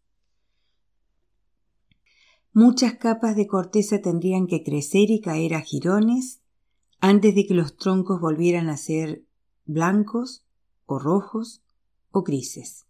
Muchas 2.53 2.95
capas 2.95 3.35
de 3.35 3.45
corteza 3.45 4.01
tendrían 4.01 4.47
que 4.47 4.63
crecer 4.63 5.11
y 5.11 5.21
caer 5.21 5.53
a 5.53 5.61
jirones 5.61 6.41
antes 7.01 7.35
de 7.35 7.45
que 7.45 7.53
los 7.53 7.77
troncos 7.77 8.19
volvieran 8.19 8.67
a 8.67 8.77
ser 8.77 9.25
blancos 9.73 10.45
o 10.85 10.99
rojos 10.99 11.63
o 12.11 12.23
grises. 12.23 12.85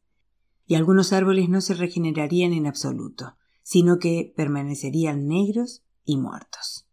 Y 0.66 0.76
algunos 0.76 1.14
árboles 1.14 1.50
no 1.50 1.62
se 1.62 1.74
regenerarían 1.74 2.54
en 2.54 2.68
absoluto, 2.68 3.36
sino 3.64 4.00
que 4.00 4.34
permanecerían 4.36 5.28
negros 5.28 5.84
y 6.06 6.18
muertos. 6.18 6.88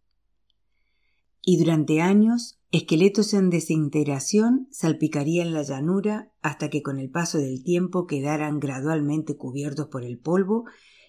Y 1.51 1.57
durante 1.57 2.03
años, 2.03 2.61
esqueletos 2.73 3.33
en 3.33 3.49
desintegración 3.49 4.69
salpicarían 4.71 5.55
la 5.55 5.63
llanura 5.63 6.33
hasta 6.43 6.69
que 6.69 6.83
con 6.83 6.99
el 6.99 7.11
paso 7.11 7.39
del 7.39 7.63
tiempo 7.63 8.07
quedaran 8.07 8.61
gradualmente 8.61 9.37
cubiertos 9.37 9.89
por 9.89 10.05
el 10.05 10.19
polvo 10.19 10.65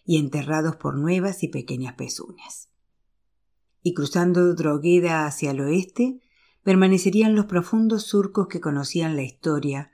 y 0.05 0.17
enterrados 0.17 0.77
por 0.77 0.97
nuevas 0.97 1.43
y 1.43 1.49
pequeñas 1.49 1.95
pezuñas. 1.95 2.69
Y 3.83 3.93
cruzando 3.93 4.53
Drogueda 4.55 5.25
hacia 5.25 5.51
el 5.51 5.61
oeste, 5.61 6.21
permanecerían 6.69 7.33
los 7.33 7.47
profundos 7.47 8.03
surcos 8.03 8.47
que 8.47 8.61
conocían 8.61 9.15
la 9.15 9.23
historia, 9.23 9.91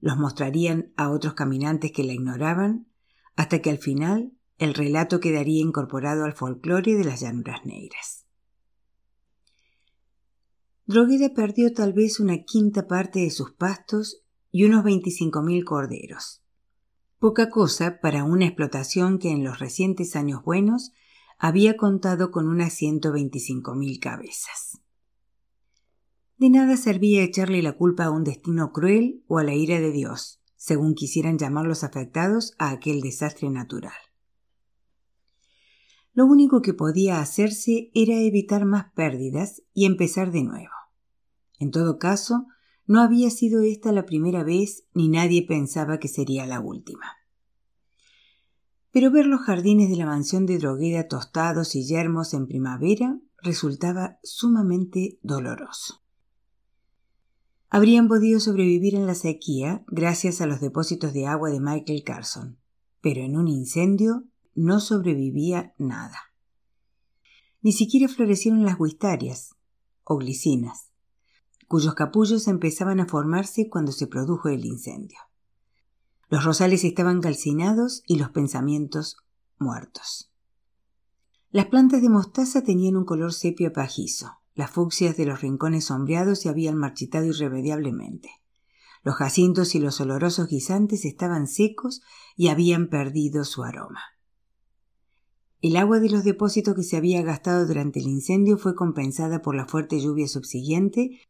los 0.00 0.16
mostrarían 0.16 0.94
a 0.96 1.10
otros 1.10 1.34
caminantes 1.34 1.92
que 1.92 2.04
la 2.04 2.14
ignoraban, 2.14 2.86
hasta 3.34 3.60
que 3.60 3.68
al 3.68 3.76
final 3.76 4.32
el 4.56 4.72
relato 4.72 5.20
quedaría 5.20 5.60
incorporado 5.60 6.24
al 6.24 6.32
folclore 6.32 6.94
de 6.94 7.04
las 7.04 7.20
llanuras 7.20 7.66
negras. 7.66 8.24
Drogueda 10.86 11.34
perdió 11.34 11.74
tal 11.74 11.92
vez 11.92 12.18
una 12.18 12.44
quinta 12.44 12.86
parte 12.86 13.18
de 13.18 13.30
sus 13.30 13.52
pastos 13.52 14.22
y 14.50 14.64
unos 14.64 14.84
veinticinco 14.84 15.42
mil 15.42 15.66
corderos. 15.66 16.42
Poca 17.18 17.50
cosa 17.50 18.00
para 18.00 18.24
una 18.24 18.46
explotación 18.46 19.18
que 19.18 19.32
en 19.32 19.44
los 19.44 19.58
recientes 19.58 20.16
años 20.16 20.42
buenos 20.42 20.92
había 21.36 21.76
contado 21.76 22.30
con 22.30 22.48
unas 22.48 22.72
ciento 22.72 23.12
veinticinco 23.12 23.74
mil 23.74 24.00
cabezas. 24.00 24.80
De 26.38 26.50
nada 26.50 26.76
servía 26.76 27.22
echarle 27.22 27.62
la 27.62 27.72
culpa 27.72 28.04
a 28.04 28.10
un 28.10 28.22
destino 28.22 28.70
cruel 28.70 29.24
o 29.26 29.38
a 29.38 29.44
la 29.44 29.54
ira 29.54 29.80
de 29.80 29.90
Dios, 29.90 30.42
según 30.56 30.94
quisieran 30.94 31.38
llamar 31.38 31.66
los 31.66 31.82
afectados 31.82 32.54
a 32.58 32.70
aquel 32.70 33.00
desastre 33.00 33.48
natural. 33.48 33.94
Lo 36.12 36.26
único 36.26 36.60
que 36.60 36.74
podía 36.74 37.20
hacerse 37.20 37.90
era 37.94 38.20
evitar 38.20 38.66
más 38.66 38.92
pérdidas 38.94 39.62
y 39.72 39.86
empezar 39.86 40.30
de 40.30 40.44
nuevo. 40.44 40.72
En 41.58 41.70
todo 41.70 41.98
caso, 41.98 42.46
no 42.86 43.00
había 43.00 43.30
sido 43.30 43.62
esta 43.62 43.90
la 43.92 44.04
primera 44.06 44.44
vez 44.44 44.84
ni 44.92 45.08
nadie 45.08 45.46
pensaba 45.46 45.98
que 45.98 46.08
sería 46.08 46.46
la 46.46 46.60
última. 46.60 47.16
Pero 48.90 49.10
ver 49.10 49.26
los 49.26 49.40
jardines 49.40 49.90
de 49.90 49.96
la 49.96 50.06
mansión 50.06 50.46
de 50.46 50.58
Drogueda 50.58 51.08
tostados 51.08 51.74
y 51.74 51.86
yermos 51.86 52.34
en 52.34 52.46
primavera 52.46 53.18
resultaba 53.42 54.18
sumamente 54.22 55.18
doloroso. 55.22 56.05
Habrían 57.76 58.08
podido 58.08 58.40
sobrevivir 58.40 58.94
en 58.94 59.06
la 59.06 59.14
sequía 59.14 59.84
gracias 59.88 60.40
a 60.40 60.46
los 60.46 60.62
depósitos 60.62 61.12
de 61.12 61.26
agua 61.26 61.50
de 61.50 61.60
Michael 61.60 62.04
Carson, 62.04 62.56
pero 63.02 63.20
en 63.20 63.36
un 63.36 63.48
incendio 63.48 64.24
no 64.54 64.80
sobrevivía 64.80 65.74
nada. 65.76 66.16
Ni 67.60 67.72
siquiera 67.72 68.08
florecieron 68.08 68.64
las 68.64 68.78
guistarias 68.78 69.56
o 70.04 70.16
glicinas 70.16 70.90
cuyos 71.68 71.94
capullos 71.94 72.48
empezaban 72.48 72.98
a 72.98 73.08
formarse 73.08 73.68
cuando 73.68 73.92
se 73.92 74.06
produjo 74.06 74.48
el 74.48 74.64
incendio. 74.64 75.18
Los 76.30 76.44
rosales 76.44 76.82
estaban 76.82 77.20
calcinados 77.20 78.02
y 78.06 78.16
los 78.16 78.30
pensamientos 78.30 79.18
muertos. 79.58 80.32
Las 81.50 81.66
plantas 81.66 82.00
de 82.00 82.08
mostaza 82.08 82.62
tenían 82.62 82.96
un 82.96 83.04
color 83.04 83.34
sepia 83.34 83.70
pajizo. 83.70 84.38
Las 84.56 84.70
fucsias 84.70 85.18
de 85.18 85.26
los 85.26 85.42
rincones 85.42 85.84
sombreados 85.84 86.40
se 86.40 86.48
habían 86.48 86.76
marchitado 86.78 87.26
irremediablemente. 87.26 88.30
Los 89.02 89.16
jacintos 89.16 89.74
y 89.74 89.80
los 89.80 90.00
olorosos 90.00 90.48
guisantes 90.48 91.04
estaban 91.04 91.46
secos 91.46 92.00
y 92.36 92.48
habían 92.48 92.88
perdido 92.88 93.44
su 93.44 93.62
aroma. 93.64 94.00
El 95.60 95.76
agua 95.76 96.00
de 96.00 96.08
los 96.08 96.24
depósitos 96.24 96.74
que 96.74 96.82
se 96.82 96.96
había 96.96 97.20
gastado 97.22 97.66
durante 97.66 98.00
el 98.00 98.06
incendio 98.06 98.56
fue 98.56 98.74
compensada 98.74 99.42
por 99.42 99.54
la 99.54 99.66
fuerte 99.66 100.00
lluvia 100.00 100.26
subsiguiente 100.26 101.20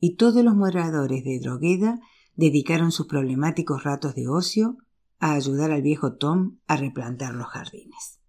y 0.00 0.16
todos 0.16 0.42
los 0.42 0.56
moradores 0.56 1.22
de 1.22 1.38
Drogueda 1.38 2.00
dedicaron 2.34 2.92
sus 2.92 3.06
problemáticos 3.06 3.84
ratos 3.84 4.14
de 4.14 4.26
ocio 4.26 4.78
a 5.18 5.32
ayudar 5.32 5.70
al 5.70 5.82
viejo 5.82 6.14
Tom 6.14 6.58
a 6.66 6.76
replantar 6.76 7.34
los 7.34 7.48
jardines. 7.48 8.19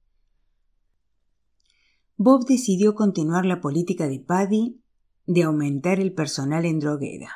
Bob 2.24 2.46
decidió 2.46 2.94
continuar 2.94 3.48
la 3.48 3.62
política 3.62 4.08
de 4.08 4.20
Paddy 4.20 4.80
de 5.26 5.42
aumentar 5.42 6.00
el 6.00 6.14
personal 6.14 6.66
en 6.66 6.78
Drogueda 6.78 7.32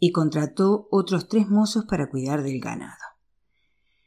y 0.00 0.12
contrató 0.12 0.88
otros 0.90 1.28
tres 1.28 1.50
mozos 1.50 1.84
para 1.84 2.08
cuidar 2.08 2.42
del 2.42 2.58
ganado. 2.58 3.04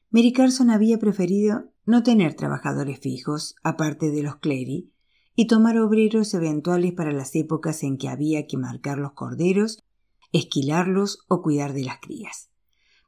Mary 0.10 0.34
Carson 0.34 0.72
había 0.72 0.98
preferido 0.98 1.66
no 1.86 2.02
tener 2.02 2.34
trabajadores 2.34 3.00
fijos, 3.00 3.58
aparte 3.62 4.10
de 4.10 4.24
los 4.24 4.38
Clery, 4.38 4.92
y 5.36 5.46
tomar 5.46 5.78
obreros 5.78 6.34
eventuales 6.34 6.94
para 6.94 7.12
las 7.12 7.36
épocas 7.36 7.84
en 7.84 8.00
que 8.00 8.10
había 8.10 8.48
que 8.48 8.58
marcar 8.58 8.98
los 8.98 9.12
corderos, 9.12 9.84
esquilarlos 10.32 11.26
o 11.28 11.44
cuidar 11.44 11.74
de 11.74 11.84
las 11.84 12.00
crías. 12.00 12.50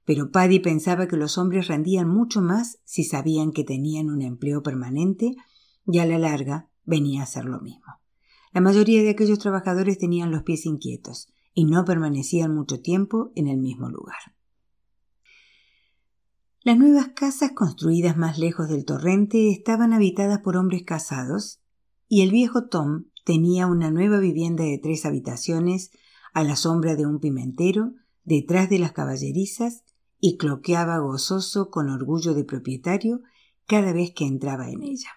Pero 0.05 0.29
Paddy 0.29 0.59
pensaba 0.59 1.07
que 1.07 1.17
los 1.17 1.39
hombres 1.39 1.69
rendían 1.69 2.07
mucho 2.07 2.39
más 2.43 2.77
si 2.83 3.03
sabían 3.03 3.51
que 3.51 3.63
tenían 3.63 4.11
un 4.11 4.21
empleo 4.21 4.61
permanente 4.61 5.33
y 5.87 5.97
a 5.97 6.05
la 6.05 6.19
larga 6.19 6.68
venía 6.85 7.23
a 7.23 7.27
ser 7.27 7.45
lo 7.45 7.59
mismo. 7.59 7.99
La 8.51 8.61
mayoría 8.61 9.03
de 9.03 9.11
aquellos 9.11 9.39
trabajadores 9.39 9.97
tenían 9.97 10.31
los 10.31 10.43
pies 10.43 10.65
inquietos 10.65 11.27
y 11.53 11.65
no 11.65 11.85
permanecían 11.85 12.53
mucho 12.53 12.81
tiempo 12.81 13.31
en 13.35 13.47
el 13.47 13.57
mismo 13.57 13.89
lugar. 13.89 14.17
Las 16.61 16.77
nuevas 16.77 17.09
casas 17.15 17.51
construidas 17.51 18.17
más 18.17 18.37
lejos 18.37 18.67
del 18.67 18.85
torrente 18.85 19.49
estaban 19.49 19.93
habitadas 19.93 20.39
por 20.39 20.57
hombres 20.57 20.83
casados 20.83 21.61
y 22.07 22.21
el 22.21 22.31
viejo 22.31 22.67
Tom 22.67 23.05
tenía 23.23 23.67
una 23.67 23.91
nueva 23.91 24.19
vivienda 24.19 24.63
de 24.63 24.77
tres 24.77 25.05
habitaciones 25.05 25.91
a 26.33 26.43
la 26.43 26.55
sombra 26.55 26.95
de 26.95 27.05
un 27.05 27.19
pimentero 27.19 27.93
detrás 28.23 28.69
de 28.69 28.79
las 28.79 28.91
caballerizas 28.91 29.83
y 30.19 30.37
cloqueaba 30.37 30.97
gozoso 30.99 31.69
con 31.69 31.89
orgullo 31.89 32.33
de 32.33 32.43
propietario 32.43 33.21
cada 33.65 33.93
vez 33.93 34.11
que 34.11 34.25
entraba 34.25 34.69
en 34.69 34.83
ella. 34.83 35.09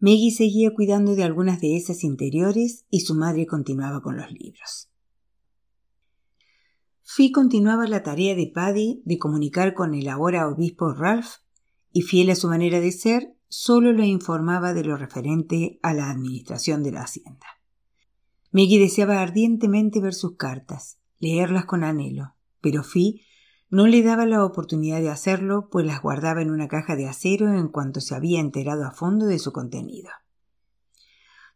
Maggie 0.00 0.30
seguía 0.30 0.74
cuidando 0.74 1.14
de 1.14 1.24
algunas 1.24 1.60
de 1.60 1.76
esas 1.76 2.04
interiores 2.04 2.86
y 2.88 3.00
su 3.00 3.14
madre 3.14 3.46
continuaba 3.46 4.00
con 4.00 4.16
los 4.16 4.32
libros. 4.32 4.88
Fee 7.02 7.30
continuaba 7.32 7.86
la 7.86 8.02
tarea 8.02 8.34
de 8.34 8.46
Paddy 8.46 9.02
de 9.04 9.18
comunicar 9.18 9.74
con 9.74 9.94
el 9.94 10.08
ahora 10.08 10.48
obispo 10.48 10.94
Ralph 10.94 11.42
y 11.92 12.00
fiel 12.00 12.30
a 12.30 12.34
su 12.34 12.48
manera 12.48 12.80
de 12.80 12.92
ser, 12.92 13.34
solo 13.48 13.92
le 13.92 14.06
informaba 14.06 14.72
de 14.72 14.84
lo 14.84 14.96
referente 14.96 15.78
a 15.82 15.92
la 15.92 16.08
administración 16.08 16.82
de 16.82 16.92
la 16.92 17.02
hacienda. 17.02 17.46
Maggie 18.52 18.78
deseaba 18.78 19.20
ardientemente 19.20 20.00
ver 20.00 20.14
sus 20.14 20.36
cartas, 20.36 20.98
leerlas 21.18 21.66
con 21.66 21.84
anhelo, 21.84 22.36
pero 22.62 22.84
Fi 22.84 23.20
no 23.70 23.86
le 23.86 24.02
daba 24.02 24.26
la 24.26 24.44
oportunidad 24.44 25.00
de 25.00 25.10
hacerlo, 25.10 25.68
pues 25.70 25.86
las 25.86 26.02
guardaba 26.02 26.42
en 26.42 26.50
una 26.50 26.66
caja 26.66 26.96
de 26.96 27.06
acero 27.06 27.52
en 27.54 27.68
cuanto 27.68 28.00
se 28.00 28.14
había 28.16 28.40
enterado 28.40 28.84
a 28.84 28.90
fondo 28.90 29.26
de 29.26 29.38
su 29.38 29.52
contenido. 29.52 30.10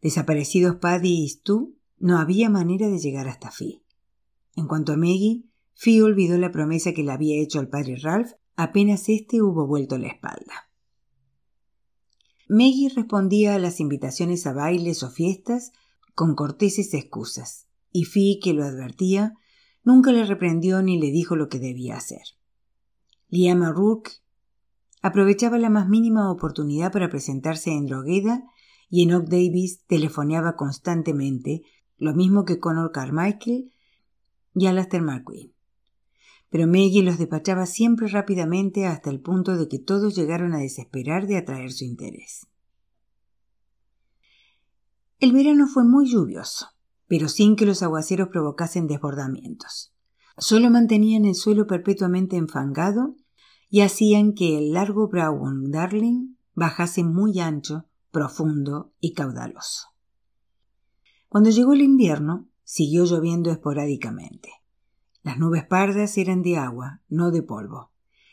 Desaparecidos 0.00 0.76
Paddy 0.76 1.24
y 1.24 1.28
Stu, 1.28 1.76
no 1.98 2.18
había 2.18 2.50
manera 2.50 2.88
de 2.88 2.98
llegar 2.98 3.28
hasta 3.28 3.50
Fi. 3.50 3.82
En 4.54 4.68
cuanto 4.68 4.92
a 4.92 4.96
Maggie, 4.96 5.44
Fi 5.74 6.00
olvidó 6.00 6.38
la 6.38 6.52
promesa 6.52 6.92
que 6.92 7.02
le 7.02 7.10
había 7.10 7.42
hecho 7.42 7.58
al 7.58 7.68
padre 7.68 7.96
Ralph 7.96 8.32
apenas 8.54 9.08
éste 9.08 9.42
hubo 9.42 9.66
vuelto 9.66 9.98
la 9.98 10.08
espalda. 10.08 10.70
Maggie 12.48 12.90
respondía 12.94 13.54
a 13.54 13.58
las 13.58 13.80
invitaciones 13.80 14.46
a 14.46 14.52
bailes 14.52 15.02
o 15.02 15.10
fiestas 15.10 15.72
con 16.14 16.36
corteses 16.36 16.94
excusas, 16.94 17.66
y 17.90 18.04
Fi, 18.04 18.38
que 18.40 18.52
lo 18.52 18.64
advertía, 18.64 19.34
nunca 19.84 20.10
le 20.10 20.24
reprendió 20.24 20.82
ni 20.82 20.98
le 20.98 21.10
dijo 21.10 21.36
lo 21.36 21.48
que 21.48 21.58
debía 21.58 21.96
hacer. 21.96 22.22
Liam 23.28 23.62
Rourke 23.62 24.12
aprovechaba 25.02 25.58
la 25.58 25.70
más 25.70 25.88
mínima 25.88 26.30
oportunidad 26.30 26.90
para 26.90 27.10
presentarse 27.10 27.70
en 27.70 27.86
Drogheda 27.86 28.42
y 28.88 29.02
Enoch 29.02 29.28
Davis 29.28 29.84
telefoneaba 29.86 30.56
constantemente, 30.56 31.62
lo 31.98 32.14
mismo 32.14 32.44
que 32.44 32.58
Connor 32.58 32.92
Carmichael 32.92 33.72
y 34.54 34.66
Alastair 34.66 35.02
McQueen. 35.02 35.52
Pero 36.48 36.66
Maggie 36.66 37.02
los 37.02 37.18
despachaba 37.18 37.66
siempre 37.66 38.06
rápidamente 38.08 38.86
hasta 38.86 39.10
el 39.10 39.20
punto 39.20 39.56
de 39.56 39.68
que 39.68 39.78
todos 39.78 40.14
llegaron 40.14 40.54
a 40.54 40.58
desesperar 40.58 41.26
de 41.26 41.36
atraer 41.36 41.72
su 41.72 41.84
interés. 41.84 42.46
El 45.18 45.32
verano 45.32 45.66
fue 45.66 45.84
muy 45.84 46.06
lluvioso, 46.06 46.68
pero 47.14 47.28
sin 47.28 47.54
que 47.54 47.64
los 47.64 47.80
aguaceros 47.84 48.26
provocasen 48.26 48.88
desbordamientos. 48.88 49.94
Solo 50.36 50.68
mantenían 50.68 51.24
el 51.24 51.36
suelo 51.36 51.68
perpetuamente 51.68 52.36
enfangado 52.36 53.14
y 53.70 53.82
hacían 53.82 54.32
que 54.32 54.58
el 54.58 54.72
largo 54.72 55.06
Brown 55.06 55.70
Darling 55.70 56.34
bajase 56.54 57.04
muy 57.04 57.38
ancho, 57.38 57.86
profundo 58.10 58.94
y 58.98 59.12
caudaloso. 59.12 59.90
Cuando 61.28 61.50
llegó 61.50 61.74
el 61.74 61.82
invierno, 61.82 62.48
siguió 62.64 63.04
lloviendo 63.04 63.52
esporádicamente. 63.52 64.50
Las 65.22 65.38
nubes 65.38 65.64
pardas 65.64 66.18
eran 66.18 66.42
de 66.42 66.56
agua, 66.56 67.00
no 67.08 67.30
de 67.30 67.44
polvo, 67.44 67.92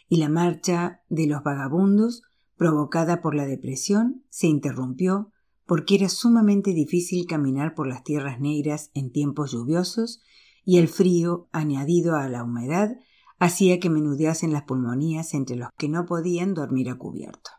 y 0.10 0.18
la 0.18 0.30
marcha 0.30 1.04
de 1.08 1.28
los 1.28 1.44
vagabundos, 1.44 2.24
provocada 2.58 3.22
por 3.22 3.36
la 3.36 3.46
depresión, 3.46 4.24
se 4.30 4.48
interrumpió 4.48 5.31
porque 5.72 5.96
era 5.96 6.10
sumamente 6.10 6.74
difícil 6.74 7.26
caminar 7.26 7.76
por 7.76 7.88
las 7.88 8.04
tierras 8.04 8.42
negras 8.42 8.92
en 8.94 9.10
tiempos 9.10 9.54
lluviosos 9.54 10.22
y 10.66 10.80
el 10.80 10.90
frío, 10.90 11.48
añadido 11.54 12.18
a 12.18 12.28
la 12.28 12.44
humedad, 12.44 12.98
hacía 13.40 13.80
que 13.80 13.90
menudeasen 13.90 14.52
las 14.52 14.64
pulmonías 14.64 15.34
entre 15.34 15.56
los 15.56 15.70
que 15.78 15.88
no 15.88 16.06
podían 16.06 16.54
dormir 16.54 16.90
a 16.90 16.98
cubierto. 16.98 17.52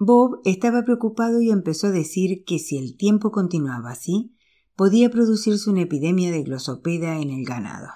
Bob 0.00 0.40
estaba 0.44 0.82
preocupado 0.82 1.40
y 1.40 1.52
empezó 1.52 1.86
a 1.86 1.92
decir 1.92 2.42
que 2.44 2.58
si 2.58 2.76
el 2.76 2.96
tiempo 2.96 3.30
continuaba 3.30 3.90
así, 3.90 4.34
podía 4.74 5.10
producirse 5.10 5.70
una 5.70 5.82
epidemia 5.82 6.32
de 6.32 6.42
glosopeda 6.42 7.20
en 7.20 7.30
el 7.30 7.44
ganado. 7.44 7.90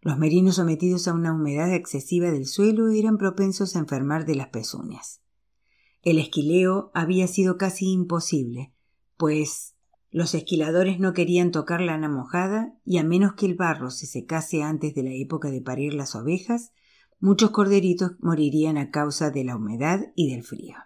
Los 0.00 0.18
merinos 0.18 0.56
sometidos 0.56 1.06
a 1.06 1.14
una 1.14 1.32
humedad 1.32 1.72
excesiva 1.72 2.32
del 2.32 2.46
suelo 2.46 2.88
eran 2.88 3.16
propensos 3.16 3.76
a 3.76 3.78
enfermar 3.78 4.26
de 4.26 4.34
las 4.34 4.48
pezuñas. 4.48 5.19
El 6.02 6.18
esquileo 6.18 6.90
había 6.94 7.26
sido 7.26 7.58
casi 7.58 7.90
imposible, 7.90 8.72
pues 9.16 9.74
los 10.10 10.34
esquiladores 10.34 10.98
no 10.98 11.12
querían 11.12 11.50
tocar 11.50 11.80
lana 11.80 12.08
mojada 12.08 12.74
y 12.84 12.98
a 12.98 13.04
menos 13.04 13.34
que 13.34 13.46
el 13.46 13.54
barro 13.54 13.90
se 13.90 14.06
secase 14.06 14.62
antes 14.62 14.94
de 14.94 15.02
la 15.02 15.12
época 15.12 15.50
de 15.50 15.60
parir 15.60 15.94
las 15.94 16.14
ovejas, 16.14 16.72
muchos 17.20 17.50
corderitos 17.50 18.12
morirían 18.20 18.78
a 18.78 18.90
causa 18.90 19.30
de 19.30 19.44
la 19.44 19.56
humedad 19.56 20.12
y 20.16 20.30
del 20.30 20.42
frío. 20.42 20.76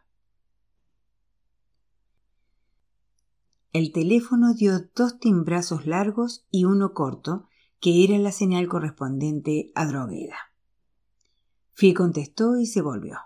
El 3.73 3.93
teléfono 3.93 4.53
dio 4.55 4.81
dos 4.95 5.19
timbrazos 5.19 5.87
largos 5.87 6.47
y 6.51 6.65
uno 6.65 6.93
corto, 6.93 7.49
que 7.81 8.05
era 8.05 8.19
la 8.19 8.31
señal 8.31 8.69
correspondiente 8.69 9.73
a 9.75 9.87
Drogueda. 9.87 10.37
Fi 11.73 11.93
contestó 11.93 12.57
y 12.57 12.67
se 12.67 12.83
volvió. 12.83 13.19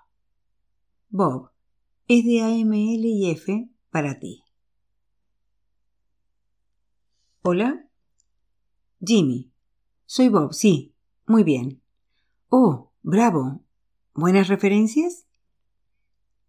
Bob, 1.10 1.50
es 2.08 2.24
de 2.24 2.40
AML 2.40 3.04
y 3.04 3.30
F 3.30 3.68
para 3.90 4.18
ti. 4.18 4.42
Hola. 7.42 7.86
Jimmy. 9.00 9.52
Soy 10.06 10.30
Bob, 10.30 10.54
sí. 10.54 10.94
Muy 11.26 11.44
bien. 11.44 11.82
Oh, 12.48 12.92
bravo. 13.02 13.62
¿Buenas 14.14 14.48
referencias? 14.48 15.26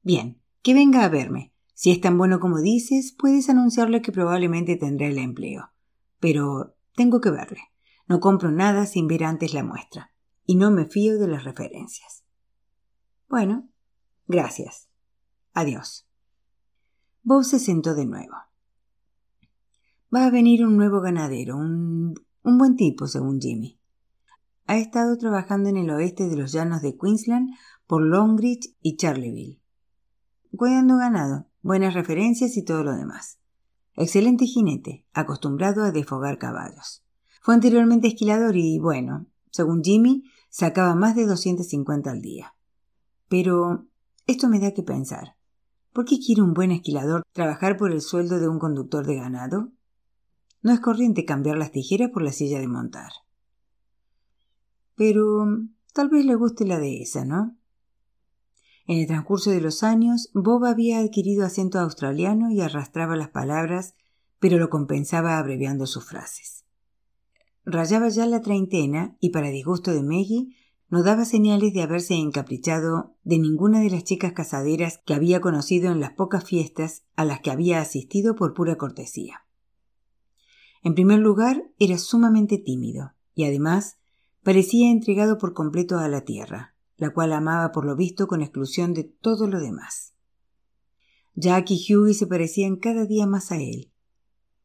Bien, 0.01 0.41
que 0.61 0.73
venga 0.73 1.03
a 1.03 1.09
verme. 1.09 1.53
Si 1.73 1.91
es 1.91 1.99
tan 1.99 2.17
bueno 2.17 2.39
como 2.39 2.61
dices, 2.61 3.11
puedes 3.11 3.49
anunciarle 3.49 4.01
que 4.01 4.13
probablemente 4.13 4.77
tendrá 4.77 5.07
el 5.07 5.17
empleo. 5.17 5.71
Pero 6.19 6.77
tengo 6.95 7.19
que 7.19 7.31
verle. 7.31 7.61
No 8.07 8.21
compro 8.21 8.49
nada 8.49 8.85
sin 8.85 9.07
ver 9.07 9.25
antes 9.25 9.53
la 9.53 9.63
muestra. 9.63 10.13
Y 10.45 10.55
no 10.55 10.71
me 10.71 10.85
fío 10.85 11.19
de 11.19 11.27
las 11.27 11.43
referencias. 11.43 12.23
Bueno, 13.27 13.69
gracias. 14.25 14.88
Adiós. 15.59 16.07
Bob 17.21 17.43
se 17.43 17.59
sentó 17.59 17.93
de 17.93 18.05
nuevo. 18.05 18.33
Va 20.15 20.25
a 20.25 20.29
venir 20.29 20.65
un 20.65 20.77
nuevo 20.77 21.01
ganadero, 21.01 21.57
un, 21.57 22.15
un 22.43 22.57
buen 22.57 22.77
tipo, 22.77 23.07
según 23.07 23.41
Jimmy. 23.41 23.77
Ha 24.67 24.77
estado 24.77 25.17
trabajando 25.17 25.67
en 25.67 25.75
el 25.75 25.89
oeste 25.89 26.29
de 26.29 26.37
los 26.37 26.53
llanos 26.53 26.81
de 26.81 26.95
Queensland 26.97 27.49
por 27.87 28.01
Longreach 28.01 28.73
y 28.81 28.95
Charleville. 28.95 29.61
Cuidando 30.55 30.95
ganado, 30.95 31.49
buenas 31.61 31.93
referencias 31.93 32.55
y 32.55 32.63
todo 32.63 32.85
lo 32.85 32.95
demás. 32.95 33.39
Excelente 33.95 34.45
jinete, 34.45 35.05
acostumbrado 35.11 35.83
a 35.83 35.91
desfogar 35.91 36.37
caballos. 36.37 37.03
Fue 37.41 37.53
anteriormente 37.53 38.07
esquilador 38.07 38.55
y, 38.55 38.79
bueno, 38.79 39.27
según 39.51 39.83
Jimmy, 39.83 40.23
sacaba 40.49 40.95
más 40.95 41.17
de 41.17 41.25
250 41.25 42.09
al 42.09 42.21
día. 42.21 42.55
Pero 43.27 43.89
esto 44.25 44.47
me 44.47 44.61
da 44.61 44.71
que 44.71 44.83
pensar. 44.83 45.35
¿Por 45.93 46.05
qué 46.05 46.19
quiere 46.19 46.41
un 46.41 46.53
buen 46.53 46.71
esquilador 46.71 47.23
trabajar 47.33 47.77
por 47.77 47.91
el 47.91 48.01
sueldo 48.01 48.39
de 48.39 48.47
un 48.47 48.59
conductor 48.59 49.05
de 49.05 49.15
ganado? 49.15 49.71
No 50.61 50.71
es 50.71 50.79
corriente 50.79 51.25
cambiar 51.25 51.57
las 51.57 51.71
tijeras 51.71 52.09
por 52.11 52.21
la 52.21 52.31
silla 52.31 52.59
de 52.59 52.67
montar. 52.67 53.11
Pero 54.95 55.45
tal 55.93 56.09
vez 56.09 56.25
le 56.25 56.35
guste 56.35 56.65
la 56.65 56.79
dehesa, 56.79 57.25
¿no? 57.25 57.55
En 58.85 58.97
el 58.97 59.07
transcurso 59.07 59.51
de 59.51 59.61
los 59.61 59.83
años, 59.83 60.29
Bob 60.33 60.65
había 60.65 60.99
adquirido 60.99 61.45
acento 61.45 61.79
australiano 61.79 62.49
y 62.49 62.59
arrastraba 62.61 63.15
las 63.15 63.29
palabras, 63.29 63.93
pero 64.39 64.57
lo 64.57 64.69
compensaba 64.69 65.37
abreviando 65.37 65.85
sus 65.85 66.05
frases. 66.05 66.65
Rayaba 67.65 68.09
ya 68.09 68.25
la 68.25 68.41
treintena 68.41 69.15
y, 69.19 69.29
para 69.29 69.49
disgusto 69.49 69.91
de 69.93 70.01
Maggie, 70.01 70.55
no 70.89 71.03
daba 71.03 71.23
señales 71.23 71.73
de 71.73 71.83
haberse 71.83 72.15
encaprichado 72.15 73.15
de 73.23 73.37
ninguna 73.37 73.79
de 73.79 73.91
las 73.91 74.03
chicas 74.03 74.33
casaderas 74.33 74.99
que 75.05 75.13
había 75.13 75.39
conocido 75.39 75.91
en 75.91 75.99
las 75.99 76.13
pocas 76.13 76.43
fiestas 76.43 77.03
a 77.15 77.25
las 77.25 77.41
que 77.41 77.51
había 77.51 77.79
asistido 77.79 78.35
por 78.35 78.53
pura 78.53 78.77
cortesía. 78.77 79.45
En 80.81 80.95
primer 80.95 81.19
lugar, 81.19 81.63
era 81.77 81.97
sumamente 81.97 82.57
tímido 82.57 83.13
y 83.35 83.45
además 83.45 83.97
parecía 84.43 84.89
entregado 84.89 85.37
por 85.37 85.53
completo 85.53 85.99
a 85.99 86.07
la 86.07 86.21
tierra, 86.21 86.75
la 86.97 87.11
cual 87.11 87.33
amaba 87.33 87.71
por 87.71 87.85
lo 87.85 87.95
visto 87.95 88.27
con 88.27 88.41
exclusión 88.41 88.93
de 88.93 89.03
todo 89.03 89.47
lo 89.47 89.59
demás. 89.59 90.13
Jack 91.35 91.71
y 91.71 91.93
Hughie 91.93 92.13
se 92.13 92.27
parecían 92.27 92.77
cada 92.77 93.05
día 93.05 93.27
más 93.27 93.51
a 93.51 93.57
él. 93.57 93.91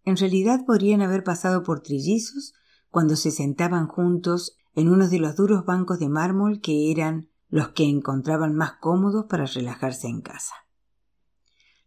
En 0.04 0.16
realidad 0.16 0.64
podrían 0.66 1.02
haber 1.02 1.22
pasado 1.22 1.62
por 1.62 1.80
trillizos 1.80 2.54
cuando 2.90 3.16
se 3.16 3.30
sentaban 3.30 3.86
juntos 3.86 4.56
en 4.74 4.88
uno 4.88 5.08
de 5.08 5.18
los 5.18 5.36
duros 5.36 5.64
bancos 5.64 5.98
de 5.98 6.08
mármol 6.08 6.60
que 6.60 6.90
eran 6.90 7.28
los 7.48 7.68
que 7.68 7.84
encontraban 7.84 8.54
más 8.54 8.72
cómodos 8.80 9.26
para 9.26 9.46
relajarse 9.46 10.08
en 10.08 10.20
casa. 10.20 10.54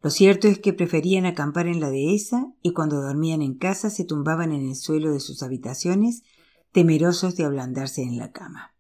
Lo 0.02 0.10
cierto 0.10 0.48
es 0.48 0.60
que 0.60 0.74
preferían 0.74 1.26
acampar 1.26 1.68
en 1.68 1.80
la 1.80 1.90
dehesa 1.90 2.54
y 2.62 2.72
cuando 2.72 3.02
dormían 3.02 3.42
en 3.42 3.56
casa 3.56 3.90
se 3.90 4.06
tumbaban 4.06 4.52
en 4.52 4.68
el 4.68 4.76
suelo 4.76 5.12
de 5.12 5.20
sus 5.20 5.44
habitaciones, 5.44 6.24
temerosos 6.72 7.36
de 7.36 7.44
ablandarse 7.44 8.04
en 8.04 8.18
la 8.18 8.32
cama. 8.32 8.74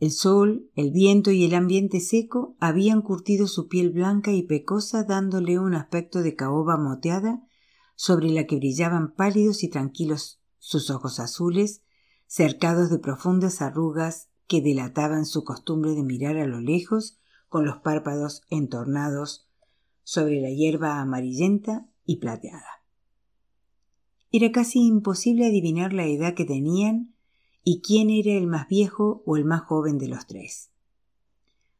El 0.00 0.10
sol, 0.10 0.68
el 0.74 0.90
viento 0.90 1.30
y 1.30 1.44
el 1.44 1.54
ambiente 1.54 2.00
seco 2.00 2.56
habían 2.58 3.00
curtido 3.02 3.46
su 3.46 3.68
piel 3.68 3.90
blanca 3.90 4.32
y 4.32 4.42
pecosa 4.42 5.04
dándole 5.04 5.58
un 5.58 5.74
aspecto 5.74 6.22
de 6.22 6.34
caoba 6.34 6.76
moteada 6.76 7.46
sobre 7.94 8.30
la 8.30 8.46
que 8.46 8.56
brillaban 8.56 9.14
pálidos 9.14 9.62
y 9.62 9.68
tranquilos 9.68 10.40
sus 10.58 10.90
ojos 10.90 11.20
azules, 11.20 11.83
cercados 12.34 12.90
de 12.90 12.98
profundas 12.98 13.62
arrugas 13.62 14.28
que 14.48 14.60
delataban 14.60 15.24
su 15.24 15.44
costumbre 15.44 15.92
de 15.92 16.02
mirar 16.02 16.36
a 16.36 16.48
lo 16.48 16.60
lejos 16.60 17.16
con 17.48 17.64
los 17.64 17.76
párpados 17.76 18.42
entornados 18.50 19.48
sobre 20.02 20.40
la 20.40 20.50
hierba 20.50 21.00
amarillenta 21.00 21.86
y 22.04 22.16
plateada. 22.16 22.82
Era 24.32 24.50
casi 24.50 24.84
imposible 24.84 25.46
adivinar 25.46 25.92
la 25.92 26.06
edad 26.06 26.34
que 26.34 26.44
tenían 26.44 27.14
y 27.62 27.82
quién 27.82 28.10
era 28.10 28.32
el 28.32 28.48
más 28.48 28.66
viejo 28.66 29.22
o 29.26 29.36
el 29.36 29.44
más 29.44 29.60
joven 29.60 29.98
de 29.98 30.08
los 30.08 30.26
tres. 30.26 30.72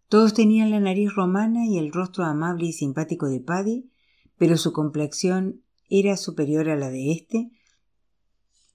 Todos 0.09 0.35
tenían 0.35 0.71
la 0.71 0.79
nariz 0.79 1.13
romana 1.17 1.67
y 1.67 1.79
el 1.79 1.91
rostro 1.91 2.27
amable 2.27 2.67
y 2.67 2.73
simpático 2.73 3.27
de 3.27 3.41
Paddy, 3.41 3.91
pero 4.39 4.57
su 4.57 4.73
complexión 4.73 5.65
era 5.91 6.17
superior 6.17 6.71
a 6.71 6.77
la 6.77 6.91
de 6.91 7.11
éste, 7.11 7.51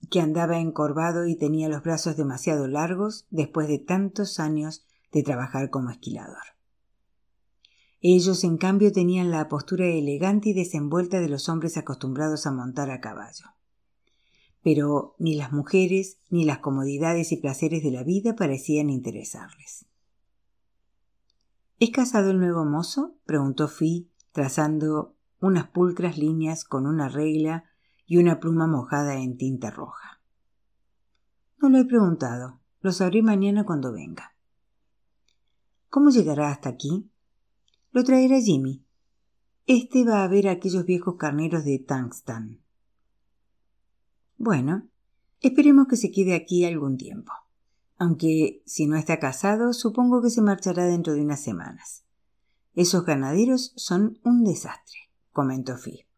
que 0.09 0.21
andaba 0.21 0.59
encorvado 0.59 1.27
y 1.27 1.35
tenía 1.35 1.69
los 1.69 1.83
brazos 1.83 2.17
demasiado 2.17 2.67
largos 2.67 3.25
después 3.29 3.67
de 3.67 3.79
tantos 3.79 4.39
años 4.39 4.85
de 5.11 5.23
trabajar 5.23 5.69
como 5.69 5.89
esquilador. 5.89 6.43
Ellos, 8.01 8.43
en 8.43 8.57
cambio, 8.57 8.91
tenían 8.91 9.29
la 9.29 9.49
postura 9.49 9.87
elegante 9.87 10.49
y 10.49 10.53
desenvuelta 10.53 11.19
de 11.19 11.27
los 11.27 11.49
hombres 11.49 11.75
acostumbrados 11.75 12.47
a 12.47 12.51
montar 12.51 12.91
a 12.91 13.01
caballo. 13.01 13.45
Pero 14.63 15.15
ni 15.19 15.35
las 15.35 15.51
mujeres 15.51 16.17
ni 16.29 16.45
las 16.45 16.59
comodidades 16.59 17.31
y 17.31 17.37
placeres 17.37 17.83
de 17.83 17.91
la 17.91 18.03
vida 18.03 18.35
parecían 18.35 18.89
interesarles. 18.89 19.85
¿Es 21.79 21.91
casado 21.91 22.31
el 22.31 22.39
nuevo 22.39 22.65
mozo? 22.65 23.15
preguntó 23.25 23.67
Fi, 23.67 24.09
trazando 24.31 25.15
unas 25.41 25.67
pulcras 25.67 26.17
líneas 26.17 26.65
con 26.65 26.85
una 26.85 27.09
regla 27.09 27.65
y 28.09 28.17
una 28.17 28.39
pluma 28.39 28.65
mojada 28.65 29.21
en 29.21 29.37
tinta 29.37 29.69
roja. 29.69 30.19
No 31.59 31.69
lo 31.69 31.77
he 31.77 31.85
preguntado. 31.85 32.59
Lo 32.81 32.91
sabré 32.91 33.21
mañana 33.21 33.65
cuando 33.65 33.93
venga. 33.93 34.35
¿Cómo 35.89 36.09
llegará 36.09 36.49
hasta 36.49 36.69
aquí? 36.69 37.07
Lo 37.91 38.03
traerá 38.03 38.41
Jimmy. 38.41 38.83
Este 39.67 40.03
va 40.05 40.23
a 40.23 40.27
ver 40.27 40.47
a 40.47 40.53
aquellos 40.53 40.85
viejos 40.85 41.17
carneros 41.17 41.63
de 41.65 41.77
Tangstan. 41.77 42.59
Bueno, 44.37 44.89
esperemos 45.41 45.85
que 45.87 45.95
se 45.95 46.11
quede 46.11 46.33
aquí 46.33 46.65
algún 46.65 46.97
tiempo. 46.97 47.31
Aunque 47.99 48.63
si 48.65 48.87
no 48.87 48.97
está 48.97 49.19
casado, 49.19 49.71
supongo 49.73 50.23
que 50.23 50.31
se 50.31 50.41
marchará 50.41 50.85
dentro 50.85 51.13
de 51.13 51.21
unas 51.21 51.43
semanas. 51.43 52.05
Esos 52.73 53.05
ganaderos 53.05 53.71
son 53.75 54.19
un 54.23 54.43
desastre, 54.43 55.11
comentó 55.31 55.77
Phil. 55.77 56.08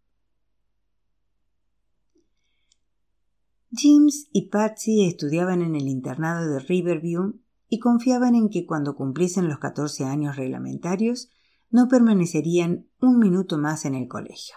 James 3.74 4.28
y 4.34 4.50
Patsy 4.50 5.06
estudiaban 5.06 5.62
en 5.62 5.76
el 5.76 5.88
internado 5.88 6.52
de 6.52 6.60
Riverview 6.60 7.40
y 7.70 7.80
confiaban 7.80 8.36
en 8.36 8.50
que 8.50 8.66
cuando 8.66 8.96
cumpliesen 8.96 9.48
los 9.48 9.60
catorce 9.60 10.04
años 10.04 10.36
reglamentarios 10.36 11.30
no 11.70 11.88
permanecerían 11.88 12.88
un 13.00 13.18
minuto 13.18 13.58
más 13.58 13.86
en 13.86 13.96
el 13.96 14.10
colegio. 14.10 14.56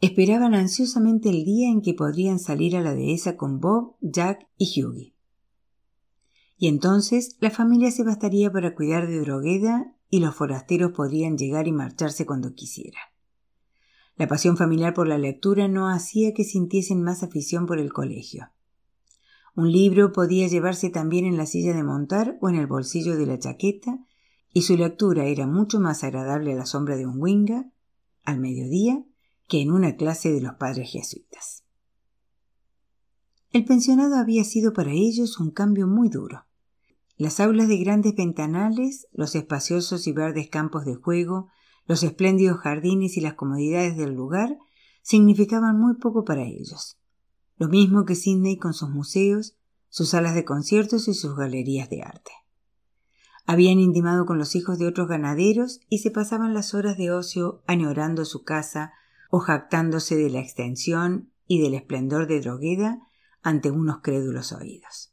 Esperaban 0.00 0.54
ansiosamente 0.54 1.28
el 1.28 1.44
día 1.44 1.68
en 1.68 1.82
que 1.82 1.94
podrían 1.94 2.38
salir 2.38 2.76
a 2.76 2.82
la 2.82 2.94
dehesa 2.94 3.36
con 3.36 3.58
Bob, 3.58 3.96
Jack 4.00 4.46
y 4.58 4.80
Hughie. 4.80 5.14
Y 6.56 6.68
entonces 6.68 7.36
la 7.40 7.50
familia 7.50 7.90
se 7.90 8.04
bastaría 8.04 8.52
para 8.52 8.76
cuidar 8.76 9.08
de 9.08 9.20
Drogueda 9.20 9.92
y 10.08 10.20
los 10.20 10.36
forasteros 10.36 10.92
podrían 10.92 11.36
llegar 11.36 11.66
y 11.66 11.72
marcharse 11.72 12.26
cuando 12.26 12.54
quisieran. 12.54 13.02
La 14.16 14.28
pasión 14.28 14.56
familiar 14.56 14.94
por 14.94 15.08
la 15.08 15.18
lectura 15.18 15.66
no 15.66 15.88
hacía 15.88 16.32
que 16.34 16.44
sintiesen 16.44 17.02
más 17.02 17.22
afición 17.22 17.66
por 17.66 17.78
el 17.78 17.92
colegio. 17.92 18.50
Un 19.56 19.70
libro 19.70 20.12
podía 20.12 20.46
llevarse 20.48 20.90
también 20.90 21.26
en 21.26 21.36
la 21.36 21.46
silla 21.46 21.74
de 21.74 21.82
montar 21.82 22.38
o 22.40 22.48
en 22.48 22.56
el 22.56 22.66
bolsillo 22.66 23.16
de 23.16 23.26
la 23.26 23.38
chaqueta 23.38 23.98
y 24.52 24.62
su 24.62 24.76
lectura 24.76 25.24
era 25.24 25.46
mucho 25.46 25.80
más 25.80 26.04
agradable 26.04 26.52
a 26.52 26.56
la 26.56 26.66
sombra 26.66 26.96
de 26.96 27.06
un 27.06 27.20
winga, 27.20 27.70
al 28.24 28.38
mediodía, 28.38 29.04
que 29.48 29.60
en 29.60 29.72
una 29.72 29.96
clase 29.96 30.32
de 30.32 30.40
los 30.40 30.54
padres 30.54 30.90
jesuitas. 30.90 31.64
El 33.50 33.64
pensionado 33.64 34.16
había 34.16 34.44
sido 34.44 34.72
para 34.72 34.92
ellos 34.92 35.38
un 35.38 35.50
cambio 35.50 35.86
muy 35.86 36.08
duro. 36.08 36.46
Las 37.16 37.38
aulas 37.38 37.68
de 37.68 37.76
grandes 37.78 38.14
ventanales, 38.16 39.06
los 39.12 39.34
espaciosos 39.34 40.06
y 40.06 40.12
verdes 40.12 40.48
campos 40.48 40.84
de 40.84 40.96
juego, 40.96 41.48
los 41.86 42.02
espléndidos 42.02 42.58
jardines 42.58 43.16
y 43.16 43.20
las 43.20 43.34
comodidades 43.34 43.96
del 43.96 44.14
lugar 44.14 44.58
significaban 45.02 45.78
muy 45.78 45.96
poco 45.96 46.24
para 46.24 46.42
ellos. 46.42 46.98
Lo 47.56 47.68
mismo 47.68 48.04
que 48.04 48.14
Sydney 48.14 48.56
con 48.56 48.74
sus 48.74 48.90
museos, 48.90 49.56
sus 49.88 50.10
salas 50.10 50.34
de 50.34 50.44
conciertos 50.44 51.08
y 51.08 51.14
sus 51.14 51.36
galerías 51.36 51.88
de 51.90 52.02
arte. 52.02 52.32
Habían 53.46 53.78
intimado 53.78 54.24
con 54.24 54.38
los 54.38 54.56
hijos 54.56 54.78
de 54.78 54.86
otros 54.86 55.06
ganaderos 55.06 55.80
y 55.88 55.98
se 55.98 56.10
pasaban 56.10 56.54
las 56.54 56.72
horas 56.74 56.96
de 56.96 57.10
ocio 57.10 57.62
añorando 57.66 58.24
su 58.24 58.42
casa 58.42 58.92
o 59.30 59.38
jactándose 59.38 60.16
de 60.16 60.30
la 60.30 60.40
extensión 60.40 61.30
y 61.46 61.60
del 61.60 61.74
esplendor 61.74 62.26
de 62.26 62.40
Drogueda 62.40 63.00
ante 63.42 63.70
unos 63.70 63.98
crédulos 64.02 64.52
oídos. 64.52 65.12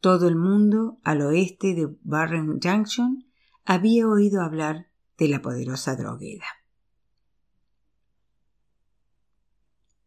Todo 0.00 0.28
el 0.28 0.36
mundo 0.36 0.98
al 1.02 1.22
oeste 1.22 1.74
de 1.74 1.88
Barren 2.02 2.60
Junction 2.62 3.26
había 3.64 4.06
oído 4.06 4.40
hablar 4.40 4.86
de 5.18 5.28
la 5.28 5.42
poderosa 5.42 5.96
Drogueda. 5.96 6.46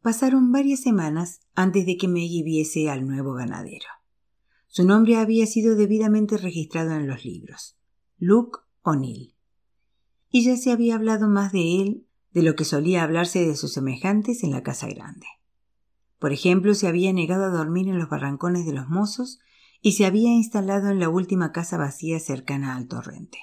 Pasaron 0.02 0.52
varias 0.52 0.80
semanas 0.80 1.42
antes 1.56 1.86
de 1.86 1.98
que 1.98 2.08
Maggie 2.08 2.44
viese 2.44 2.90
al 2.90 3.06
nuevo 3.06 3.34
ganadero. 3.34 3.88
Su 4.68 4.86
nombre 4.86 5.18
había 5.18 5.46
sido 5.46 5.76
debidamente 5.76 6.38
registrado 6.38 6.92
en 6.92 7.08
los 7.08 7.26
libros. 7.26 7.78
Luke 8.18 8.60
O'Neill. 8.82 9.36
Y 10.30 10.44
ya 10.46 10.56
se 10.58 10.72
había 10.72 10.96
hablado 10.96 11.28
más 11.28 11.52
de 11.52 11.82
él 11.82 12.08
de 12.32 12.44
lo 12.44 12.56
que 12.56 12.66
solía 12.66 13.04
hablarse 13.04 13.46
de 13.46 13.56
sus 13.56 13.74
semejantes 13.74 14.44
en 14.44 14.52
la 14.52 14.64
casa 14.64 14.88
grande. 14.88 15.26
Por 16.20 16.32
ejemplo, 16.32 16.76
se 16.76 16.88
había 16.88 17.12
negado 17.12 17.46
a 17.46 17.50
dormir 17.50 17.88
en 17.88 17.98
los 17.98 18.10
barrancones 18.10 18.66
de 18.66 18.74
los 18.74 18.88
mozos 18.88 19.40
y 19.82 19.94
se 19.94 20.06
había 20.06 20.30
instalado 20.30 20.90
en 20.90 21.00
la 21.00 21.10
última 21.10 21.52
casa 21.52 21.78
vacía 21.78 22.20
cercana 22.20 22.76
al 22.76 22.88
torrente. 22.88 23.40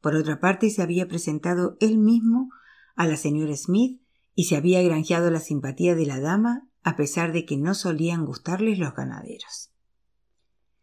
Por 0.00 0.14
otra 0.14 0.40
parte, 0.40 0.70
se 0.70 0.82
había 0.82 1.08
presentado 1.08 1.76
él 1.80 1.98
mismo 1.98 2.50
a 2.96 3.06
la 3.06 3.16
señora 3.16 3.56
Smith 3.56 4.00
y 4.34 4.44
se 4.44 4.56
había 4.56 4.82
granjeado 4.82 5.30
la 5.30 5.40
simpatía 5.40 5.94
de 5.94 6.06
la 6.06 6.20
dama 6.20 6.68
a 6.82 6.96
pesar 6.96 7.32
de 7.32 7.44
que 7.44 7.58
no 7.58 7.74
solían 7.74 8.24
gustarles 8.24 8.78
los 8.78 8.94
ganaderos. 8.94 9.70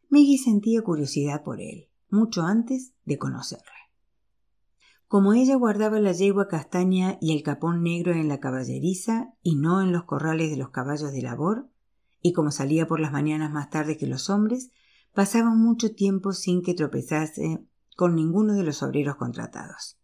Maggie 0.10 0.38
sentía 0.38 0.82
curiosidad 0.84 1.44
por 1.44 1.60
él, 1.60 1.90
mucho 2.10 2.44
antes 2.44 2.94
de 3.06 3.18
conocerle. 3.18 3.66
Como 5.08 5.34
ella 5.34 5.56
guardaba 5.56 6.00
la 6.00 6.12
yegua 6.12 6.48
castaña 6.48 7.18
y 7.22 7.36
el 7.36 7.42
capón 7.42 7.82
negro 7.82 8.14
en 8.14 8.28
la 8.28 8.40
caballeriza 8.40 9.34
y 9.42 9.56
no 9.56 9.82
en 9.82 9.92
los 9.92 10.04
corrales 10.04 10.52
de 10.52 10.58
los 10.58 10.70
caballos 10.70 11.12
de 11.12 11.22
labor, 11.22 11.70
y 12.22 12.34
como 12.34 12.52
salía 12.52 12.88
por 12.88 13.00
las 13.00 13.12
mañanas 13.12 13.52
más 13.52 13.70
tarde 13.70 13.98
que 13.98 14.06
los 14.06 14.30
hombres, 14.30 14.72
pasaba 15.14 15.50
mucho 15.50 15.96
tiempo 15.96 16.34
sin 16.34 16.62
que 16.62 16.74
tropezase 16.74 17.64
con 17.98 18.16
ninguno 18.16 18.54
de 18.54 18.64
los 18.64 18.84
obreros 18.84 19.16
contratados. 19.16 19.98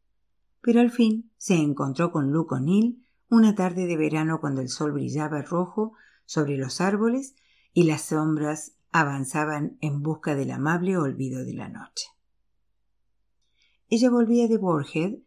Pero 0.62 0.82
al 0.82 0.90
fin 0.90 1.32
se 1.38 1.54
encontró 1.54 2.12
con 2.12 2.32
Luke 2.32 2.56
O'Neill 2.56 3.06
una 3.30 3.54
tarde 3.54 3.86
de 3.86 3.96
verano 3.96 4.42
cuando 4.42 4.62
el 4.62 4.70
sol 4.70 4.94
brillaba 4.94 5.44
rojo 5.44 5.94
sobre 6.26 6.58
los 6.58 6.82
árboles 6.82 7.36
y 7.72 7.84
las 7.84 8.02
sombras 8.02 8.74
avanzaban 8.92 9.78
en 9.80 10.02
busca 10.02 10.34
del 10.34 10.50
amable 10.50 10.98
olvido 10.98 11.46
de 11.46 11.54
la 11.54 11.70
noche. 11.70 12.08
Ella 13.90 14.10
volvía 14.10 14.48
de 14.48 14.58
Borhead 14.58 15.20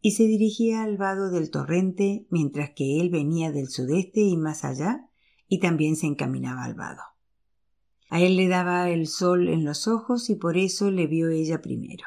y 0.00 0.12
se 0.12 0.22
dirigía 0.22 0.84
al 0.84 0.98
vado 0.98 1.28
del 1.28 1.50
torrente 1.50 2.28
mientras 2.30 2.70
que 2.70 3.00
él 3.00 3.10
venía 3.10 3.50
del 3.50 3.68
sudeste 3.68 4.20
y 4.20 4.36
más 4.36 4.64
allá 4.64 5.08
y 5.48 5.58
también 5.58 5.96
se 5.96 6.06
encaminaba 6.06 6.62
al 6.62 6.74
vado. 6.74 7.02
A 8.12 8.20
él 8.20 8.36
le 8.36 8.46
daba 8.46 8.90
el 8.90 9.06
sol 9.06 9.48
en 9.48 9.64
los 9.64 9.88
ojos 9.88 10.28
y 10.28 10.34
por 10.34 10.58
eso 10.58 10.90
le 10.90 11.06
vio 11.06 11.30
ella 11.30 11.62
primero. 11.62 12.04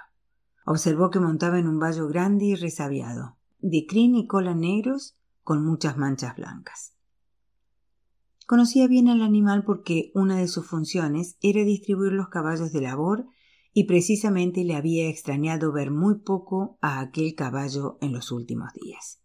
Observó 0.64 1.10
que 1.10 1.20
montaba 1.20 1.58
en 1.58 1.68
un 1.68 1.80
vallo 1.80 2.08
grande 2.08 2.46
y 2.46 2.54
resabiado, 2.54 3.38
de 3.58 3.88
crin 3.88 4.14
y 4.14 4.28
cola 4.28 4.54
negros 4.54 5.18
con 5.42 5.66
muchas 5.66 5.98
manchas 5.98 6.36
blancas. 6.36 6.94
Conocía 8.46 8.88
bien 8.88 9.08
al 9.08 9.24
animal 9.24 9.64
porque 9.64 10.12
una 10.14 10.38
de 10.38 10.48
sus 10.48 10.68
funciones 10.68 11.38
era 11.42 11.64
distribuir 11.64 12.12
los 12.12 12.28
caballos 12.28 12.72
de 12.72 12.82
labor 12.82 13.26
y 13.74 13.86
precisamente 13.86 14.64
le 14.64 14.76
había 14.76 15.10
extrañado 15.10 15.72
ver 15.72 15.90
muy 15.90 16.20
poco 16.20 16.78
a 16.82 17.00
aquel 17.00 17.34
caballo 17.34 17.98
en 18.00 18.14
los 18.14 18.32
últimos 18.32 18.74
días. 18.74 19.24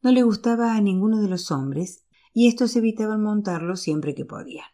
No 0.00 0.10
le 0.10 0.22
gustaba 0.22 0.74
a 0.74 0.80
ninguno 0.80 1.20
de 1.20 1.28
los 1.28 1.50
hombres 1.50 2.06
y 2.32 2.48
estos 2.48 2.74
evitaban 2.76 3.22
montarlo 3.22 3.76
siempre 3.76 4.14
que 4.14 4.24
podían. 4.24 4.64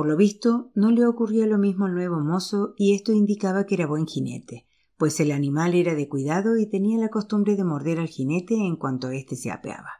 Por 0.00 0.08
lo 0.08 0.16
visto, 0.16 0.70
no 0.74 0.90
le 0.90 1.04
ocurría 1.04 1.46
lo 1.46 1.58
mismo 1.58 1.84
al 1.84 1.92
nuevo 1.92 2.20
mozo 2.20 2.72
y 2.78 2.94
esto 2.94 3.12
indicaba 3.12 3.66
que 3.66 3.74
era 3.74 3.86
buen 3.86 4.06
jinete, 4.06 4.66
pues 4.96 5.20
el 5.20 5.30
animal 5.30 5.74
era 5.74 5.94
de 5.94 6.08
cuidado 6.08 6.56
y 6.56 6.70
tenía 6.70 6.98
la 6.98 7.10
costumbre 7.10 7.54
de 7.54 7.64
morder 7.64 8.00
al 8.00 8.08
jinete 8.08 8.54
en 8.54 8.76
cuanto 8.76 9.10
éste 9.10 9.36
se 9.36 9.50
apeaba. 9.50 9.90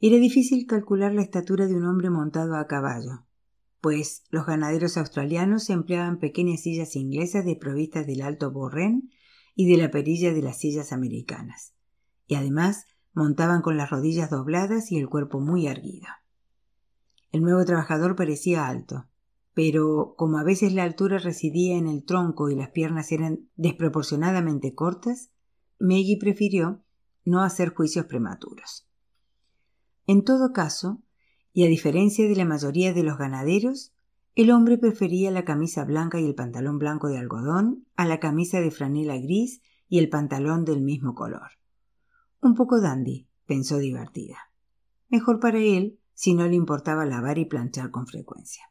Era 0.00 0.16
difícil 0.16 0.64
calcular 0.64 1.12
la 1.12 1.20
estatura 1.20 1.66
de 1.66 1.74
un 1.74 1.84
hombre 1.84 2.08
montado 2.08 2.56
a 2.56 2.66
caballo, 2.66 3.26
pues 3.82 4.24
los 4.30 4.46
ganaderos 4.46 4.96
australianos 4.96 5.68
empleaban 5.68 6.18
pequeñas 6.18 6.62
sillas 6.62 6.96
inglesas 6.96 7.44
de 7.44 7.56
provistas 7.56 8.06
del 8.06 8.22
alto 8.22 8.52
borrén 8.52 9.10
y 9.54 9.70
de 9.70 9.76
la 9.76 9.90
perilla 9.90 10.32
de 10.32 10.40
las 10.40 10.58
sillas 10.58 10.94
americanas, 10.94 11.74
y 12.26 12.36
además 12.36 12.86
montaban 13.12 13.60
con 13.60 13.76
las 13.76 13.90
rodillas 13.90 14.30
dobladas 14.30 14.92
y 14.92 14.98
el 14.98 15.10
cuerpo 15.10 15.40
muy 15.40 15.66
erguido. 15.66 16.06
El 17.36 17.42
nuevo 17.42 17.66
trabajador 17.66 18.16
parecía 18.16 18.66
alto, 18.66 19.10
pero 19.52 20.14
como 20.16 20.38
a 20.38 20.42
veces 20.42 20.72
la 20.72 20.84
altura 20.84 21.18
residía 21.18 21.76
en 21.76 21.86
el 21.86 22.02
tronco 22.02 22.48
y 22.48 22.54
las 22.54 22.70
piernas 22.70 23.12
eran 23.12 23.50
desproporcionadamente 23.56 24.74
cortas, 24.74 25.28
Maggie 25.78 26.16
prefirió 26.18 26.82
no 27.26 27.42
hacer 27.42 27.74
juicios 27.74 28.06
prematuros. 28.06 28.88
En 30.06 30.24
todo 30.24 30.54
caso, 30.54 31.02
y 31.52 31.66
a 31.66 31.68
diferencia 31.68 32.26
de 32.26 32.36
la 32.36 32.46
mayoría 32.46 32.94
de 32.94 33.02
los 33.02 33.18
ganaderos, 33.18 33.92
el 34.34 34.50
hombre 34.50 34.78
prefería 34.78 35.30
la 35.30 35.44
camisa 35.44 35.84
blanca 35.84 36.18
y 36.18 36.24
el 36.24 36.34
pantalón 36.34 36.78
blanco 36.78 37.08
de 37.08 37.18
algodón 37.18 37.86
a 37.96 38.06
la 38.06 38.18
camisa 38.18 38.62
de 38.62 38.70
franela 38.70 39.18
gris 39.18 39.60
y 39.90 39.98
el 39.98 40.08
pantalón 40.08 40.64
del 40.64 40.80
mismo 40.80 41.14
color. 41.14 41.50
Un 42.40 42.54
poco 42.54 42.80
dandy, 42.80 43.28
pensó 43.44 43.76
divertida. 43.76 44.38
Mejor 45.10 45.38
para 45.38 45.58
él 45.58 46.00
si 46.16 46.34
no 46.34 46.48
le 46.48 46.56
importaba 46.56 47.04
lavar 47.04 47.38
y 47.38 47.44
planchar 47.44 47.90
con 47.90 48.06
frecuencia. 48.06 48.64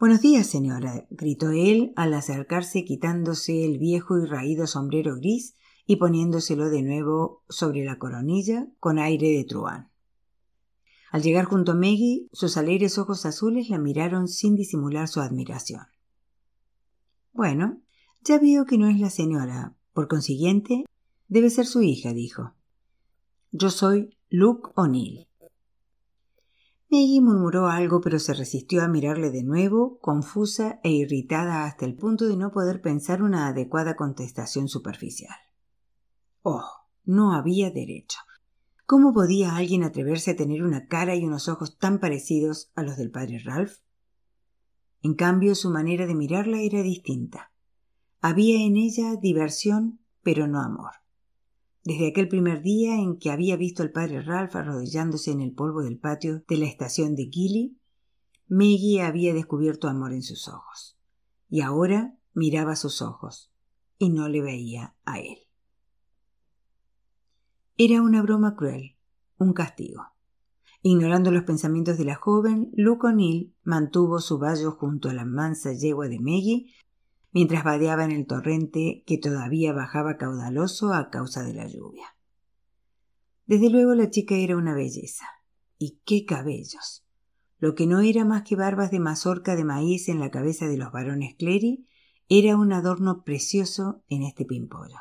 Buenos 0.00 0.20
días, 0.20 0.48
señora, 0.48 1.06
gritó 1.10 1.50
él 1.50 1.92
al 1.94 2.14
acercarse 2.14 2.84
quitándose 2.84 3.64
el 3.64 3.78
viejo 3.78 4.18
y 4.18 4.24
raído 4.26 4.66
sombrero 4.66 5.14
gris 5.16 5.54
y 5.86 5.96
poniéndoselo 5.96 6.70
de 6.70 6.82
nuevo 6.82 7.44
sobre 7.48 7.84
la 7.84 7.98
coronilla 7.98 8.66
con 8.80 8.98
aire 8.98 9.28
de 9.28 9.44
truán. 9.44 9.90
Al 11.12 11.22
llegar 11.22 11.44
junto 11.44 11.72
a 11.72 11.74
Maggie, 11.74 12.26
sus 12.32 12.56
alegres 12.56 12.96
ojos 12.98 13.26
azules 13.26 13.68
la 13.68 13.78
miraron 13.78 14.28
sin 14.28 14.56
disimular 14.56 15.08
su 15.08 15.20
admiración. 15.20 15.86
Bueno, 17.32 17.82
ya 18.24 18.38
veo 18.38 18.64
que 18.64 18.78
no 18.78 18.88
es 18.88 18.98
la 18.98 19.10
señora. 19.10 19.76
Por 19.92 20.08
consiguiente, 20.08 20.84
debe 21.28 21.50
ser 21.50 21.66
su 21.66 21.82
hija, 21.82 22.14
dijo. 22.14 22.54
Yo 23.50 23.68
soy 23.68 24.16
Luke 24.30 24.70
O'Neill. 24.74 25.28
Maggie 26.92 27.22
murmuró 27.22 27.68
algo, 27.68 28.02
pero 28.02 28.18
se 28.18 28.34
resistió 28.34 28.82
a 28.82 28.86
mirarle 28.86 29.30
de 29.30 29.42
nuevo, 29.42 29.98
confusa 30.00 30.78
e 30.84 30.90
irritada 30.90 31.64
hasta 31.64 31.86
el 31.86 31.94
punto 31.94 32.26
de 32.26 32.36
no 32.36 32.52
poder 32.52 32.82
pensar 32.82 33.22
una 33.22 33.46
adecuada 33.46 33.96
contestación 33.96 34.68
superficial. 34.68 35.34
Oh, 36.42 36.68
no 37.06 37.32
había 37.32 37.70
derecho. 37.70 38.18
¿Cómo 38.84 39.14
podía 39.14 39.56
alguien 39.56 39.84
atreverse 39.84 40.32
a 40.32 40.36
tener 40.36 40.62
una 40.62 40.86
cara 40.86 41.16
y 41.16 41.24
unos 41.24 41.48
ojos 41.48 41.78
tan 41.78 41.98
parecidos 41.98 42.70
a 42.74 42.82
los 42.82 42.98
del 42.98 43.10
padre 43.10 43.38
Ralph? 43.42 43.78
En 45.00 45.14
cambio, 45.14 45.54
su 45.54 45.70
manera 45.70 46.06
de 46.06 46.14
mirarla 46.14 46.60
era 46.60 46.82
distinta. 46.82 47.52
Había 48.20 48.66
en 48.66 48.76
ella 48.76 49.16
diversión, 49.16 50.00
pero 50.22 50.46
no 50.46 50.60
amor. 50.60 51.01
Desde 51.84 52.08
aquel 52.08 52.28
primer 52.28 52.62
día 52.62 52.94
en 52.94 53.18
que 53.18 53.30
había 53.30 53.56
visto 53.56 53.82
al 53.82 53.90
padre 53.90 54.22
Ralph 54.22 54.54
arrodillándose 54.54 55.32
en 55.32 55.40
el 55.40 55.52
polvo 55.52 55.82
del 55.82 55.98
patio 55.98 56.44
de 56.46 56.56
la 56.56 56.66
estación 56.66 57.16
de 57.16 57.24
Gilly, 57.24 57.76
Maggie 58.46 59.02
había 59.02 59.34
descubierto 59.34 59.88
amor 59.88 60.12
en 60.12 60.22
sus 60.22 60.46
ojos. 60.46 60.96
Y 61.48 61.60
ahora 61.60 62.16
miraba 62.34 62.76
sus 62.76 63.02
ojos 63.02 63.52
y 63.98 64.10
no 64.10 64.28
le 64.28 64.42
veía 64.42 64.94
a 65.04 65.18
él. 65.18 65.38
Era 67.76 68.00
una 68.00 68.22
broma 68.22 68.54
cruel, 68.54 68.96
un 69.38 69.52
castigo. 69.52 70.04
Ignorando 70.82 71.32
los 71.32 71.44
pensamientos 71.44 71.98
de 71.98 72.04
la 72.04 72.14
joven, 72.14 72.70
Luke 72.74 73.08
O'Neill 73.08 73.54
mantuvo 73.64 74.20
su 74.20 74.38
vallo 74.38 74.72
junto 74.72 75.08
a 75.08 75.14
la 75.14 75.24
mansa 75.24 75.72
yegua 75.72 76.08
de 76.08 76.20
Maggie 76.20 76.72
mientras 77.32 77.64
vadeaba 77.64 78.04
en 78.04 78.12
el 78.12 78.26
torrente 78.26 79.02
que 79.06 79.18
todavía 79.18 79.72
bajaba 79.72 80.18
caudaloso 80.18 80.92
a 80.92 81.10
causa 81.10 81.42
de 81.42 81.54
la 81.54 81.66
lluvia. 81.66 82.14
Desde 83.46 83.70
luego 83.70 83.94
la 83.94 84.10
chica 84.10 84.36
era 84.36 84.56
una 84.56 84.74
belleza. 84.74 85.26
Y 85.78 86.00
qué 86.04 86.24
cabellos. 86.24 87.04
Lo 87.58 87.74
que 87.74 87.86
no 87.86 88.00
era 88.00 88.24
más 88.24 88.42
que 88.42 88.54
barbas 88.54 88.90
de 88.90 89.00
mazorca 89.00 89.56
de 89.56 89.64
maíz 89.64 90.08
en 90.08 90.20
la 90.20 90.30
cabeza 90.30 90.66
de 90.66 90.76
los 90.76 90.92
varones 90.92 91.34
Clery 91.36 91.86
era 92.28 92.56
un 92.56 92.72
adorno 92.72 93.24
precioso 93.24 94.04
en 94.08 94.22
este 94.22 94.44
pimpollo. 94.44 94.98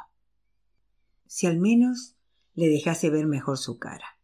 Si 1.27 1.47
al 1.47 1.59
menos 1.59 2.15
le 2.55 2.67
dejase 2.67 3.09
ver 3.09 3.27
mejor 3.27 3.57
su 3.57 3.77
cara. 3.77 4.19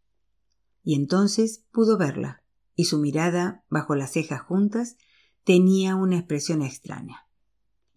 Y 0.83 0.95
entonces 0.95 1.65
pudo 1.71 1.97
verla, 1.97 2.43
y 2.75 2.85
su 2.85 2.99
mirada, 2.99 3.63
bajo 3.69 3.95
las 3.95 4.13
cejas 4.13 4.41
juntas, 4.41 4.97
tenía 5.43 5.95
una 5.95 6.17
expresión 6.17 6.61
extraña 6.61 7.26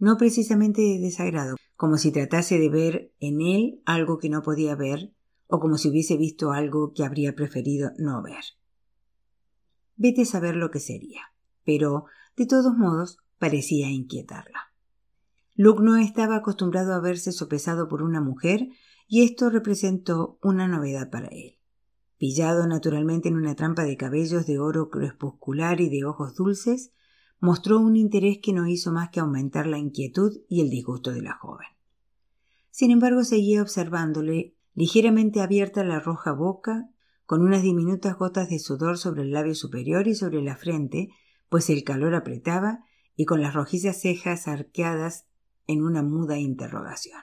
no 0.00 0.16
precisamente 0.16 0.80
de 0.80 0.98
desagrado, 0.98 1.56
como 1.76 1.98
si 1.98 2.10
tratase 2.10 2.58
de 2.58 2.68
ver 2.68 3.14
en 3.20 3.40
él 3.40 3.82
algo 3.84 4.18
que 4.18 4.30
no 4.30 4.42
podía 4.42 4.74
ver, 4.74 5.12
o 5.46 5.60
como 5.60 5.78
si 5.78 5.90
hubiese 5.90 6.16
visto 6.16 6.52
algo 6.52 6.92
que 6.92 7.04
habría 7.04 7.34
preferido 7.34 7.92
no 7.98 8.22
ver. 8.22 8.42
Vete 9.96 10.22
a 10.22 10.26
saber 10.26 10.56
lo 10.56 10.70
que 10.70 10.80
sería, 10.80 11.20
pero, 11.64 12.06
de 12.36 12.46
todos 12.46 12.76
modos, 12.76 13.18
parecía 13.38 13.90
inquietarla. 13.90 14.72
Luke 15.54 15.82
no 15.82 15.96
estaba 15.96 16.36
acostumbrado 16.36 16.94
a 16.94 17.00
verse 17.00 17.32
sopesado 17.32 17.86
por 17.88 18.02
una 18.02 18.22
mujer, 18.22 18.68
y 19.06 19.24
esto 19.24 19.50
representó 19.50 20.38
una 20.42 20.66
novedad 20.68 21.10
para 21.10 21.28
él. 21.28 21.58
Pillado 22.16 22.66
naturalmente 22.66 23.28
en 23.28 23.36
una 23.36 23.54
trampa 23.56 23.84
de 23.84 23.96
cabellos 23.96 24.46
de 24.46 24.58
oro 24.58 24.88
crepuscular 24.88 25.80
y 25.80 25.90
de 25.90 26.04
ojos 26.04 26.34
dulces, 26.36 26.92
mostró 27.40 27.80
un 27.80 27.96
interés 27.96 28.38
que 28.42 28.52
no 28.52 28.68
hizo 28.68 28.92
más 28.92 29.08
que 29.10 29.20
aumentar 29.20 29.66
la 29.66 29.78
inquietud 29.78 30.40
y 30.48 30.60
el 30.60 30.70
disgusto 30.70 31.10
de 31.10 31.22
la 31.22 31.34
joven. 31.34 31.66
Sin 32.70 32.90
embargo, 32.90 33.24
seguía 33.24 33.62
observándole, 33.62 34.54
ligeramente 34.74 35.40
abierta 35.40 35.82
la 35.82 36.00
roja 36.00 36.32
boca, 36.32 36.90
con 37.26 37.42
unas 37.42 37.62
diminutas 37.62 38.16
gotas 38.16 38.48
de 38.48 38.58
sudor 38.58 38.98
sobre 38.98 39.22
el 39.22 39.32
labio 39.32 39.54
superior 39.54 40.06
y 40.06 40.14
sobre 40.14 40.42
la 40.42 40.56
frente, 40.56 41.08
pues 41.48 41.70
el 41.70 41.82
calor 41.84 42.14
apretaba, 42.14 42.84
y 43.16 43.24
con 43.24 43.42
las 43.42 43.54
rojizas 43.54 44.00
cejas 44.00 44.48
arqueadas 44.48 45.26
en 45.66 45.82
una 45.82 46.02
muda 46.02 46.38
interrogación. 46.38 47.20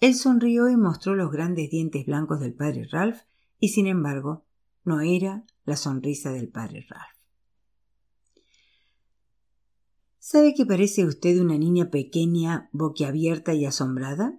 Él 0.00 0.14
sonrió 0.14 0.68
y 0.68 0.76
mostró 0.76 1.14
los 1.14 1.30
grandes 1.30 1.70
dientes 1.70 2.06
blancos 2.06 2.40
del 2.40 2.54
padre 2.54 2.88
Ralph, 2.90 3.20
y 3.58 3.68
sin 3.68 3.86
embargo, 3.86 4.44
no 4.84 5.00
era 5.00 5.44
la 5.64 5.76
sonrisa 5.76 6.32
del 6.32 6.48
padre 6.48 6.86
Ralph. 6.88 7.11
¿Sabe 10.24 10.54
que 10.54 10.64
parece 10.64 11.04
usted 11.04 11.40
una 11.40 11.58
niña 11.58 11.90
pequeña, 11.90 12.70
boquiabierta 12.70 13.54
y 13.54 13.64
asombrada? 13.64 14.38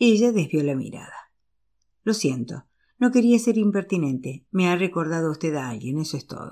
Ella 0.00 0.32
desvió 0.32 0.64
la 0.64 0.74
mirada. 0.74 1.30
Lo 2.02 2.12
siento, 2.12 2.64
no 2.98 3.12
quería 3.12 3.38
ser 3.38 3.58
impertinente. 3.58 4.44
Me 4.50 4.66
ha 4.68 4.74
recordado 4.74 5.30
usted 5.30 5.54
a 5.54 5.68
alguien, 5.68 5.98
eso 5.98 6.16
es 6.16 6.26
todo. 6.26 6.50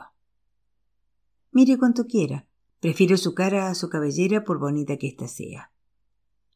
Mire 1.51 1.77
cuanto 1.77 2.07
quiera. 2.07 2.47
Prefiero 2.79 3.17
su 3.17 3.35
cara 3.35 3.69
a 3.69 3.75
su 3.75 3.89
cabellera 3.89 4.45
por 4.45 4.61
bonita 4.61 4.97
que 4.97 5.09
ésta 5.09 5.27
sea. 5.27 5.73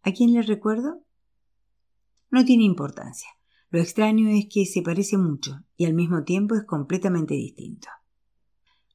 ¿A 0.03 0.13
quién 0.13 0.35
le 0.35 0.43
recuerdo? 0.43 1.03
No 2.31 2.45
tiene 2.45 2.63
importancia. 2.63 3.31
Lo 3.71 3.81
extraño 3.81 4.29
es 4.29 4.47
que 4.49 4.65
se 4.65 4.83
parece 4.83 5.19
mucho 5.19 5.65
y 5.77 5.87
al 5.87 5.95
mismo 5.95 6.23
tiempo 6.23 6.55
es 6.55 6.63
completamente 6.63 7.35
distinto. 7.35 7.89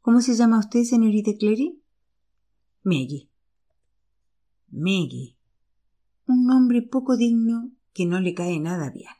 ¿Cómo 0.02 0.21
se 0.21 0.34
llama 0.34 0.60
usted, 0.60 0.86
señorita 0.86 1.32
Clery? 1.38 1.83
Maggie. 2.86 3.30
Maggie. 4.69 5.38
Un 6.28 6.46
nombre 6.46 6.82
poco 6.82 7.15
digno 7.15 7.72
que 7.93 8.06
no 8.06 8.19
le 8.19 8.34
cae 8.34 8.60
nada 8.60 8.89
bien. 8.89 9.13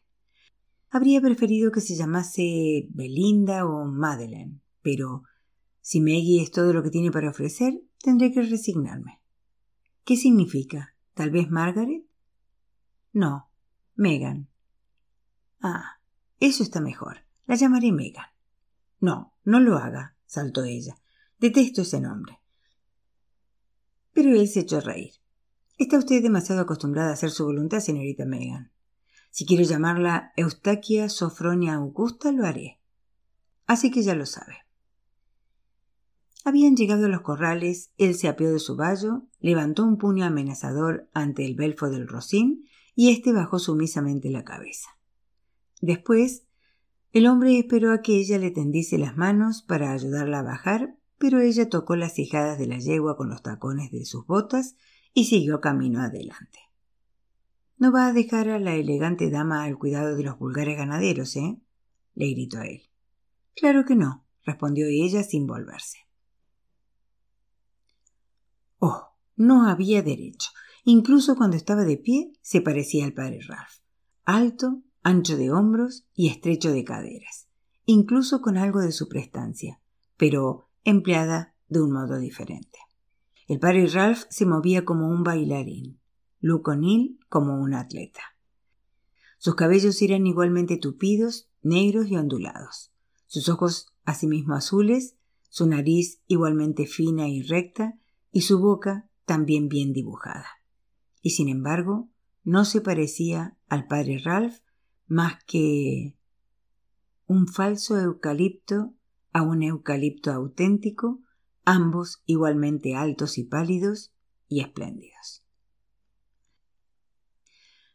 Habría 0.90 1.22
preferido 1.22 1.72
que 1.72 1.80
se 1.80 1.96
llamase 1.96 2.88
Belinda 2.90 3.66
o 3.66 3.86
Madeleine, 3.86 4.60
pero 4.82 5.24
si 5.80 6.02
Maggie 6.02 6.42
es 6.42 6.52
todo 6.52 6.74
lo 6.74 6.84
que 6.84 6.90
tiene 6.90 7.10
para 7.10 7.30
ofrecer, 7.30 7.82
tendré 8.00 8.34
que 8.34 8.42
resignarme. 8.42 9.22
¿Qué 10.04 10.18
significa? 10.18 10.98
¿Tal 11.14 11.32
vez 11.32 11.50
Margaret? 11.50 12.04
No, 13.14 13.50
Megan. 13.96 14.50
Ah, 15.62 16.00
eso 16.42 16.64
está 16.64 16.82
mejor. 16.82 17.20
La 17.46 17.56
llamaré 17.56 17.94
Megan. 17.94 18.26
No, 19.00 19.36
no 19.46 19.62
lo 19.62 19.78
haga, 19.78 20.18
saltó 20.26 20.66
ella. 20.66 20.98
Detesto 21.40 21.84
ese 21.84 22.02
nombre. 22.02 22.43
Pero 24.14 24.30
él 24.30 24.48
se 24.48 24.62
echó 24.62 24.78
a 24.78 24.82
reír. 24.82 25.14
Está 25.78 25.98
usted 25.98 26.22
demasiado 26.22 26.62
acostumbrada 26.62 27.10
a 27.10 27.14
hacer 27.14 27.32
su 27.32 27.46
voluntad, 27.46 27.80
señorita 27.80 28.26
Megan. 28.26 28.72
Si 29.32 29.46
quiero 29.46 29.64
llamarla 29.64 30.32
Eustaquia 30.38 31.10
Sofronia 31.10 31.74
Augusta, 31.74 32.32
lo 32.32 32.46
haré. 32.46 32.80
Así 33.66 33.90
que 33.90 34.04
ya 34.04 34.14
lo 34.14 34.26
sabe. 34.26 34.58
Habían 36.46 36.76
llegado 36.76 37.06
a 37.06 37.10
los 37.10 37.22
corrales, 37.22 37.92
él 37.98 38.16
se 38.16 38.28
apeó 38.28 38.52
de 38.52 38.60
su 38.60 38.76
vallo, 38.76 39.24
levantó 39.40 39.86
un 39.86 39.98
puño 39.98 40.26
amenazador 40.26 41.10
ante 41.14 41.46
el 41.46 41.56
belfo 41.56 41.90
del 41.90 42.08
rocín 42.08 42.68
y 42.96 43.12
éste 43.12 43.32
bajó 43.32 43.60
sumisamente 43.60 44.30
la 44.30 44.44
cabeza. 44.44 44.90
Después, 45.82 46.46
el 47.14 47.28
hombre 47.28 47.58
esperó 47.58 47.94
a 47.94 48.02
que 48.02 48.18
ella 48.18 48.38
le 48.38 48.52
tendiese 48.52 48.98
las 48.98 49.16
manos 49.16 49.62
para 49.62 49.94
ayudarla 49.94 50.40
a 50.40 50.44
bajar, 50.44 50.98
pero 51.24 51.40
ella 51.40 51.70
tocó 51.70 51.96
las 51.96 52.20
hijadas 52.20 52.60
de 52.60 52.68
la 52.68 52.80
yegua 52.80 53.16
con 53.16 53.30
los 53.30 53.42
tacones 53.42 53.92
de 53.92 54.04
sus 54.04 54.28
botas 54.28 54.76
y 55.14 55.24
siguió 55.24 55.62
camino 55.62 56.02
adelante. 56.02 56.60
No 57.78 57.94
va 57.94 58.08
a 58.08 58.12
dejar 58.12 58.50
a 58.50 58.60
la 58.60 58.76
elegante 58.76 59.30
dama 59.30 59.64
al 59.64 59.78
cuidado 59.80 60.18
de 60.18 60.24
los 60.24 60.38
vulgares 60.38 60.78
ganaderos, 60.78 61.38
¿eh? 61.38 61.62
le 62.14 62.30
gritó 62.32 62.58
a 62.58 62.66
él. 62.66 62.90
Claro 63.56 63.86
que 63.86 63.96
no, 63.96 64.26
respondió 64.44 64.86
ella 64.88 65.24
sin 65.24 65.48
volverse. 65.48 66.00
Oh, 68.80 69.14
no 69.38 69.70
había 69.70 70.02
derecho. 70.02 70.50
Incluso 70.84 71.38
cuando 71.38 71.56
estaba 71.56 71.86
de 71.86 71.96
pie 71.96 72.34
se 72.42 72.60
parecía 72.60 73.06
al 73.06 73.14
padre 73.14 73.40
Ralph. 73.48 73.80
Alto, 74.26 74.82
ancho 75.04 75.38
de 75.38 75.52
hombros 75.52 76.06
y 76.14 76.28
estrecho 76.28 76.74
de 76.74 76.84
caderas, 76.84 77.48
incluso 77.86 78.42
con 78.42 78.58
algo 78.58 78.82
de 78.82 78.92
su 78.92 79.08
prestancia, 79.08 79.80
pero 80.18 80.68
empleada 80.84 81.56
de 81.70 81.82
un 81.82 81.92
modo 81.92 82.18
diferente. 82.20 82.80
El 83.48 83.60
padre 83.60 83.88
Ralph 83.88 84.24
se 84.30 84.46
movía 84.46 84.86
como 84.86 85.10
un 85.10 85.24
bailarín, 85.24 86.00
Luke 86.40 86.72
O'Neill 86.72 87.20
como 87.30 87.60
un 87.60 87.74
atleta. 87.74 88.22
Sus 89.38 89.56
cabellos 89.56 90.02
eran 90.02 90.26
igualmente 90.26 90.78
tupidos, 90.78 91.50
negros 91.62 92.08
y 92.08 92.16
ondulados, 92.16 92.94
sus 93.28 93.50
ojos 93.50 93.88
asimismo 94.06 94.56
azules, 94.56 95.16
su 95.50 95.68
nariz 95.68 96.22
igualmente 96.28 96.86
fina 96.86 97.28
y 97.28 97.42
recta, 97.42 98.00
y 98.32 98.42
su 98.42 98.60
boca 98.60 99.10
también 99.26 99.70
bien 99.70 99.94
dibujada. 99.94 100.48
Y 101.22 101.32
sin 101.32 101.50
embargo, 101.50 102.10
no 102.44 102.66
se 102.66 102.82
parecía 102.82 103.58
al 103.68 103.88
padre 103.88 104.20
Ralph 104.24 104.60
más 105.08 105.44
que 105.46 106.18
un 107.28 107.48
falso 107.48 108.00
eucalipto 108.00 108.94
a 109.34 109.42
un 109.42 109.64
eucalipto 109.64 110.32
auténtico, 110.32 111.22
ambos 111.66 112.22
igualmente 112.26 112.96
altos 112.96 113.38
y 113.38 113.44
pálidos 113.44 114.14
y 114.48 114.62
espléndidos. 114.62 115.44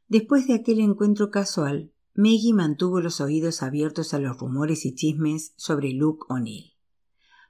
Después 0.08 0.46
de 0.46 0.54
aquel 0.54 0.80
encuentro 0.80 1.30
casual, 1.30 1.92
Maggie 2.14 2.54
mantuvo 2.54 3.00
los 3.00 3.20
oídos 3.20 3.62
abiertos 3.62 4.12
a 4.12 4.18
los 4.18 4.38
rumores 4.38 4.84
y 4.84 4.94
chismes 4.94 5.52
sobre 5.56 5.92
Luke 5.92 6.24
O'Neill. 6.28 6.72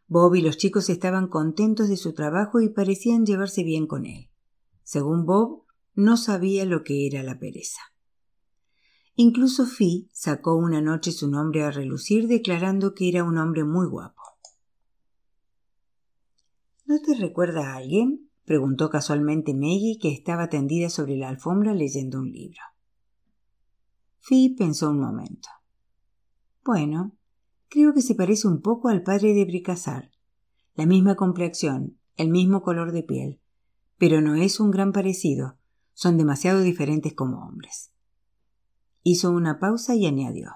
Bob 0.09 0.35
y 0.35 0.43
los 0.43 0.57
chicos 0.57 0.91
estaban 0.91 1.29
contentos 1.29 1.89
de 1.89 1.97
su 1.97 2.15
trabajo 2.15 2.61
y 2.61 2.69
parecían 2.69 3.25
llevarse 3.25 3.63
bien 3.63 3.87
con 3.87 4.07
él. 4.07 4.29
Según 4.83 5.25
Bob, 5.25 5.65
no 5.95 6.17
sabía 6.17 6.65
lo 6.65 6.83
que 6.83 7.07
era 7.07 7.23
la 7.23 7.39
pereza. 7.39 7.81
Incluso 9.21 9.67
Fi 9.67 10.09
sacó 10.13 10.55
una 10.55 10.81
noche 10.81 11.11
su 11.11 11.29
nombre 11.29 11.65
a 11.65 11.73
relucir 11.73 12.29
declarando 12.29 12.95
que 12.95 13.09
era 13.09 13.25
un 13.25 13.37
hombre 13.37 13.65
muy 13.65 13.89
guapo. 13.89 14.23
¿No 16.87 17.01
te 17.01 17.17
recuerda 17.17 17.73
a 17.73 17.79
alguien? 17.79 18.31
preguntó 18.45 18.91
casualmente 18.91 19.55
Maggie, 19.55 19.99
que 20.01 20.13
estaba 20.13 20.49
tendida 20.49 20.89
sobre 20.89 21.17
la 21.17 21.31
alfombra 21.31 21.75
leyendo 21.75 22.21
un 22.21 22.31
libro. 22.31 22.61
Fi 24.21 24.51
pensó 24.51 24.91
un 24.91 25.01
momento. 25.01 25.49
Bueno, 26.65 27.11
creo 27.69 27.95
que 27.95 28.03
se 28.03 28.15
parece 28.15 28.47
un 28.47 28.63
poco 28.63 28.89
al 28.89 29.03
padre 29.03 29.35
de 29.35 29.45
Bricassar. 29.47 30.13
La 30.77 30.87
misma 30.87 31.17
complexión, 31.17 31.99
el 32.15 32.29
mismo 32.29 32.63
color 32.63 32.93
de 32.93 33.03
piel, 33.03 33.41
pero 33.99 34.21
no 34.21 34.37
es 34.37 34.61
un 34.61 34.71
gran 34.71 34.93
parecido. 34.93 35.59
Son 35.93 36.17
demasiado 36.17 36.61
diferentes 36.61 37.15
como 37.15 37.45
hombres. 37.45 37.91
Hizo 39.03 39.31
una 39.31 39.59
pausa 39.59 39.95
y 39.95 40.07
añadió. 40.07 40.53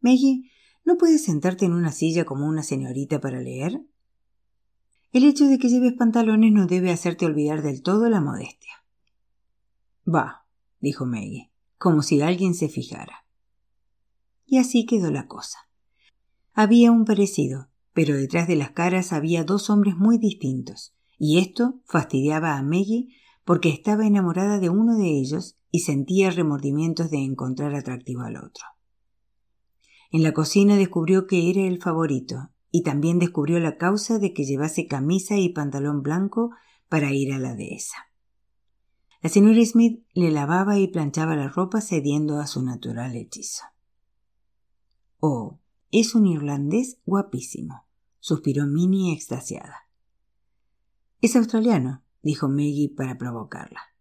Maggie, 0.00 0.50
¿no 0.84 0.96
puedes 0.96 1.24
sentarte 1.24 1.64
en 1.64 1.72
una 1.72 1.92
silla 1.92 2.24
como 2.24 2.46
una 2.46 2.62
señorita 2.62 3.20
para 3.20 3.40
leer? 3.40 3.82
El 5.12 5.24
hecho 5.24 5.46
de 5.46 5.58
que 5.58 5.68
lleves 5.68 5.94
pantalones 5.94 6.52
no 6.52 6.66
debe 6.66 6.90
hacerte 6.90 7.24
olvidar 7.24 7.62
del 7.62 7.82
todo 7.82 8.08
la 8.08 8.20
modestia. 8.20 8.84
Va, 10.06 10.46
dijo 10.80 11.06
Maggie, 11.06 11.50
como 11.78 12.02
si 12.02 12.20
alguien 12.20 12.54
se 12.54 12.68
fijara. 12.68 13.24
Y 14.44 14.58
así 14.58 14.84
quedó 14.86 15.10
la 15.10 15.26
cosa. 15.26 15.58
Había 16.52 16.90
un 16.90 17.04
parecido, 17.04 17.68
pero 17.92 18.16
detrás 18.16 18.48
de 18.48 18.56
las 18.56 18.70
caras 18.70 19.12
había 19.12 19.44
dos 19.44 19.70
hombres 19.70 19.96
muy 19.96 20.18
distintos, 20.18 20.94
y 21.18 21.38
esto 21.38 21.80
fastidiaba 21.84 22.56
a 22.56 22.62
Maggie 22.62 23.08
porque 23.44 23.70
estaba 23.70 24.06
enamorada 24.06 24.58
de 24.58 24.68
uno 24.68 24.96
de 24.96 25.08
ellos 25.08 25.56
y 25.74 25.80
sentía 25.80 26.30
remordimientos 26.30 27.10
de 27.10 27.16
encontrar 27.24 27.74
atractivo 27.74 28.22
al 28.22 28.36
otro. 28.36 28.64
En 30.12 30.22
la 30.22 30.30
cocina 30.30 30.76
descubrió 30.76 31.26
que 31.26 31.50
era 31.50 31.62
el 31.62 31.82
favorito 31.82 32.52
y 32.70 32.84
también 32.84 33.18
descubrió 33.18 33.58
la 33.58 33.76
causa 33.76 34.20
de 34.20 34.32
que 34.32 34.44
llevase 34.44 34.86
camisa 34.86 35.36
y 35.36 35.48
pantalón 35.48 36.04
blanco 36.04 36.52
para 36.88 37.12
ir 37.12 37.32
a 37.32 37.40
la 37.40 37.56
dehesa. 37.56 37.96
La 39.20 39.28
señora 39.28 39.64
Smith 39.64 40.06
le 40.12 40.30
lavaba 40.30 40.78
y 40.78 40.86
planchaba 40.86 41.34
la 41.34 41.48
ropa 41.48 41.80
cediendo 41.80 42.38
a 42.38 42.46
su 42.46 42.62
natural 42.62 43.16
hechizo. 43.16 43.64
Oh, 45.18 45.58
es 45.90 46.14
un 46.14 46.28
irlandés 46.28 47.00
guapísimo, 47.04 47.84
suspiró 48.20 48.68
Minnie 48.68 49.12
extasiada. 49.12 49.88
Es 51.20 51.34
australiano, 51.34 52.04
dijo 52.22 52.48
Maggie 52.48 52.94
para 52.96 53.18
provocarla. 53.18 53.93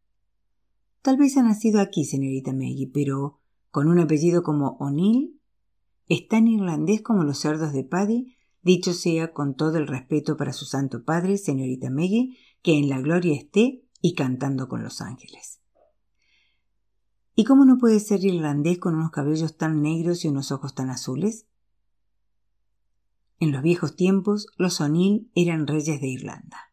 Tal 1.03 1.17
vez 1.17 1.35
ha 1.35 1.43
nacido 1.43 1.81
aquí, 1.81 2.05
señorita 2.05 2.53
Maggie, 2.53 2.89
pero 2.91 3.41
con 3.71 3.89
un 3.89 3.99
apellido 3.99 4.41
como 4.41 4.77
O'Neill, 4.79 5.37
es 6.07 6.29
tan 6.29 6.47
irlandés 6.47 7.01
como 7.01 7.25
los 7.25 7.39
cerdos 7.39 7.73
de 7.73 7.83
Paddy, 7.83 8.37
dicho 8.61 8.93
sea 8.93 9.33
con 9.33 9.55
todo 9.55 9.77
el 9.77 9.87
respeto 9.87 10.37
para 10.37 10.53
su 10.53 10.63
santo 10.63 11.03
padre, 11.03 11.37
señorita 11.37 11.89
Maggie, 11.89 12.37
que 12.61 12.77
en 12.77 12.87
la 12.87 13.01
gloria 13.01 13.35
esté 13.35 13.85
y 13.99 14.15
cantando 14.15 14.69
con 14.69 14.81
los 14.81 15.01
ángeles. 15.01 15.59
¿Y 17.35 17.43
cómo 17.43 17.65
no 17.65 17.77
puede 17.79 17.99
ser 17.99 18.23
irlandés 18.23 18.79
con 18.79 18.95
unos 18.95 19.11
cabellos 19.11 19.57
tan 19.57 19.81
negros 19.81 20.23
y 20.23 20.29
unos 20.29 20.53
ojos 20.53 20.73
tan 20.73 20.89
azules? 20.89 21.47
En 23.39 23.51
los 23.51 23.61
viejos 23.61 23.97
tiempos, 23.97 24.47
los 24.57 24.79
O'Neill 24.79 25.29
eran 25.35 25.67
reyes 25.67 25.99
de 25.99 26.07
Irlanda. 26.07 26.71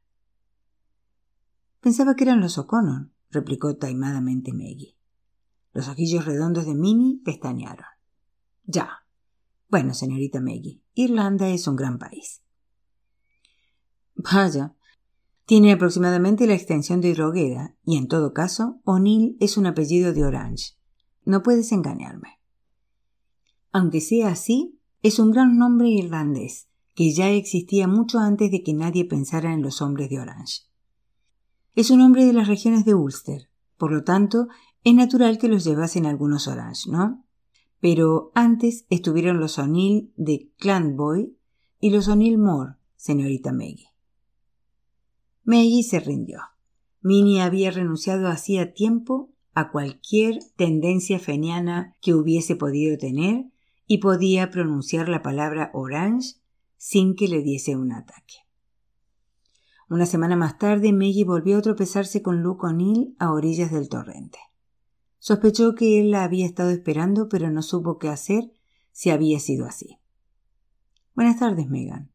Pensaba 1.80 2.14
que 2.14 2.22
eran 2.22 2.40
los 2.40 2.58
O'Connor, 2.58 3.10
replicó 3.30 3.76
taimadamente 3.76 4.52
Maggie. 4.52 4.96
Los 5.72 5.88
ojillos 5.88 6.24
redondos 6.24 6.66
de 6.66 6.74
Minnie 6.74 7.20
pestañearon. 7.24 7.86
Ya. 8.64 9.04
Bueno, 9.68 9.94
señorita 9.94 10.40
Maggie, 10.40 10.82
Irlanda 10.94 11.48
es 11.48 11.66
un 11.66 11.76
gran 11.76 11.98
país. 11.98 12.42
Vaya. 14.16 14.74
Tiene 15.46 15.72
aproximadamente 15.72 16.46
la 16.46 16.54
extensión 16.54 17.00
de 17.00 17.14
Drogheda, 17.14 17.74
y 17.84 17.96
en 17.96 18.06
todo 18.06 18.32
caso, 18.32 18.80
O'Neill 18.84 19.36
es 19.40 19.56
un 19.56 19.66
apellido 19.66 20.12
de 20.12 20.24
Orange. 20.24 20.76
No 21.24 21.42
puedes 21.42 21.72
engañarme. 21.72 22.38
Aunque 23.72 24.00
sea 24.00 24.28
así, 24.28 24.78
es 25.02 25.18
un 25.18 25.32
gran 25.32 25.58
nombre 25.58 25.88
irlandés, 25.88 26.68
que 26.94 27.12
ya 27.12 27.30
existía 27.30 27.88
mucho 27.88 28.18
antes 28.18 28.50
de 28.50 28.62
que 28.62 28.74
nadie 28.74 29.04
pensara 29.04 29.52
en 29.52 29.62
los 29.62 29.80
hombres 29.82 30.10
de 30.10 30.20
Orange. 30.20 30.69
Es 31.74 31.90
un 31.90 32.00
hombre 32.00 32.24
de 32.24 32.32
las 32.32 32.48
regiones 32.48 32.84
de 32.84 32.94
Ulster, 32.94 33.48
por 33.76 33.92
lo 33.92 34.04
tanto, 34.04 34.48
es 34.84 34.94
natural 34.94 35.38
que 35.38 35.48
los 35.48 35.64
llevasen 35.64 36.06
algunos 36.06 36.48
Orange, 36.48 36.90
¿no? 36.90 37.24
Pero 37.80 38.30
antes 38.34 38.84
estuvieron 38.90 39.40
los 39.40 39.58
O'Neill 39.58 40.12
de 40.16 40.50
Clanboy 40.58 41.36
y 41.80 41.90
los 41.90 42.08
O'Neill 42.08 42.38
Moore, 42.38 42.74
señorita 42.96 43.52
Maggie. 43.52 43.88
Maggie 45.44 45.82
se 45.82 46.00
rindió. 46.00 46.40
Minnie 47.00 47.40
había 47.40 47.70
renunciado 47.70 48.28
hacía 48.28 48.74
tiempo 48.74 49.32
a 49.54 49.70
cualquier 49.70 50.38
tendencia 50.56 51.18
feniana 51.18 51.96
que 52.00 52.14
hubiese 52.14 52.56
podido 52.56 52.96
tener 52.98 53.46
y 53.86 53.98
podía 53.98 54.50
pronunciar 54.50 55.08
la 55.08 55.22
palabra 55.22 55.70
orange 55.72 56.36
sin 56.76 57.16
que 57.16 57.28
le 57.28 57.42
diese 57.42 57.76
un 57.76 57.92
ataque. 57.92 58.34
Una 59.90 60.06
semana 60.06 60.36
más 60.36 60.56
tarde, 60.56 60.92
Maggie 60.92 61.24
volvió 61.24 61.58
a 61.58 61.62
tropezarse 61.62 62.22
con 62.22 62.42
Luke 62.42 62.64
O'Neill 62.64 63.16
a 63.18 63.32
orillas 63.32 63.72
del 63.72 63.88
torrente. 63.88 64.38
Sospechó 65.18 65.74
que 65.74 65.98
él 65.98 66.12
la 66.12 66.22
había 66.22 66.46
estado 66.46 66.70
esperando, 66.70 67.28
pero 67.28 67.50
no 67.50 67.60
supo 67.60 67.98
qué 67.98 68.08
hacer 68.08 68.52
si 68.92 69.10
había 69.10 69.40
sido 69.40 69.66
así. 69.66 69.98
Buenas 71.16 71.40
tardes, 71.40 71.68
Megan. 71.68 72.12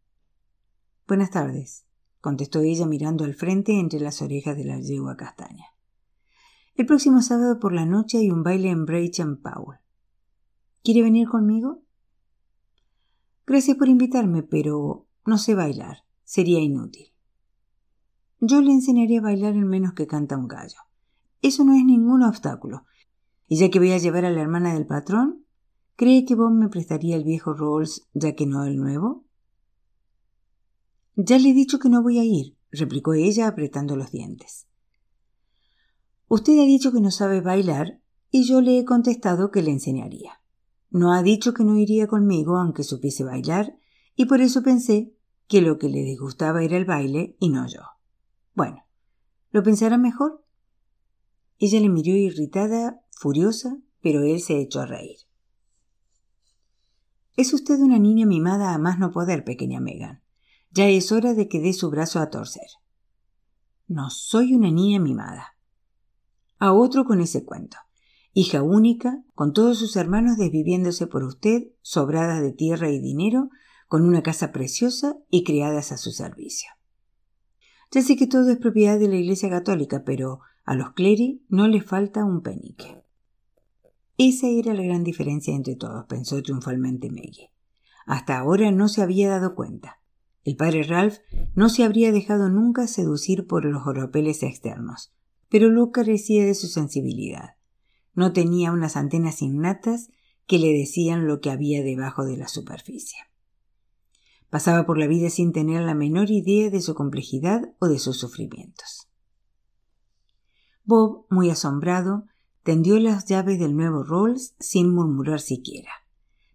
Buenas 1.05 1.31
tardes, 1.31 1.85
contestó 2.21 2.61
ella 2.61 2.85
mirando 2.85 3.25
al 3.25 3.33
frente 3.33 3.77
entre 3.77 3.99
las 3.99 4.21
orejas 4.21 4.55
de 4.55 4.63
la 4.63 4.79
yegua 4.79 5.17
castaña. 5.17 5.65
El 6.75 6.85
próximo 6.85 7.21
sábado 7.21 7.59
por 7.59 7.73
la 7.73 7.85
noche 7.85 8.19
hay 8.19 8.31
un 8.31 8.41
baile 8.41 8.69
en 8.69 8.85
and 8.87 9.41
Powell. 9.41 9.79
¿Quiere 10.81 11.01
venir 11.01 11.27
conmigo? 11.27 11.83
Gracias 13.45 13.75
por 13.75 13.89
invitarme, 13.89 14.43
pero 14.43 15.07
no 15.25 15.37
sé 15.37 15.55
bailar. 15.55 16.05
Sería 16.23 16.61
inútil. 16.61 17.14
Yo 18.39 18.61
le 18.61 18.71
enseñaré 18.71 19.17
a 19.17 19.21
bailar 19.21 19.53
en 19.53 19.67
menos 19.67 19.93
que 19.93 20.07
canta 20.07 20.37
un 20.37 20.47
gallo. 20.47 20.79
Eso 21.41 21.63
no 21.63 21.73
es 21.73 21.85
ningún 21.85 22.23
obstáculo. 22.23 22.85
Y 23.47 23.57
ya 23.57 23.69
que 23.69 23.79
voy 23.79 23.91
a 23.91 23.97
llevar 23.97 24.25
a 24.25 24.31
la 24.31 24.41
hermana 24.41 24.73
del 24.73 24.85
patrón, 24.85 25.45
¿cree 25.95 26.25
que 26.25 26.35
Bob 26.35 26.51
me 26.51 26.69
prestaría 26.69 27.15
el 27.15 27.23
viejo 27.23 27.53
Rolls 27.53 28.07
ya 28.13 28.33
que 28.35 28.45
no 28.45 28.65
el 28.65 28.77
nuevo? 28.77 29.25
Ya 31.15 31.39
le 31.39 31.49
he 31.49 31.53
dicho 31.53 31.79
que 31.79 31.89
no 31.89 32.03
voy 32.03 32.19
a 32.19 32.23
ir, 32.23 32.57
replicó 32.71 33.13
ella 33.13 33.47
apretando 33.47 33.95
los 33.95 34.11
dientes. 34.11 34.67
Usted 36.27 36.59
ha 36.59 36.65
dicho 36.65 36.91
que 36.91 36.99
no 36.99 37.11
sabe 37.11 37.39
bailar 37.41 38.01
y 38.31 38.43
yo 38.43 38.59
le 38.59 38.79
he 38.79 38.85
contestado 38.85 39.51
que 39.51 39.61
le 39.61 39.71
enseñaría. 39.71 40.41
No 40.89 41.13
ha 41.13 41.23
dicho 41.23 41.53
que 41.53 41.63
no 41.63 41.77
iría 41.77 42.07
conmigo 42.07 42.57
aunque 42.57 42.83
supiese 42.83 43.23
bailar 43.23 43.77
y 44.15 44.25
por 44.25 44.41
eso 44.41 44.61
pensé 44.63 45.13
que 45.47 45.61
lo 45.61 45.77
que 45.77 45.89
le 45.89 46.01
disgustaba 46.01 46.63
era 46.63 46.75
el 46.77 46.85
baile 46.85 47.37
y 47.39 47.49
no 47.49 47.67
yo. 47.67 47.94
Bueno, 48.55 48.85
¿lo 49.51 49.63
pensará 49.63 49.97
mejor? 49.97 50.43
Ella 51.59 51.79
le 51.79 51.89
miró 51.89 52.13
irritada, 52.13 53.01
furiosa, 53.11 53.77
pero 54.01 54.23
él 54.23 54.41
se 54.41 54.59
echó 54.59 54.79
a 54.79 54.85
reír. 54.85 55.17
Es 57.35 57.53
usted 57.53 57.79
una 57.79 57.99
niña 57.99 58.25
mimada 58.25 58.73
a 58.73 58.77
más 58.77 58.97
no 58.97 59.11
poder, 59.11 59.43
pequeña 59.43 59.81
Megan. 59.81 60.23
Ya 60.71 60.87
es 60.87 61.11
hora 61.11 61.33
de 61.33 61.49
que 61.49 61.59
dé 61.59 61.73
su 61.73 61.89
brazo 61.89 62.19
a 62.19 62.29
torcer. 62.29 62.67
No 63.87 64.09
soy 64.09 64.53
una 64.53 64.71
niña 64.71 64.99
mimada. 64.99 65.57
A 66.57 66.71
otro 66.71 67.03
con 67.03 67.19
ese 67.19 67.43
cuento. 67.43 67.77
Hija 68.33 68.63
única, 68.63 69.23
con 69.33 69.53
todos 69.53 69.79
sus 69.79 69.97
hermanos 69.97 70.37
desviviéndose 70.37 71.07
por 71.07 71.23
usted, 71.23 71.63
sobradas 71.81 72.41
de 72.41 72.53
tierra 72.53 72.89
y 72.89 72.99
dinero, 72.99 73.49
con 73.87 74.05
una 74.05 74.23
casa 74.23 74.51
preciosa 74.51 75.17
y 75.29 75.43
criadas 75.43 75.91
a 75.91 75.97
su 75.97 76.11
servicio. 76.11 76.69
Ya 77.91 78.01
sé 78.01 78.15
que 78.15 78.27
todo 78.27 78.49
es 78.51 78.57
propiedad 78.57 78.99
de 78.99 79.07
la 79.07 79.15
Iglesia 79.15 79.49
Católica, 79.49 80.03
pero 80.05 80.39
a 80.65 80.75
los 80.75 80.93
cleri 80.93 81.45
no 81.47 81.67
les 81.67 81.85
falta 81.85 82.25
un 82.25 82.41
penique. 82.41 83.03
Esa 84.17 84.47
era 84.47 84.73
la 84.73 84.83
gran 84.83 85.03
diferencia 85.03 85.53
entre 85.53 85.75
todos, 85.75 86.05
pensó 86.05 86.41
triunfalmente 86.41 87.09
Maggie. 87.09 87.51
Hasta 88.05 88.37
ahora 88.37 88.71
no 88.71 88.87
se 88.87 89.01
había 89.01 89.29
dado 89.29 89.55
cuenta. 89.55 89.99
El 90.43 90.55
padre 90.55 90.83
Ralph 90.83 91.17
no 91.55 91.69
se 91.69 91.83
habría 91.83 92.11
dejado 92.11 92.49
nunca 92.49 92.87
seducir 92.87 93.47
por 93.47 93.65
los 93.65 93.85
oropeles 93.87 94.43
externos, 94.43 95.13
pero 95.49 95.69
Luke 95.69 95.99
carecía 95.99 96.45
de 96.45 96.53
su 96.53 96.67
sensibilidad. 96.67 97.55
No 98.13 98.31
tenía 98.31 98.71
unas 98.71 98.95
antenas 98.95 99.41
innatas 99.41 100.09
que 100.47 100.59
le 100.59 100.71
decían 100.71 101.27
lo 101.27 101.41
que 101.41 101.49
había 101.49 101.83
debajo 101.83 102.25
de 102.25 102.37
la 102.37 102.47
superficie. 102.47 103.17
Pasaba 104.55 104.85
por 104.85 104.97
la 104.97 105.07
vida 105.07 105.29
sin 105.29 105.51
tener 105.51 105.83
la 105.83 105.95
menor 105.95 106.31
idea 106.31 106.69
de 106.69 106.79
su 106.79 106.95
complejidad 106.95 107.75
o 107.79 107.89
de 107.89 107.99
sus 107.99 108.17
sufrimientos. 108.17 109.09
Bob, 110.85 111.25
muy 111.29 111.49
asombrado, 111.49 112.23
tendió 112.63 112.97
las 112.97 113.25
llaves 113.25 113.59
del 113.59 113.75
nuevo 113.75 114.01
Rolls 114.03 114.55
sin 114.57 114.95
murmurar 114.95 115.41
siquiera. 115.41 115.91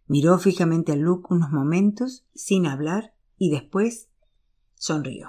Miró 0.06 0.38
fijamente 0.38 0.92
a 0.92 0.96
Luke 0.96 1.26
unos 1.28 1.50
momentos, 1.50 2.24
sin 2.34 2.64
hablar, 2.64 3.12
y 3.36 3.50
después 3.50 4.08
sonrió. 4.76 5.28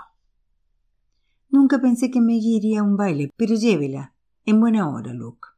Nunca 1.50 1.82
pensé 1.82 2.10
que 2.10 2.22
Maggie 2.22 2.56
iría 2.56 2.80
a 2.80 2.84
un 2.84 2.96
baile, 2.96 3.32
pero 3.36 3.54
llévela. 3.54 4.16
En 4.46 4.62
buena 4.62 4.90
hora, 4.90 5.12
Luke. 5.12 5.50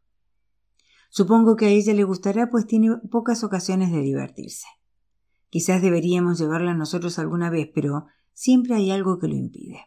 Supongo 1.12 1.58
que 1.58 1.68
a 1.68 1.70
ella 1.70 1.94
le 1.94 2.06
gustará, 2.06 2.50
pues 2.50 2.66
tiene 2.66 2.98
pocas 3.12 3.44
ocasiones 3.44 3.92
de 3.92 4.02
divertirse. 4.02 4.66
Quizás 5.54 5.84
deberíamos 5.84 6.40
llevarla 6.40 6.74
nosotros 6.74 7.20
alguna 7.20 7.52
vez, 7.52 7.70
pero 7.76 8.08
siempre 8.34 8.74
hay 8.74 8.90
algo 8.90 9.20
que 9.20 9.28
lo 9.28 9.36
impide. 9.36 9.82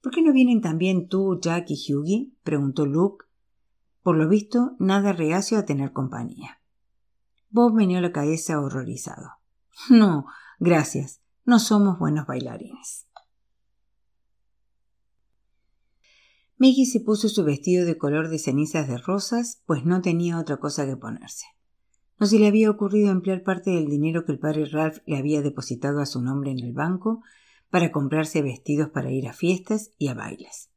¿Por 0.00 0.10
qué 0.10 0.22
no 0.22 0.32
vienen 0.32 0.62
también 0.62 1.06
tú, 1.06 1.38
Jack 1.38 1.66
y 1.68 1.92
Hughie? 1.92 2.32
preguntó 2.42 2.86
Luke, 2.86 3.26
por 4.02 4.16
lo 4.16 4.26
visto, 4.30 4.74
nada 4.78 5.12
reacio 5.12 5.58
a 5.58 5.66
tener 5.66 5.92
compañía. 5.92 6.62
Bob 7.50 7.74
meneó 7.74 8.00
la 8.00 8.10
cabeza 8.10 8.58
horrorizado. 8.58 9.32
No, 9.90 10.24
gracias, 10.58 11.20
no 11.44 11.58
somos 11.58 11.98
buenos 11.98 12.26
bailarines. 12.26 13.08
Maggie 16.56 16.86
se 16.86 17.00
puso 17.00 17.28
su 17.28 17.44
vestido 17.44 17.84
de 17.84 17.98
color 17.98 18.30
de 18.30 18.38
cenizas 18.38 18.88
de 18.88 18.96
rosas, 18.96 19.60
pues 19.66 19.84
no 19.84 20.00
tenía 20.00 20.38
otra 20.38 20.56
cosa 20.56 20.86
que 20.86 20.96
ponerse. 20.96 21.44
No 22.18 22.26
se 22.26 22.38
le 22.38 22.46
había 22.46 22.70
ocurrido 22.70 23.10
emplear 23.10 23.42
parte 23.42 23.70
del 23.70 23.88
dinero 23.88 24.24
que 24.24 24.32
el 24.32 24.38
padre 24.38 24.66
Ralph 24.66 24.98
le 25.06 25.16
había 25.16 25.42
depositado 25.42 26.00
a 26.00 26.06
su 26.06 26.22
nombre 26.22 26.50
en 26.50 26.60
el 26.60 26.72
banco 26.72 27.22
para 27.70 27.90
comprarse 27.90 28.42
vestidos 28.42 28.90
para 28.90 29.10
ir 29.10 29.26
a 29.26 29.32
fiestas 29.32 29.92
y 29.98 30.08
a 30.08 30.14
bailes. 30.14 30.70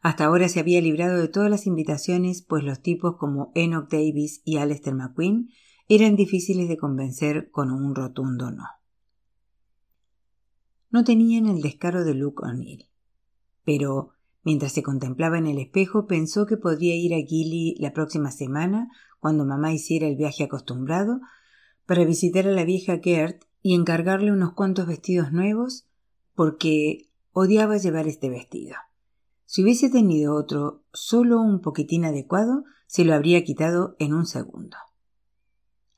Hasta 0.00 0.24
ahora 0.24 0.48
se 0.48 0.58
había 0.58 0.80
librado 0.80 1.20
de 1.20 1.28
todas 1.28 1.48
las 1.48 1.66
invitaciones, 1.66 2.42
pues 2.42 2.64
los 2.64 2.82
tipos 2.82 3.16
como 3.16 3.52
Enoch 3.54 3.88
Davis 3.88 4.42
y 4.44 4.56
Alistair 4.56 4.96
McQueen 4.96 5.50
eran 5.88 6.16
difíciles 6.16 6.68
de 6.68 6.76
convencer 6.76 7.50
con 7.50 7.70
un 7.70 7.94
rotundo 7.94 8.50
no. 8.50 8.64
No 10.90 11.04
tenían 11.04 11.46
el 11.46 11.62
descaro 11.62 12.04
de 12.04 12.14
Luke 12.14 12.42
O'Neill. 12.44 12.88
Pero, 13.64 14.10
mientras 14.42 14.72
se 14.72 14.82
contemplaba 14.82 15.38
en 15.38 15.46
el 15.46 15.58
espejo, 15.58 16.06
pensó 16.06 16.46
que 16.46 16.56
podría 16.56 16.96
ir 16.96 17.14
a 17.14 17.24
Gilly 17.24 17.76
la 17.78 17.92
próxima 17.92 18.30
semana, 18.30 18.90
cuando 19.22 19.44
mamá 19.44 19.72
hiciera 19.72 20.08
el 20.08 20.16
viaje 20.16 20.42
acostumbrado, 20.42 21.20
para 21.86 22.04
visitar 22.04 22.48
a 22.48 22.50
la 22.50 22.64
vieja 22.64 22.98
Gert 23.00 23.44
y 23.62 23.76
encargarle 23.76 24.32
unos 24.32 24.54
cuantos 24.54 24.88
vestidos 24.88 25.30
nuevos, 25.30 25.86
porque 26.34 27.08
odiaba 27.30 27.76
llevar 27.76 28.08
este 28.08 28.28
vestido. 28.28 28.74
Si 29.46 29.62
hubiese 29.62 29.90
tenido 29.90 30.34
otro 30.34 30.82
solo 30.92 31.40
un 31.40 31.60
poquitín 31.60 32.04
adecuado, 32.04 32.64
se 32.88 33.04
lo 33.04 33.14
habría 33.14 33.44
quitado 33.44 33.94
en 34.00 34.12
un 34.12 34.26
segundo. 34.26 34.76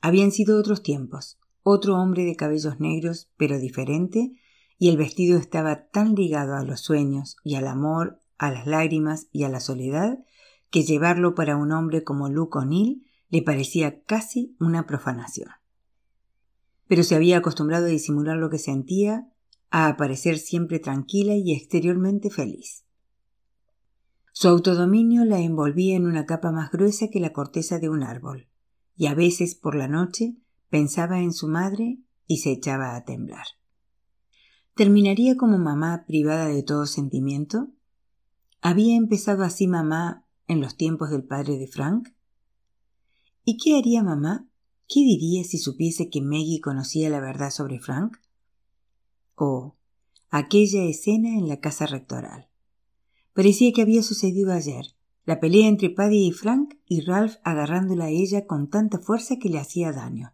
Habían 0.01 0.31
sido 0.31 0.59
otros 0.59 0.83
tiempos, 0.83 1.39
otro 1.63 1.97
hombre 1.97 2.25
de 2.25 2.35
cabellos 2.35 2.79
negros, 2.79 3.31
pero 3.37 3.57
diferente, 3.57 4.33
y 4.77 4.89
el 4.89 4.97
vestido 4.97 5.39
estaba 5.39 5.87
tan 5.87 6.13
ligado 6.13 6.53
a 6.53 6.63
los 6.63 6.81
sueños 6.81 7.37
y 7.43 7.55
al 7.55 7.65
amor, 7.65 8.21
a 8.37 8.51
las 8.51 8.67
lágrimas 8.67 9.29
y 9.31 9.45
a 9.45 9.49
la 9.49 9.61
soledad, 9.61 10.19
que 10.69 10.83
llevarlo 10.83 11.33
para 11.33 11.57
un 11.57 11.71
hombre 11.71 12.03
como 12.03 12.29
Luke 12.29 12.59
O'Neill 12.59 13.01
le 13.35 13.41
parecía 13.41 14.01
casi 14.03 14.55
una 14.61 14.87
profanación. 14.87 15.49
Pero 16.87 17.03
se 17.03 17.15
había 17.15 17.39
acostumbrado 17.39 17.87
a 17.87 17.89
disimular 17.89 18.37
lo 18.37 18.49
que 18.49 18.59
sentía, 18.59 19.29
a 19.71 19.87
aparecer 19.87 20.37
siempre 20.37 20.79
tranquila 20.79 21.35
y 21.35 21.51
exteriormente 21.51 22.29
feliz. 22.29 22.85
Su 24.31 24.47
autodominio 24.47 25.25
la 25.25 25.41
envolvía 25.41 25.97
en 25.97 26.05
una 26.05 26.25
capa 26.25 26.53
más 26.53 26.71
gruesa 26.71 27.09
que 27.09 27.19
la 27.19 27.33
corteza 27.33 27.77
de 27.77 27.89
un 27.89 28.03
árbol, 28.03 28.47
y 28.95 29.07
a 29.07 29.15
veces 29.15 29.53
por 29.53 29.75
la 29.75 29.89
noche 29.89 30.37
pensaba 30.69 31.19
en 31.19 31.33
su 31.33 31.49
madre 31.49 31.99
y 32.27 32.37
se 32.37 32.53
echaba 32.53 32.95
a 32.95 33.03
temblar. 33.03 33.47
¿Terminaría 34.75 35.35
como 35.35 35.57
mamá 35.57 36.05
privada 36.07 36.47
de 36.47 36.63
todo 36.63 36.85
sentimiento? 36.85 37.67
¿Había 38.61 38.95
empezado 38.95 39.43
así 39.43 39.67
mamá 39.67 40.25
en 40.47 40.61
los 40.61 40.77
tiempos 40.77 41.09
del 41.09 41.25
padre 41.25 41.57
de 41.57 41.67
Frank? 41.67 42.15
¿Y 43.47 43.57
qué 43.57 43.77
haría 43.77 44.01
mamá? 44.01 44.49
¿Qué 44.87 45.01
diría 45.01 45.43
si 45.43 45.59
supiese 45.59 46.09
que 46.09 46.19
Maggie 46.19 46.61
conocía 46.61 47.11
la 47.11 47.19
verdad 47.19 47.51
sobre 47.51 47.79
Frank? 47.79 48.17
Oh, 49.35 49.75
aquella 50.31 50.83
escena 50.83 51.29
en 51.29 51.47
la 51.47 51.59
casa 51.59 51.85
rectoral. 51.85 52.49
Parecía 53.33 53.71
que 53.71 53.83
había 53.83 54.01
sucedido 54.01 54.51
ayer. 54.51 54.95
La 55.25 55.39
pelea 55.39 55.67
entre 55.67 55.91
Paddy 55.91 56.27
y 56.27 56.31
Frank 56.31 56.75
y 56.87 57.01
Ralph 57.01 57.35
agarrándola 57.43 58.05
a 58.05 58.09
ella 58.09 58.47
con 58.47 58.67
tanta 58.67 58.97
fuerza 58.97 59.37
que 59.37 59.49
le 59.49 59.59
hacía 59.59 59.91
daño. 59.91 60.33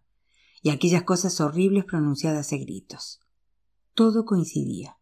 Y 0.62 0.69
aquellas 0.69 1.04
cosas 1.04 1.41
horribles 1.41 1.84
pronunciadas 1.84 2.54
a 2.54 2.58
gritos. 2.58 3.19
Todo 3.93 4.24
coincidía. 4.24 4.97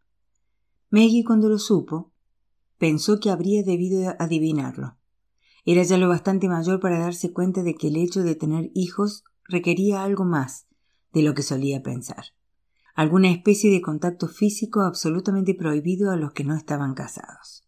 Maggie 0.90 1.24
cuando 1.24 1.48
lo 1.48 1.60
supo, 1.60 2.10
pensó 2.76 3.20
que 3.20 3.30
habría 3.30 3.62
debido 3.62 4.16
adivinarlo. 4.18 4.96
Era 5.70 5.84
ya 5.84 5.98
lo 5.98 6.08
bastante 6.08 6.48
mayor 6.48 6.80
para 6.80 6.98
darse 6.98 7.32
cuenta 7.32 7.62
de 7.62 7.76
que 7.76 7.86
el 7.86 7.96
hecho 7.96 8.24
de 8.24 8.34
tener 8.34 8.72
hijos 8.74 9.22
requería 9.44 10.02
algo 10.02 10.24
más 10.24 10.66
de 11.12 11.22
lo 11.22 11.32
que 11.32 11.44
solía 11.44 11.80
pensar. 11.80 12.24
Alguna 12.96 13.30
especie 13.30 13.70
de 13.70 13.80
contacto 13.80 14.26
físico 14.26 14.80
absolutamente 14.80 15.54
prohibido 15.54 16.10
a 16.10 16.16
los 16.16 16.32
que 16.32 16.42
no 16.42 16.56
estaban 16.56 16.94
casados. 16.94 17.62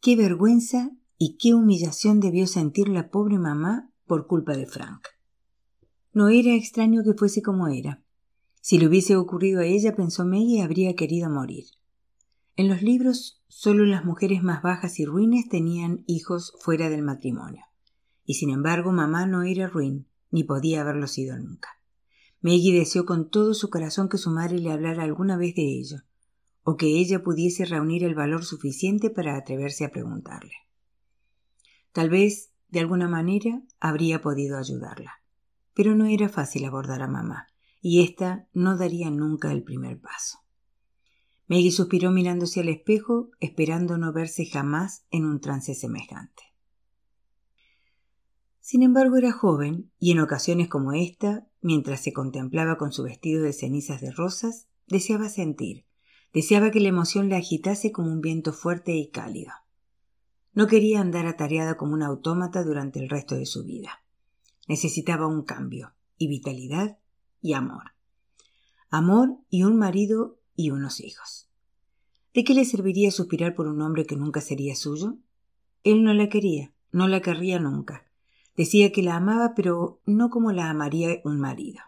Qué 0.00 0.16
vergüenza 0.16 0.92
y 1.18 1.36
qué 1.36 1.52
humillación 1.52 2.20
debió 2.20 2.46
sentir 2.46 2.88
la 2.88 3.10
pobre 3.10 3.38
mamá 3.38 3.90
por 4.06 4.26
culpa 4.26 4.56
de 4.56 4.64
Frank. 4.66 5.02
No 6.14 6.30
era 6.30 6.54
extraño 6.54 7.02
que 7.04 7.12
fuese 7.12 7.42
como 7.42 7.68
era. 7.68 8.02
Si 8.62 8.78
le 8.78 8.86
hubiese 8.86 9.16
ocurrido 9.16 9.60
a 9.60 9.66
ella, 9.66 9.94
pensó 9.94 10.24
Maggie, 10.24 10.62
habría 10.62 10.96
querido 10.96 11.28
morir. 11.28 11.66
En 12.54 12.68
los 12.68 12.82
libros, 12.82 13.42
solo 13.48 13.86
las 13.86 14.04
mujeres 14.04 14.42
más 14.42 14.62
bajas 14.62 15.00
y 15.00 15.06
ruines 15.06 15.48
tenían 15.48 16.04
hijos 16.06 16.52
fuera 16.60 16.90
del 16.90 17.02
matrimonio. 17.02 17.64
Y 18.24 18.34
sin 18.34 18.50
embargo, 18.50 18.92
mamá 18.92 19.26
no 19.26 19.42
era 19.42 19.68
ruin, 19.68 20.06
ni 20.30 20.44
podía 20.44 20.82
haberlo 20.82 21.06
sido 21.06 21.38
nunca. 21.38 21.70
Maggie 22.42 22.76
deseó 22.76 23.06
con 23.06 23.30
todo 23.30 23.54
su 23.54 23.70
corazón 23.70 24.08
que 24.08 24.18
su 24.18 24.30
madre 24.30 24.58
le 24.58 24.70
hablara 24.70 25.04
alguna 25.04 25.36
vez 25.36 25.54
de 25.54 25.62
ello, 25.78 26.02
o 26.62 26.76
que 26.76 26.98
ella 26.98 27.22
pudiese 27.22 27.64
reunir 27.64 28.04
el 28.04 28.14
valor 28.14 28.44
suficiente 28.44 29.08
para 29.08 29.36
atreverse 29.36 29.84
a 29.84 29.90
preguntarle. 29.90 30.52
Tal 31.92 32.10
vez, 32.10 32.52
de 32.68 32.80
alguna 32.80 33.08
manera, 33.08 33.62
habría 33.80 34.20
podido 34.20 34.58
ayudarla. 34.58 35.22
Pero 35.74 35.94
no 35.94 36.04
era 36.04 36.28
fácil 36.28 36.64
abordar 36.66 37.02
a 37.02 37.08
mamá, 37.08 37.48
y 37.80 38.02
ésta 38.02 38.46
no 38.52 38.76
daría 38.76 39.10
nunca 39.10 39.52
el 39.52 39.62
primer 39.62 40.00
paso. 40.00 40.41
Maggie 41.46 41.72
suspiró 41.72 42.10
mirándose 42.10 42.60
al 42.60 42.68
espejo, 42.68 43.30
esperando 43.40 43.98
no 43.98 44.12
verse 44.12 44.46
jamás 44.46 45.04
en 45.10 45.24
un 45.24 45.40
trance 45.40 45.74
semejante. 45.74 46.42
Sin 48.60 48.82
embargo, 48.82 49.16
era 49.16 49.32
joven, 49.32 49.90
y 49.98 50.12
en 50.12 50.20
ocasiones 50.20 50.68
como 50.68 50.92
esta, 50.92 51.48
mientras 51.60 52.00
se 52.00 52.12
contemplaba 52.12 52.78
con 52.78 52.92
su 52.92 53.02
vestido 53.02 53.42
de 53.42 53.52
cenizas 53.52 54.00
de 54.00 54.12
rosas, 54.12 54.68
deseaba 54.86 55.28
sentir, 55.28 55.84
Deseaba 56.32 56.70
que 56.70 56.80
la 56.80 56.88
emoción 56.88 57.28
le 57.28 57.36
agitase 57.36 57.92
como 57.92 58.10
un 58.10 58.22
viento 58.22 58.52
fuerte 58.52 58.94
y 58.94 59.10
cálido. 59.10 59.52
No 60.54 60.66
quería 60.66 61.00
andar 61.00 61.26
atareada 61.26 61.76
como 61.76 61.92
una 61.92 62.06
autómata 62.06 62.62
durante 62.62 63.00
el 63.00 63.10
resto 63.10 63.34
de 63.34 63.46
su 63.46 63.64
vida. 63.64 64.02
Necesitaba 64.66 65.26
un 65.26 65.42
cambio, 65.42 65.92
y 66.16 66.28
vitalidad, 66.28 66.98
y 67.42 67.52
amor. 67.52 67.92
Amor 68.88 69.36
y 69.50 69.64
un 69.64 69.76
marido 69.76 70.38
y 70.56 70.70
unos 70.70 71.00
hijos. 71.00 71.48
¿De 72.34 72.44
qué 72.44 72.54
le 72.54 72.64
serviría 72.64 73.10
suspirar 73.10 73.54
por 73.54 73.66
un 73.66 73.82
hombre 73.82 74.06
que 74.06 74.16
nunca 74.16 74.40
sería 74.40 74.74
suyo? 74.74 75.18
Él 75.84 76.02
no 76.02 76.14
la 76.14 76.28
quería, 76.28 76.72
no 76.90 77.08
la 77.08 77.20
querría 77.20 77.58
nunca. 77.58 78.06
Decía 78.56 78.92
que 78.92 79.02
la 79.02 79.16
amaba, 79.16 79.54
pero 79.54 80.00
no 80.06 80.30
como 80.30 80.52
la 80.52 80.70
amaría 80.70 81.20
un 81.24 81.40
marido, 81.40 81.80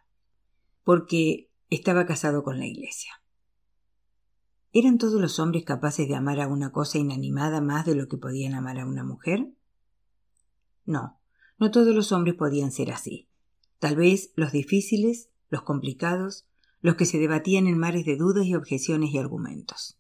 porque 0.83 1.50
estaba 1.70 2.07
casado 2.07 2.42
con 2.42 2.59
la 2.59 2.66
Iglesia. 2.66 3.12
¿Eran 4.72 4.98
todos 4.98 5.20
los 5.20 5.38
hombres 5.38 5.64
capaces 5.64 6.09
de 6.09 6.16
amar 6.16 6.40
a 6.40 6.48
una 6.48 6.72
cosa 6.72 6.98
inanimada 6.98 7.61
más 7.61 7.87
de 7.87 7.94
lo 7.94 8.09
que 8.09 8.16
podían 8.16 8.55
amar 8.55 8.81
a 8.81 8.87
una 8.87 9.05
mujer? 9.05 9.53
No, 10.85 11.20
no 11.59 11.70
todos 11.70 11.94
los 11.94 12.11
hombres 12.12 12.35
podían 12.35 12.72
ser 12.72 12.90
así. 12.90 13.29
Tal 13.79 13.96
vez 13.96 14.33
los 14.35 14.53
difíciles, 14.53 15.31
los 15.48 15.62
complicados, 15.62 16.46
los 16.85 16.97
que 16.97 17.07
se 17.07 17.18
debatían 17.18 17.66
en 17.66 17.79
mares 17.79 18.05
de 18.05 18.14
dudas 18.14 18.44
y 18.44 18.55
objeciones 18.55 19.09
y 19.11 19.16
argumentos. 19.16 19.99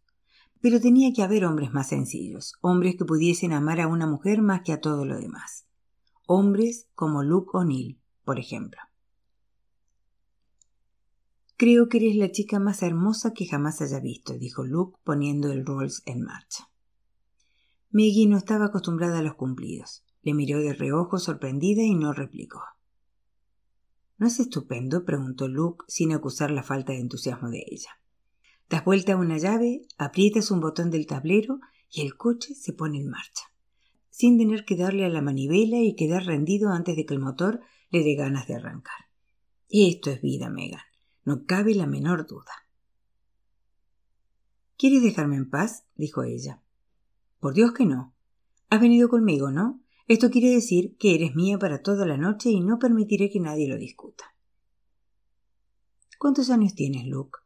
Pero 0.60 0.82
tenía 0.82 1.14
que 1.14 1.22
haber 1.22 1.46
hombres 1.46 1.72
más 1.72 1.88
sencillos, 1.88 2.52
hombres 2.60 2.96
que 2.96 3.06
pudiesen 3.06 3.54
amar 3.54 3.80
a 3.80 3.88
una 3.88 4.06
mujer 4.06 4.42
más 4.42 4.60
que 4.60 4.74
a 4.74 4.82
todo 4.82 5.06
lo 5.06 5.18
demás. 5.18 5.64
Hombres 6.26 6.86
como 6.94 7.22
Luke 7.22 7.52
O'Neill, 7.54 8.02
por 8.22 8.38
ejemplo. 8.38 8.82
Creo 11.56 11.88
que 11.88 11.96
eres 11.96 12.16
la 12.16 12.30
chica 12.30 12.58
más 12.60 12.82
hermosa 12.82 13.32
que 13.32 13.46
jamás 13.46 13.80
haya 13.80 14.00
visto, 14.00 14.36
dijo 14.36 14.62
Luke 14.62 14.98
poniendo 15.04 15.50
el 15.50 15.64
Rolls 15.64 16.02
en 16.04 16.20
marcha. 16.20 16.68
Maggie 17.92 18.26
no 18.26 18.36
estaba 18.36 18.66
acostumbrada 18.66 19.20
a 19.20 19.22
los 19.22 19.36
cumplidos. 19.36 20.04
Le 20.20 20.34
miró 20.34 20.60
de 20.60 20.74
reojo 20.74 21.16
sorprendida 21.16 21.82
y 21.82 21.94
no 21.94 22.12
replicó. 22.12 22.60
¿No 24.16 24.26
es 24.26 24.38
estupendo? 24.40 25.04
preguntó 25.04 25.48
Luke 25.48 25.84
sin 25.88 26.12
acusar 26.12 26.50
la 26.50 26.62
falta 26.62 26.92
de 26.92 27.00
entusiasmo 27.00 27.50
de 27.50 27.64
ella. 27.66 27.90
Das 28.68 28.84
vuelta 28.84 29.12
a 29.12 29.16
una 29.16 29.38
llave, 29.38 29.82
aprietas 29.98 30.50
un 30.50 30.60
botón 30.60 30.90
del 30.90 31.06
tablero 31.06 31.60
y 31.90 32.02
el 32.02 32.16
coche 32.16 32.54
se 32.54 32.72
pone 32.72 32.98
en 32.98 33.08
marcha, 33.08 33.44
sin 34.10 34.38
tener 34.38 34.64
que 34.64 34.76
darle 34.76 35.04
a 35.04 35.08
la 35.08 35.22
manivela 35.22 35.78
y 35.78 35.94
quedar 35.94 36.24
rendido 36.24 36.70
antes 36.70 36.96
de 36.96 37.04
que 37.04 37.14
el 37.14 37.20
motor 37.20 37.60
le 37.90 38.02
dé 38.02 38.14
ganas 38.14 38.46
de 38.46 38.54
arrancar. 38.54 38.96
Esto 39.68 40.10
es 40.10 40.22
vida, 40.22 40.50
Megan. 40.50 40.80
No 41.24 41.46
cabe 41.46 41.74
la 41.74 41.86
menor 41.86 42.26
duda. 42.26 42.52
¿Quieres 44.76 45.02
dejarme 45.02 45.36
en 45.36 45.48
paz? 45.48 45.84
dijo 45.94 46.22
ella. 46.22 46.62
Por 47.40 47.54
Dios 47.54 47.72
que 47.72 47.86
no. 47.86 48.14
Has 48.70 48.80
venido 48.80 49.08
conmigo, 49.08 49.50
¿no? 49.50 49.83
Esto 50.06 50.30
quiere 50.30 50.50
decir 50.50 50.96
que 50.98 51.14
eres 51.14 51.34
mía 51.34 51.58
para 51.58 51.82
toda 51.82 52.04
la 52.06 52.16
noche 52.16 52.50
y 52.50 52.60
no 52.60 52.78
permitiré 52.78 53.30
que 53.30 53.40
nadie 53.40 53.68
lo 53.68 53.76
discuta. 53.76 54.34
¿Cuántos 56.18 56.50
años 56.50 56.74
tienes, 56.74 57.06
Luke? 57.06 57.38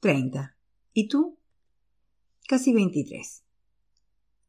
Treinta. 0.00 0.56
¿Y 0.92 1.08
tú? 1.08 1.38
Casi 2.48 2.72
veintitrés. 2.72 3.44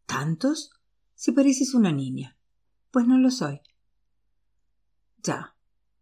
¿Tantos? 0.05 0.71
Si 1.13 1.31
pareces 1.31 1.73
una 1.73 1.91
niña. 1.91 2.37
Pues 2.91 3.07
no 3.07 3.17
lo 3.17 3.31
soy. 3.31 3.61
Ya. 5.23 5.55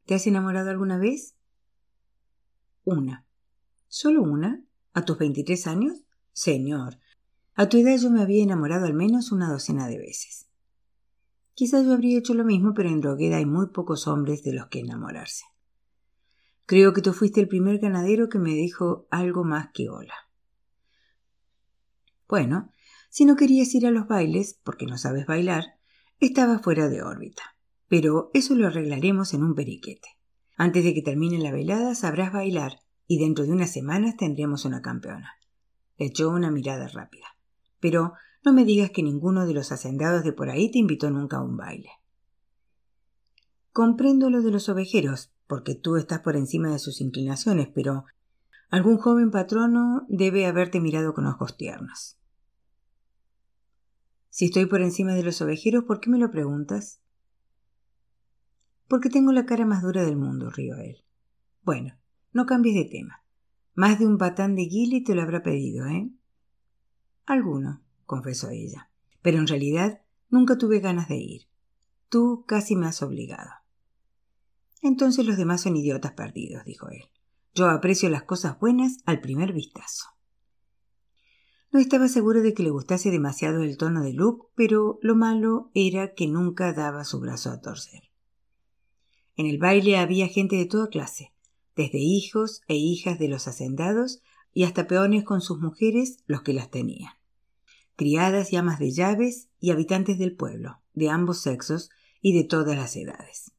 ¿Te 0.06 0.16
has 0.16 0.28
enamorado 0.28 0.70
alguna 0.70 0.98
vez? 0.98 1.36
Una. 2.84 3.26
¿Solo 3.88 4.22
una? 4.22 4.64
¿A 4.94 5.06
tus 5.06 5.18
veintitrés 5.18 5.68
años? 5.68 6.04
Señor, 6.34 7.00
a 7.56 7.70
tu 7.70 7.78
edad 7.78 7.98
yo 7.98 8.10
me 8.10 8.22
había 8.22 8.44
enamorado 8.44 8.86
al 8.86 8.94
menos 8.94 9.32
una 9.32 9.52
docena 9.52 9.88
de 9.88 10.00
veces. 10.00 10.50
Quizás 11.56 11.86
yo 11.86 11.94
habría 11.94 12.18
hecho 12.18 12.34
lo 12.34 12.44
mismo, 12.44 12.74
pero 12.74 12.90
en 12.90 13.02
Drogueda 13.02 13.38
hay 13.38 13.46
muy 13.46 13.68
pocos 13.68 14.08
hombres 14.08 14.44
de 14.44 14.54
los 14.54 14.68
que 14.68 14.80
enamorarse. 14.80 15.46
Creo 16.66 16.94
que 16.94 17.02
tú 17.02 17.14
fuiste 17.14 17.42
el 17.42 17.48
primer 17.48 17.80
ganadero 17.80 18.30
que 18.30 18.40
me 18.40 18.52
dijo 18.52 19.08
algo 19.12 19.44
más 19.44 19.70
que 19.74 19.90
hola. 19.90 20.16
Bueno, 22.28 22.72
si 23.10 23.26
no 23.26 23.36
querías 23.36 23.76
ir 23.76 23.86
a 23.86 23.92
los 23.92 24.08
bailes, 24.08 24.60
porque 24.64 24.86
no 24.86 24.98
sabes 24.98 25.28
bailar, 25.28 25.76
estaba 26.20 26.60
fuera 26.60 26.88
de 26.88 27.04
órbita. 27.04 27.44
Pero 27.88 28.32
eso 28.34 28.56
lo 28.56 28.66
arreglaremos 28.66 29.36
en 29.36 29.44
un 29.44 29.54
periquete. 29.54 30.08
Antes 30.56 30.84
de 30.84 30.94
que 30.96 31.04
termine 31.04 31.38
la 31.38 31.52
velada 31.52 31.94
sabrás 31.94 32.34
bailar 32.34 32.80
y 33.06 33.20
dentro 33.20 33.46
de 33.46 33.52
unas 33.52 33.72
semanas 33.72 34.18
tendremos 34.18 34.66
una 34.66 34.82
campeona. 34.82 35.34
Le 35.98 36.08
echó 36.08 36.30
una 36.30 36.50
mirada 36.50 36.88
rápida. 36.88 37.38
Pero 37.80 38.14
no 38.46 38.54
me 38.54 38.66
digas 38.66 38.92
que 38.92 39.04
ninguno 39.04 39.46
de 39.46 39.54
los 39.54 39.72
hacendados 39.72 40.24
de 40.24 40.34
por 40.34 40.50
ahí 40.50 40.70
te 40.70 40.80
invitó 40.80 41.10
nunca 41.10 41.38
a 41.38 41.42
un 41.42 41.58
baile. 41.58 41.90
Comprendo 43.72 44.30
lo 44.30 44.42
de 44.42 44.52
los 44.52 44.70
ovejeros, 44.70 45.32
porque 45.48 45.76
tú 45.76 45.96
estás 45.96 46.20
por 46.20 46.36
encima 46.36 46.70
de 46.72 46.80
sus 46.80 47.02
inclinaciones, 47.02 47.70
pero 47.74 48.06
algún 48.70 48.98
joven 48.98 49.32
patrono 49.32 50.06
debe 50.10 50.46
haberte 50.46 50.80
mirado 50.80 51.14
con 51.14 51.26
ojos 51.26 51.58
tiernos. 51.58 52.18
Si 54.30 54.46
estoy 54.46 54.66
por 54.66 54.82
encima 54.82 55.14
de 55.14 55.24
los 55.24 55.42
ovejeros, 55.42 55.84
¿por 55.84 56.00
qué 56.00 56.10
me 56.10 56.18
lo 56.18 56.32
preguntas? 56.32 57.00
Porque 58.88 59.10
tengo 59.10 59.32
la 59.32 59.46
cara 59.46 59.66
más 59.66 59.84
dura 59.84 60.04
del 60.04 60.18
mundo, 60.18 60.50
río 60.50 60.76
él. 60.78 61.04
Bueno, 61.64 61.96
no 62.32 62.46
cambies 62.46 62.76
de 62.76 62.86
tema. 62.86 63.24
Más 63.76 64.00
de 64.00 64.06
un 64.06 64.18
patán 64.18 64.56
de 64.56 64.66
Gilly 64.66 65.04
te 65.04 65.16
lo 65.16 65.22
habrá 65.22 65.42
pedido, 65.44 65.88
¿eh? 65.88 66.10
Alguno, 67.26 67.82
confesó 68.06 68.50
ella. 68.50 68.90
Pero 69.22 69.38
en 69.38 69.48
realidad 69.48 70.02
nunca 70.30 70.58
tuve 70.58 70.80
ganas 70.80 71.08
de 71.08 71.18
ir. 71.18 71.42
Tú 72.10 72.46
casi 72.48 72.76
me 72.76 72.88
has 72.88 73.02
obligado. 73.02 73.50
Entonces 74.82 75.26
los 75.26 75.38
demás 75.38 75.62
son 75.62 75.78
idiotas 75.78 76.12
perdidos, 76.12 76.66
dijo 76.66 76.90
él. 76.90 77.06
Yo 77.56 77.70
aprecio 77.70 78.10
las 78.10 78.24
cosas 78.24 78.60
buenas 78.60 78.98
al 79.06 79.22
primer 79.22 79.54
vistazo. 79.54 80.08
No 81.72 81.80
estaba 81.80 82.08
seguro 82.08 82.42
de 82.42 82.54
que 82.54 82.64
le 82.64 82.70
gustase 82.70 83.10
demasiado 83.10 83.64
el 83.64 83.78
tono 83.78 84.04
de 84.04 84.14
Luke, 84.14 84.48
pero 84.56 85.00
lo 85.02 85.16
malo 85.16 85.72
era 85.74 86.14
que 86.14 86.28
nunca 86.28 86.74
daba 86.74 87.04
su 87.04 87.20
brazo 87.20 87.50
a 87.50 87.62
torcer. 87.62 88.12
En 89.36 89.48
el 89.48 89.58
baile 89.58 89.98
había 89.98 90.28
gente 90.28 90.56
de 90.56 90.66
toda 90.66 90.88
clase, 90.88 91.34
desde 91.76 91.98
hijos 91.98 92.62
e 92.68 92.76
hijas 92.76 93.18
de 93.18 93.28
los 93.28 93.48
hacendados 93.48 94.22
y 94.54 94.66
hasta 94.66 94.88
peones 94.88 95.24
con 95.24 95.42
sus 95.42 95.60
mujeres 95.60 96.18
los 96.28 96.44
que 96.44 96.54
las 96.54 96.70
tenían. 96.70 97.14
Criadas 97.96 98.52
y 98.52 98.56
amas 98.56 98.80
de 98.80 98.92
llaves 98.92 99.50
y 99.60 99.72
habitantes 99.72 100.18
del 100.18 100.36
pueblo, 100.36 100.82
de 100.94 101.10
ambos 101.10 101.42
sexos 101.42 101.90
y 102.22 102.36
de 102.36 102.44
todas 102.44 102.76
las 102.76 102.96
edades. 102.96 103.52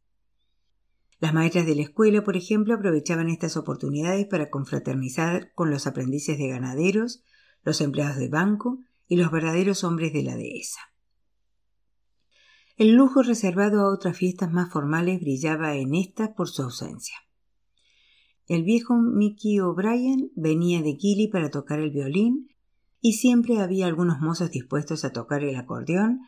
Las 1.20 1.32
maestras 1.32 1.66
de 1.66 1.74
la 1.74 1.82
escuela, 1.82 2.22
por 2.24 2.36
ejemplo, 2.36 2.74
aprovechaban 2.74 3.30
estas 3.30 3.56
oportunidades 3.56 4.26
para 4.26 4.50
confraternizar 4.50 5.52
con 5.54 5.70
los 5.70 5.86
aprendices 5.86 6.36
de 6.38 6.48
ganaderos, 6.48 7.22
los 7.62 7.80
empleados 7.80 8.16
de 8.16 8.28
banco 8.28 8.80
y 9.06 9.16
los 9.16 9.30
verdaderos 9.30 9.84
hombres 9.84 10.12
de 10.12 10.22
la 10.22 10.36
dehesa. 10.36 10.80
El 12.76 12.92
lujo 12.92 13.22
reservado 13.22 13.82
a 13.82 13.94
otras 13.94 14.16
fiestas 14.16 14.50
más 14.50 14.72
formales 14.72 15.20
brillaba 15.20 15.76
en 15.76 15.94
esta 15.94 16.34
por 16.34 16.48
su 16.48 16.62
ausencia. 16.62 17.16
El 18.46 18.64
viejo 18.64 18.96
Mickey 18.96 19.60
O'Brien 19.60 20.32
venía 20.34 20.82
de 20.82 20.96
Gilly 20.96 21.28
para 21.28 21.50
tocar 21.50 21.78
el 21.78 21.90
violín 21.90 22.50
y 23.06 23.12
siempre 23.12 23.60
había 23.60 23.86
algunos 23.86 24.20
mozos 24.20 24.50
dispuestos 24.50 25.04
a 25.04 25.12
tocar 25.12 25.44
el 25.44 25.56
acordeón, 25.56 26.22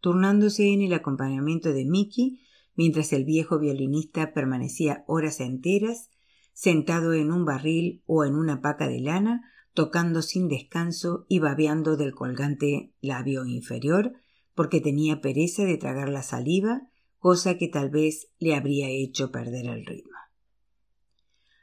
turnándose 0.00 0.70
en 0.70 0.82
el 0.82 0.92
acompañamiento 0.92 1.72
de 1.72 1.86
Mickey 1.86 2.42
mientras 2.74 3.14
el 3.14 3.24
viejo 3.24 3.58
violinista 3.58 4.34
permanecía 4.34 5.02
horas 5.06 5.40
enteras 5.40 6.10
sentado 6.52 7.14
en 7.14 7.32
un 7.32 7.46
barril 7.46 8.02
o 8.04 8.26
en 8.26 8.34
una 8.34 8.60
paca 8.60 8.86
de 8.86 9.00
lana, 9.00 9.50
tocando 9.72 10.20
sin 10.20 10.48
descanso 10.48 11.24
y 11.26 11.38
babeando 11.38 11.96
del 11.96 12.14
colgante 12.14 12.92
labio 13.00 13.46
inferior, 13.46 14.12
porque 14.54 14.82
tenía 14.82 15.22
pereza 15.22 15.64
de 15.64 15.78
tragar 15.78 16.10
la 16.10 16.22
saliva, 16.22 16.82
cosa 17.18 17.56
que 17.56 17.68
tal 17.68 17.88
vez 17.88 18.28
le 18.38 18.54
habría 18.54 18.90
hecho 18.90 19.32
perder 19.32 19.68
el 19.68 19.86
ritmo. 19.86 20.09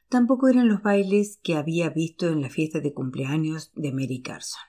Tampoco 0.10 0.48
eran 0.48 0.70
los 0.70 0.82
bailes 0.82 1.38
que 1.44 1.56
había 1.56 1.90
visto 1.90 2.30
en 2.30 2.42
la 2.42 2.50
fiesta 2.50 2.80
de 2.80 2.94
cumpleaños 2.94 3.72
de 3.76 3.92
Mary 3.92 4.22
Carson. 4.22 4.62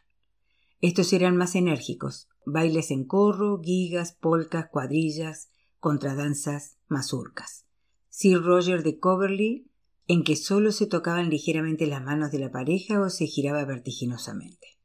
Estos 0.81 1.13
eran 1.13 1.37
más 1.37 1.55
enérgicos, 1.55 2.29
bailes 2.45 2.91
en 2.91 3.05
corro, 3.05 3.61
gigas, 3.63 4.13
polcas, 4.13 4.69
cuadrillas, 4.69 5.51
contradanzas, 5.79 6.79
mazurcas. 6.89 7.67
Sir 8.09 8.43
Roger 8.43 8.83
de 8.83 8.99
Coverley, 8.99 9.71
en 10.09 10.25
que 10.25 10.35
solo 10.35 10.73
se 10.73 10.87
tocaban 10.87 11.31
ligeramente 11.31 11.87
las 11.87 12.03
manos 12.03 12.33
de 12.33 12.41
la 12.41 12.51
pareja 12.51 13.01
o 13.01 13.09
se 13.09 13.27
giraba 13.27 13.65
vertiginosamente. 13.65 14.79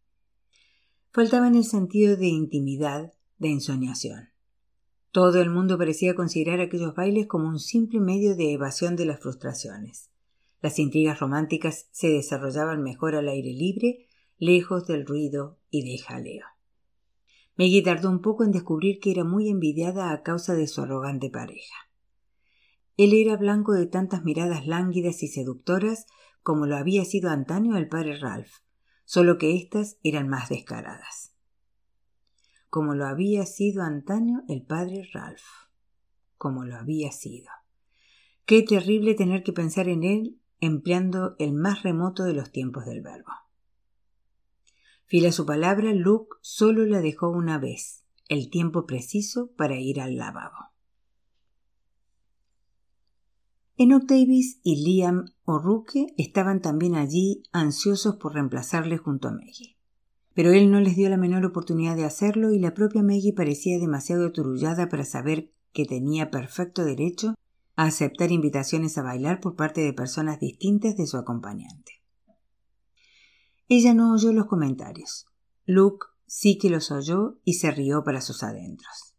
Faltaban 1.12 1.56
el 1.56 1.64
sentido 1.64 2.16
de 2.16 2.28
intimidad, 2.28 3.14
de 3.40 3.50
ensoñación. 3.50 4.30
Todo 5.12 5.42
el 5.42 5.50
mundo 5.50 5.78
parecía 5.78 6.14
considerar 6.14 6.60
aquellos 6.60 6.94
bailes 6.94 7.26
como 7.26 7.48
un 7.48 7.60
simple 7.60 8.00
medio 8.00 8.36
de 8.36 8.54
evasión 8.54 8.96
de 8.96 9.06
las 9.06 9.20
frustraciones. 9.20 10.10
Las 10.64 10.80
intrigas 10.80 11.20
románticas 11.20 11.90
se 11.92 12.08
desarrollaban 12.08 12.82
mejor 12.82 13.16
al 13.16 13.28
aire 13.28 13.52
libre, 13.52 14.08
lejos 14.38 14.88
del 14.88 15.06
ruido 15.06 15.60
y 15.70 15.84
del 15.86 16.02
jaleo. 16.02 16.46
Maggie 17.58 17.82
tardó 17.82 18.10
un 18.10 18.22
poco 18.22 18.46
en 18.46 18.52
descubrir 18.52 19.02
que 19.02 19.12
era 19.12 19.26
muy 19.26 19.50
envidiada 19.50 20.14
a 20.14 20.24
causa 20.24 20.54
de 20.54 20.68
su 20.68 20.82
arrogante 20.82 21.30
pareja. 21.30 21.76
Él 22.96 23.14
era 23.14 23.36
blanco 23.36 23.74
de 23.74 23.88
tantas 23.88 24.24
miradas 24.24 24.66
lánguidas 24.66 25.22
y 25.22 25.28
seductoras 25.28 26.06
como 26.44 26.66
lo 26.66 26.78
había 26.78 27.04
sido 27.04 27.30
antaño 27.30 27.76
el 27.76 27.90
padre 27.90 28.18
Ralph, 28.18 28.62
solo 29.04 29.38
que 29.38 29.58
éstas 29.58 29.98
eran 30.02 30.30
más 30.30 30.48
descaradas. 30.48 31.36
Como 32.70 32.96
lo 32.96 33.06
había 33.06 33.46
sido 33.46 33.84
antaño 33.84 34.44
el 34.48 34.66
padre 34.66 35.10
Ralph. 35.12 35.44
Como 36.38 36.64
lo 36.64 36.78
había 36.78 37.12
sido. 37.12 37.52
Qué 38.46 38.62
terrible 38.64 39.14
tener 39.14 39.44
que 39.44 39.52
pensar 39.52 39.90
en 39.90 40.04
él 40.04 40.40
empleando 40.66 41.36
el 41.40 41.54
más 41.54 41.84
remoto 41.84 42.24
de 42.24 42.34
los 42.34 42.50
tiempos 42.52 42.86
del 42.86 43.02
verbo. 43.02 43.32
Fiel 45.04 45.34
su 45.34 45.46
palabra, 45.46 45.94
Luke 45.94 46.38
solo 46.42 46.86
la 46.86 47.02
dejó 47.02 47.30
una 47.30 47.58
vez, 47.58 48.06
el 48.30 48.50
tiempo 48.50 48.86
preciso 48.86 49.52
para 49.58 49.78
ir 49.78 50.00
al 50.00 50.16
lavabo. 50.16 50.72
Enoch 53.76 54.06
Davis 54.06 54.62
y 54.64 54.86
Liam 54.86 55.26
O'Rourke 55.44 56.14
estaban 56.18 56.62
también 56.62 56.96
allí, 56.96 57.44
ansiosos 57.52 58.16
por 58.16 58.36
reemplazarle 58.36 58.98
junto 58.98 59.28
a 59.28 59.32
Maggie. 59.32 59.76
Pero 60.34 60.54
él 60.54 60.72
no 60.72 60.80
les 60.80 60.96
dio 60.96 61.10
la 61.10 61.18
menor 61.18 61.44
oportunidad 61.46 61.98
de 61.98 62.06
hacerlo 62.06 62.54
y 62.54 62.60
la 62.60 62.74
propia 62.74 63.04
Maggie 63.04 63.34
parecía 63.34 63.78
demasiado 63.80 64.28
aturullada 64.28 64.88
para 64.88 65.04
saber 65.04 65.52
que 65.74 65.86
tenía 65.86 66.32
perfecto 66.32 66.86
derecho 66.86 67.36
a 67.76 67.86
aceptar 67.86 68.32
invitaciones 68.32 68.98
a 68.98 69.04
bailar 69.04 69.40
por 69.40 69.56
parte 69.56 69.82
de 69.82 69.94
personas 69.94 70.40
distintas 70.40 70.96
de 70.96 71.08
su 71.08 71.18
acompañante. 71.18 72.02
Ella 73.68 73.94
no 73.94 74.14
oyó 74.14 74.32
los 74.34 74.46
comentarios. 74.46 75.26
Luke 75.66 76.06
sí 76.28 76.58
que 76.58 76.70
los 76.70 76.92
oyó 76.92 77.40
y 77.44 77.54
se 77.54 77.72
rió 77.72 78.04
para 78.04 78.22
sus 78.22 78.44
adentros. 78.44 79.14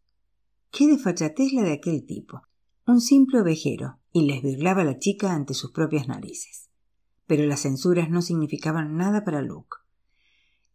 Qué 0.70 0.86
desfachatez 0.86 1.52
la 1.52 1.62
de 1.62 1.72
aquel 1.72 2.04
tipo. 2.04 2.42
Un 2.86 3.00
simple 3.00 3.40
ovejero, 3.40 3.98
y 4.12 4.26
les 4.26 4.42
virlaba 4.42 4.84
la 4.84 4.98
chica 4.98 5.32
ante 5.32 5.54
sus 5.54 5.72
propias 5.72 6.06
narices. 6.06 6.68
Pero 7.26 7.44
las 7.46 7.60
censuras 7.60 8.10
no 8.10 8.22
significaban 8.22 8.96
nada 8.96 9.24
para 9.24 9.42
Luke. 9.42 9.78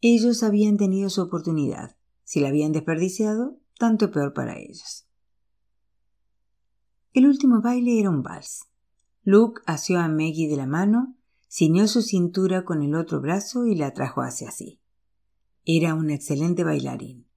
Ellos 0.02 0.44
habían 0.44 0.78
tenido 0.78 1.10
su 1.10 1.22
oportunidad. 1.22 1.98
Si 2.24 2.40
la 2.40 2.50
habían 2.50 2.72
desperdiciado, 2.72 3.60
tanto 3.78 4.12
peor 4.12 4.34
para 4.34 4.58
ellos. 4.58 5.09
El 7.14 7.26
último 7.26 7.62
baile 7.62 8.00
era 8.00 8.10
un 8.10 8.22
vals. 8.22 8.68
Luke 9.24 9.62
asió 9.66 10.00
a 10.00 10.08
Maggie 10.08 10.48
de 10.48 10.58
la 10.58 10.68
mano 10.68 11.16
ciñó 11.50 11.88
su 11.88 12.04
cintura 12.04 12.64
con 12.64 12.84
el 12.84 12.94
otro 12.94 13.20
brazo 13.20 13.66
y 13.66 13.76
la 13.76 13.94
trajo 13.94 14.22
hacia 14.22 14.52
sí. 14.52 14.80
Era 15.66 15.96
un 15.96 16.12
excelente 16.12 16.64
bailarín, 16.64 17.28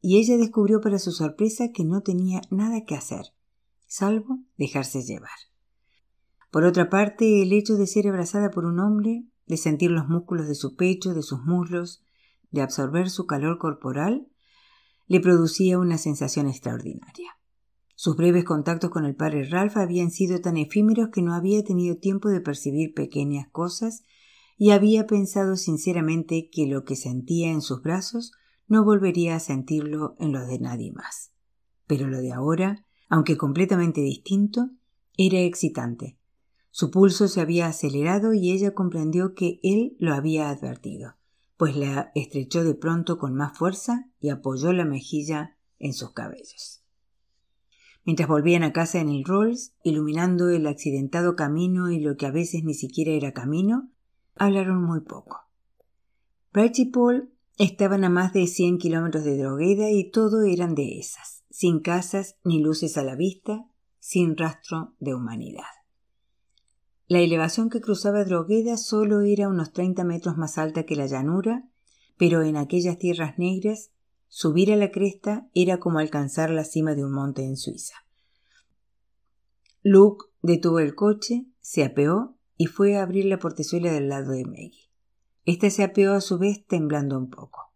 y 0.00 0.18
ella 0.18 0.36
descubrió 0.36 0.80
para 0.80 0.98
su 0.98 1.12
sorpresa 1.12 1.72
que 1.72 1.84
no 1.84 2.02
tenía 2.02 2.42
nada 2.50 2.84
que 2.84 2.94
hacer, 2.94 3.32
salvo 3.86 4.40
dejarse 4.58 5.02
llevar. 5.02 5.30
Por 6.50 6.64
otra 6.64 6.90
parte, 6.90 7.42
el 7.42 7.52
hecho 7.54 7.76
de 7.76 7.86
ser 7.86 8.08
abrazada 8.08 8.50
por 8.50 8.66
un 8.66 8.78
hombre, 8.78 9.24
de 9.46 9.56
sentir 9.56 9.90
los 9.90 10.08
músculos 10.08 10.46
de 10.46 10.54
su 10.54 10.76
pecho, 10.76 11.14
de 11.14 11.22
sus 11.22 11.42
muslos, 11.42 12.04
de 12.50 12.60
absorber 12.60 13.08
su 13.08 13.26
calor 13.26 13.56
corporal, 13.56 14.28
le 15.06 15.20
producía 15.20 15.78
una 15.78 15.96
sensación 15.96 16.46
extraordinaria. 16.48 17.38
Sus 18.04 18.16
breves 18.16 18.42
contactos 18.42 18.90
con 18.90 19.04
el 19.04 19.14
padre 19.14 19.44
Ralph 19.44 19.76
habían 19.76 20.10
sido 20.10 20.40
tan 20.40 20.56
efímeros 20.56 21.10
que 21.10 21.22
no 21.22 21.34
había 21.34 21.62
tenido 21.62 21.98
tiempo 21.98 22.30
de 22.30 22.40
percibir 22.40 22.94
pequeñas 22.94 23.46
cosas 23.52 24.02
y 24.58 24.72
había 24.72 25.06
pensado 25.06 25.54
sinceramente 25.54 26.50
que 26.50 26.66
lo 26.66 26.82
que 26.82 26.96
sentía 26.96 27.52
en 27.52 27.62
sus 27.62 27.80
brazos 27.80 28.32
no 28.66 28.84
volvería 28.84 29.36
a 29.36 29.38
sentirlo 29.38 30.16
en 30.18 30.32
los 30.32 30.48
de 30.48 30.58
nadie 30.58 30.90
más. 30.90 31.30
Pero 31.86 32.08
lo 32.08 32.18
de 32.18 32.32
ahora, 32.32 32.84
aunque 33.08 33.36
completamente 33.36 34.00
distinto, 34.00 34.70
era 35.16 35.38
excitante. 35.38 36.18
Su 36.72 36.90
pulso 36.90 37.28
se 37.28 37.40
había 37.40 37.68
acelerado 37.68 38.34
y 38.34 38.50
ella 38.50 38.74
comprendió 38.74 39.34
que 39.34 39.60
él 39.62 39.96
lo 40.00 40.12
había 40.12 40.50
advertido, 40.50 41.14
pues 41.56 41.76
la 41.76 42.10
estrechó 42.16 42.64
de 42.64 42.74
pronto 42.74 43.16
con 43.16 43.36
más 43.36 43.56
fuerza 43.56 44.10
y 44.18 44.30
apoyó 44.30 44.72
la 44.72 44.84
mejilla 44.84 45.56
en 45.78 45.92
sus 45.92 46.10
cabellos. 46.10 46.81
Mientras 48.04 48.28
volvían 48.28 48.64
a 48.64 48.72
casa 48.72 49.00
en 49.00 49.08
el 49.08 49.24
Rolls, 49.24 49.74
iluminando 49.84 50.48
el 50.48 50.66
accidentado 50.66 51.36
camino 51.36 51.90
y 51.90 52.00
lo 52.00 52.16
que 52.16 52.26
a 52.26 52.32
veces 52.32 52.64
ni 52.64 52.74
siquiera 52.74 53.12
era 53.12 53.32
camino, 53.32 53.90
hablaron 54.34 54.82
muy 54.82 55.00
poco. 55.00 55.40
Bright 56.52 56.78
y 56.80 56.86
Paul 56.86 57.32
estaban 57.58 58.04
a 58.04 58.08
más 58.08 58.32
de 58.32 58.46
cien 58.46 58.78
kilómetros 58.78 59.24
de 59.24 59.38
Drogheda 59.38 59.90
y 59.90 60.10
todo 60.10 60.42
eran 60.42 60.74
de 60.74 60.98
esas, 60.98 61.44
sin 61.50 61.80
casas 61.80 62.36
ni 62.44 62.60
luces 62.60 62.96
a 62.96 63.04
la 63.04 63.14
vista, 63.14 63.66
sin 64.00 64.36
rastro 64.36 64.94
de 64.98 65.14
humanidad. 65.14 65.62
La 67.06 67.20
elevación 67.20 67.70
que 67.70 67.80
cruzaba 67.80 68.24
Drogheda 68.24 68.76
solo 68.76 69.20
era 69.20 69.48
unos 69.48 69.72
treinta 69.72 70.02
metros 70.02 70.36
más 70.36 70.58
alta 70.58 70.84
que 70.84 70.96
la 70.96 71.06
llanura, 71.06 71.68
pero 72.18 72.42
en 72.42 72.56
aquellas 72.56 72.98
tierras 72.98 73.38
negras 73.38 73.92
Subir 74.34 74.72
a 74.72 74.76
la 74.76 74.90
cresta 74.90 75.46
era 75.52 75.78
como 75.78 75.98
alcanzar 75.98 76.48
la 76.48 76.64
cima 76.64 76.94
de 76.94 77.04
un 77.04 77.12
monte 77.12 77.44
en 77.44 77.58
Suiza. 77.58 77.96
Luke 79.82 80.24
detuvo 80.40 80.78
el 80.78 80.94
coche, 80.94 81.44
se 81.60 81.84
apeó 81.84 82.38
y 82.56 82.64
fue 82.64 82.96
a 82.96 83.02
abrir 83.02 83.26
la 83.26 83.38
portezuela 83.38 83.92
del 83.92 84.08
lado 84.08 84.32
de 84.32 84.46
Maggie. 84.46 84.90
Esta 85.44 85.68
se 85.68 85.84
apeó 85.84 86.14
a 86.14 86.22
su 86.22 86.38
vez 86.38 86.66
temblando 86.66 87.18
un 87.18 87.28
poco. 87.28 87.74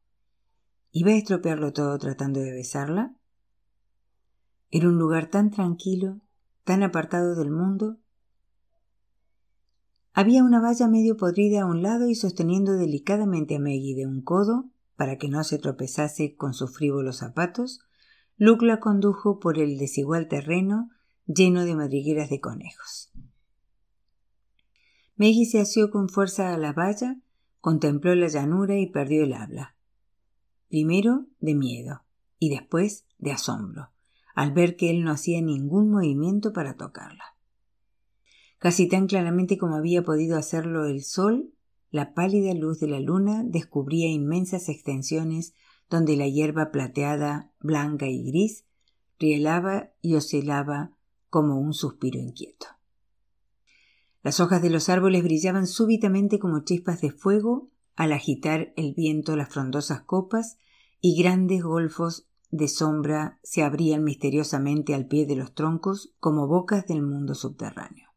¿Iba 0.92 1.10
a 1.10 1.16
estropearlo 1.16 1.74
todo 1.74 1.98
tratando 1.98 2.40
de 2.40 2.52
besarla? 2.52 3.14
Era 4.70 4.88
un 4.88 4.96
lugar 4.96 5.28
tan 5.28 5.50
tranquilo, 5.50 6.22
tan 6.64 6.82
apartado 6.82 7.36
del 7.36 7.50
mundo. 7.50 7.98
Había 10.14 10.42
una 10.42 10.62
valla 10.62 10.88
medio 10.88 11.18
podrida 11.18 11.60
a 11.60 11.66
un 11.66 11.82
lado 11.82 12.08
y 12.08 12.14
sosteniendo 12.14 12.78
delicadamente 12.78 13.56
a 13.56 13.60
Maggie 13.60 13.94
de 13.94 14.06
un 14.06 14.22
codo, 14.22 14.70
para 14.96 15.18
que 15.18 15.28
no 15.28 15.44
se 15.44 15.58
tropezase 15.58 16.34
con 16.36 16.54
sus 16.54 16.74
frívolos 16.74 17.18
zapatos, 17.18 17.80
Luke 18.36 18.66
la 18.66 18.80
condujo 18.80 19.38
por 19.38 19.58
el 19.58 19.78
desigual 19.78 20.28
terreno 20.28 20.90
lleno 21.26 21.64
de 21.64 21.74
madrigueras 21.74 22.30
de 22.30 22.40
conejos. 22.40 23.10
Maggie 25.16 25.46
se 25.46 25.60
asió 25.60 25.90
con 25.90 26.08
fuerza 26.08 26.52
a 26.52 26.58
la 26.58 26.72
valla, 26.72 27.18
contempló 27.60 28.14
la 28.14 28.28
llanura 28.28 28.78
y 28.78 28.86
perdió 28.86 29.24
el 29.24 29.32
habla. 29.32 29.76
Primero 30.68 31.26
de 31.40 31.54
miedo 31.54 32.02
y 32.38 32.50
después 32.50 33.06
de 33.18 33.32
asombro, 33.32 33.90
al 34.34 34.52
ver 34.52 34.76
que 34.76 34.90
él 34.90 35.02
no 35.02 35.10
hacía 35.10 35.40
ningún 35.40 35.90
movimiento 35.90 36.52
para 36.52 36.76
tocarla. 36.76 37.36
Casi 38.58 38.88
tan 38.88 39.06
claramente 39.06 39.56
como 39.56 39.76
había 39.76 40.02
podido 40.02 40.36
hacerlo 40.36 40.86
el 40.86 41.02
sol, 41.02 41.52
la 41.90 42.14
pálida 42.14 42.52
luz 42.54 42.80
de 42.80 42.88
la 42.88 43.00
luna 43.00 43.42
descubría 43.44 44.08
inmensas 44.08 44.68
extensiones 44.68 45.54
donde 45.88 46.16
la 46.16 46.26
hierba 46.26 46.70
plateada, 46.70 47.52
blanca 47.60 48.06
y 48.08 48.24
gris 48.30 48.64
rielaba 49.18 49.92
y 50.02 50.14
oscilaba 50.14 50.92
como 51.30 51.58
un 51.58 51.74
suspiro 51.74 52.18
inquieto. 52.18 52.66
Las 54.22 54.40
hojas 54.40 54.60
de 54.60 54.70
los 54.70 54.88
árboles 54.88 55.22
brillaban 55.22 55.66
súbitamente 55.66 56.38
como 56.38 56.64
chispas 56.64 57.00
de 57.00 57.12
fuego 57.12 57.70
al 57.94 58.12
agitar 58.12 58.72
el 58.76 58.92
viento 58.94 59.36
las 59.36 59.48
frondosas 59.48 60.02
copas 60.02 60.58
y 61.00 61.20
grandes 61.22 61.62
golfos 61.62 62.26
de 62.50 62.68
sombra 62.68 63.38
se 63.42 63.62
abrían 63.62 64.02
misteriosamente 64.02 64.94
al 64.94 65.06
pie 65.06 65.26
de 65.26 65.36
los 65.36 65.54
troncos 65.54 66.14
como 66.20 66.46
bocas 66.46 66.86
del 66.86 67.02
mundo 67.02 67.34
subterráneo. 67.34 68.10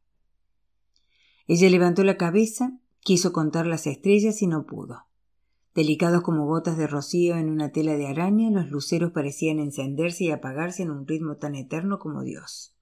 Ella 1.47 1.69
levantó 1.69 2.03
la 2.03 2.17
cabeza 2.17 2.79
Quiso 3.09 3.33
contar 3.33 3.65
las 3.65 3.87
estrellas 3.87 4.43
y 4.43 4.45
no 4.45 4.67
pudo. 4.67 5.07
Delicados 5.73 6.21
como 6.21 6.45
gotas 6.45 6.77
de 6.77 6.85
rocío 6.85 7.37
en 7.37 7.49
una 7.49 7.71
tela 7.71 7.97
de 7.97 8.05
araña, 8.05 8.51
los 8.51 8.69
luceros 8.69 9.13
parecían 9.13 9.57
encenderse 9.57 10.25
y 10.25 10.29
apagarse 10.29 10.83
en 10.83 10.91
un 10.91 11.07
ritmo 11.07 11.37
tan 11.37 11.55
eterno 11.55 11.97
como 11.97 12.21
Dios. 12.21 12.75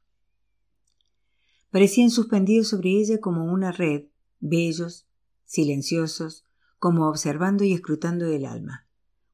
Parecían 1.71 2.09
suspendidos 2.09 2.67
sobre 2.67 2.89
ella 2.89 3.21
como 3.21 3.45
una 3.45 3.71
red, 3.71 4.07
bellos, 4.41 5.07
silenciosos, 5.45 6.43
como 6.77 7.07
observando 7.07 7.63
y 7.63 7.71
escrutando 7.71 8.25
el 8.25 8.45
alma, 8.45 8.85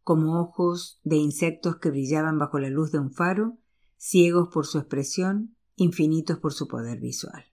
como 0.03 0.39
ojos 0.39 0.99
de 1.03 1.15
insectos 1.15 1.77
que 1.77 1.89
brillaban 1.89 2.37
bajo 2.37 2.59
la 2.59 2.69
luz 2.69 2.91
de 2.91 2.99
un 2.99 3.11
faro, 3.11 3.57
ciegos 3.97 4.49
por 4.49 4.67
su 4.67 4.77
expresión, 4.77 5.55
infinitos 5.75 6.37
por 6.37 6.53
su 6.53 6.67
poder 6.67 6.99
visual. 6.99 7.45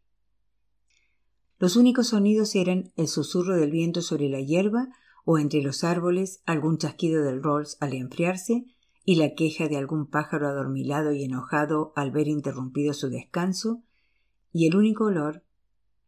Los 1.61 1.77
únicos 1.77 2.09
sonidos 2.09 2.55
eran 2.55 2.91
el 2.97 3.07
susurro 3.07 3.55
del 3.55 3.71
viento 3.71 4.01
sobre 4.01 4.31
la 4.31 4.41
hierba 4.41 4.89
o 5.27 5.39
entre 5.39 5.61
los 5.61 5.85
árboles, 5.85 6.41
algún 6.47 6.79
chasquido 6.79 7.23
del 7.23 7.43
Rolls 7.43 7.77
al 7.81 7.93
enfriarse 7.93 8.65
y 9.05 9.17
la 9.17 9.35
queja 9.35 9.69
de 9.69 9.77
algún 9.77 10.07
pájaro 10.07 10.49
adormilado 10.49 11.13
y 11.13 11.23
enojado 11.23 11.93
al 11.97 12.13
ver 12.13 12.29
interrumpido 12.29 12.95
su 12.95 13.11
descanso, 13.11 13.83
y 14.55 14.67
el 14.69 14.75
único 14.75 15.05
olor, 15.05 15.45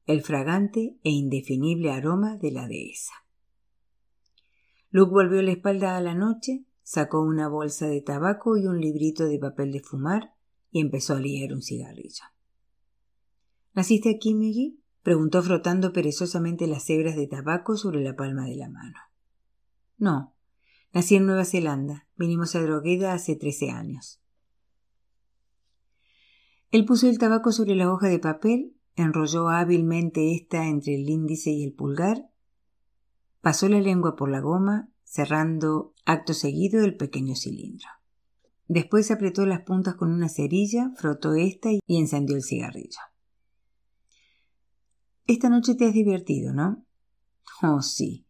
el 0.06 0.22
fragante 0.22 0.96
e 1.04 1.10
indefinible 1.10 1.92
aroma 1.92 2.38
de 2.38 2.50
la 2.50 2.66
dehesa. 2.66 3.12
Luke 4.90 5.12
volvió 5.12 5.42
la 5.42 5.52
espalda 5.52 5.98
a 5.98 6.00
la 6.00 6.14
noche, 6.14 6.64
sacó 6.82 7.20
una 7.20 7.48
bolsa 7.48 7.88
de 7.88 8.00
tabaco 8.00 8.56
y 8.56 8.66
un 8.66 8.80
librito 8.80 9.26
de 9.26 9.38
papel 9.38 9.70
de 9.72 9.80
fumar 9.80 10.32
y 10.70 10.80
empezó 10.80 11.14
a 11.14 11.20
liar 11.20 11.52
un 11.52 11.60
cigarrillo. 11.60 12.24
¿Naciste 13.74 14.08
aquí, 14.08 14.32
Maggie? 14.32 14.81
Preguntó 15.02 15.42
frotando 15.42 15.92
perezosamente 15.92 16.66
las 16.66 16.88
hebras 16.88 17.16
de 17.16 17.26
tabaco 17.26 17.76
sobre 17.76 18.02
la 18.02 18.14
palma 18.16 18.46
de 18.46 18.56
la 18.56 18.68
mano. 18.68 18.98
No, 19.98 20.34
nací 20.92 21.16
en 21.16 21.26
Nueva 21.26 21.44
Zelanda. 21.44 22.06
Vinimos 22.16 22.54
a 22.54 22.62
Drogueda 22.62 23.12
hace 23.12 23.36
trece 23.36 23.70
años. 23.70 24.20
Él 26.70 26.84
puso 26.86 27.08
el 27.08 27.18
tabaco 27.18 27.52
sobre 27.52 27.74
la 27.74 27.92
hoja 27.92 28.08
de 28.08 28.18
papel, 28.18 28.76
enrolló 28.96 29.48
hábilmente 29.48 30.34
esta 30.34 30.66
entre 30.66 30.94
el 30.94 31.08
índice 31.08 31.50
y 31.50 31.64
el 31.64 31.74
pulgar, 31.74 32.30
pasó 33.40 33.68
la 33.68 33.80
lengua 33.80 34.16
por 34.16 34.30
la 34.30 34.40
goma, 34.40 34.88
cerrando 35.04 35.94
acto 36.06 36.32
seguido 36.32 36.82
el 36.84 36.96
pequeño 36.96 37.34
cilindro. 37.34 37.88
Después 38.68 39.10
apretó 39.10 39.44
las 39.44 39.60
puntas 39.60 39.96
con 39.96 40.10
una 40.10 40.30
cerilla, 40.30 40.92
frotó 40.96 41.34
esta 41.34 41.68
y 41.72 41.98
encendió 41.98 42.36
el 42.36 42.42
cigarrillo. 42.42 43.00
Esta 45.32 45.48
noche 45.48 45.74
te 45.74 45.86
has 45.86 45.94
divertido, 45.94 46.52
¿no? 46.52 46.84
Oh, 47.62 47.80
sí. 47.80 48.26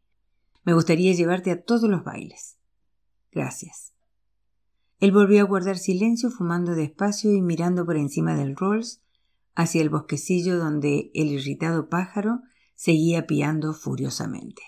Me 0.62 0.72
gustaría 0.72 1.12
llevarte 1.12 1.50
a 1.50 1.60
todos 1.60 1.90
los 1.90 2.04
bailes. 2.04 2.58
Gracias. 3.32 3.92
Él 5.00 5.10
volvió 5.10 5.40
a 5.40 5.46
guardar 5.46 5.78
silencio, 5.78 6.30
fumando 6.30 6.76
despacio 6.76 7.32
y 7.32 7.42
mirando 7.42 7.84
por 7.84 7.96
encima 7.96 8.36
del 8.36 8.54
Rolls 8.54 9.02
hacia 9.56 9.82
el 9.82 9.90
bosquecillo 9.90 10.58
donde 10.58 11.10
el 11.12 11.32
irritado 11.32 11.88
pájaro 11.88 12.42
seguía 12.76 13.26
piando 13.26 13.74
furiosamente. 13.74 14.62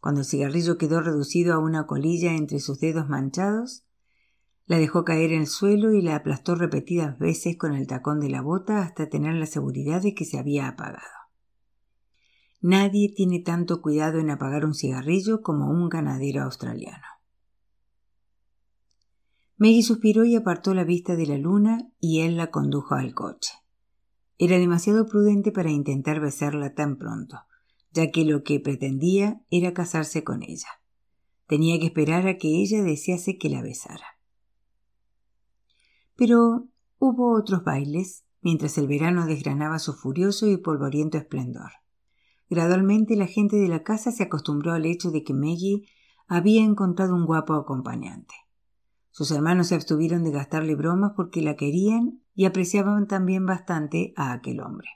Cuando 0.00 0.20
el 0.20 0.26
cigarrillo 0.26 0.76
quedó 0.76 1.00
reducido 1.00 1.54
a 1.54 1.60
una 1.60 1.86
colilla 1.86 2.34
entre 2.34 2.60
sus 2.60 2.78
dedos 2.78 3.08
manchados, 3.08 3.86
la 4.66 4.76
dejó 4.76 5.02
caer 5.06 5.32
en 5.32 5.40
el 5.40 5.46
suelo 5.46 5.94
y 5.94 6.02
la 6.02 6.16
aplastó 6.16 6.56
repetidas 6.56 7.18
veces 7.18 7.56
con 7.56 7.72
el 7.72 7.86
tacón 7.86 8.20
de 8.20 8.28
la 8.28 8.42
bota 8.42 8.82
hasta 8.82 9.08
tener 9.08 9.32
la 9.36 9.46
seguridad 9.46 10.02
de 10.02 10.14
que 10.14 10.26
se 10.26 10.38
había 10.38 10.68
apagado. 10.68 11.21
Nadie 12.64 13.12
tiene 13.12 13.40
tanto 13.40 13.82
cuidado 13.82 14.20
en 14.20 14.30
apagar 14.30 14.64
un 14.64 14.72
cigarrillo 14.72 15.42
como 15.42 15.68
un 15.68 15.88
ganadero 15.88 16.44
australiano. 16.44 17.02
Maggie 19.56 19.82
suspiró 19.82 20.24
y 20.24 20.36
apartó 20.36 20.72
la 20.72 20.84
vista 20.84 21.16
de 21.16 21.26
la 21.26 21.38
luna 21.38 21.88
y 21.98 22.20
él 22.20 22.36
la 22.36 22.52
condujo 22.52 22.94
al 22.94 23.14
coche. 23.14 23.52
Era 24.38 24.58
demasiado 24.58 25.06
prudente 25.06 25.50
para 25.50 25.70
intentar 25.70 26.20
besarla 26.20 26.72
tan 26.72 26.98
pronto, 26.98 27.40
ya 27.90 28.12
que 28.12 28.24
lo 28.24 28.44
que 28.44 28.60
pretendía 28.60 29.42
era 29.50 29.74
casarse 29.74 30.22
con 30.22 30.44
ella. 30.44 30.68
Tenía 31.48 31.80
que 31.80 31.86
esperar 31.86 32.28
a 32.28 32.38
que 32.38 32.62
ella 32.62 32.84
desease 32.84 33.38
que 33.38 33.48
la 33.48 33.60
besara. 33.60 34.06
Pero 36.14 36.68
hubo 37.00 37.36
otros 37.36 37.64
bailes, 37.64 38.24
mientras 38.40 38.78
el 38.78 38.86
verano 38.86 39.26
desgranaba 39.26 39.80
su 39.80 39.94
furioso 39.94 40.46
y 40.46 40.58
polvoriento 40.58 41.18
esplendor. 41.18 41.81
Gradualmente 42.52 43.16
la 43.16 43.26
gente 43.26 43.56
de 43.56 43.66
la 43.66 43.82
casa 43.82 44.12
se 44.12 44.24
acostumbró 44.24 44.74
al 44.74 44.84
hecho 44.84 45.10
de 45.10 45.24
que 45.24 45.32
Maggie 45.32 45.88
había 46.26 46.62
encontrado 46.62 47.14
un 47.14 47.24
guapo 47.24 47.54
acompañante. 47.54 48.34
Sus 49.10 49.30
hermanos 49.30 49.68
se 49.68 49.74
abstuvieron 49.74 50.22
de 50.22 50.32
gastarle 50.32 50.74
bromas 50.74 51.12
porque 51.16 51.40
la 51.40 51.56
querían 51.56 52.20
y 52.34 52.44
apreciaban 52.44 53.06
también 53.06 53.46
bastante 53.46 54.12
a 54.16 54.34
aquel 54.34 54.60
hombre. 54.60 54.90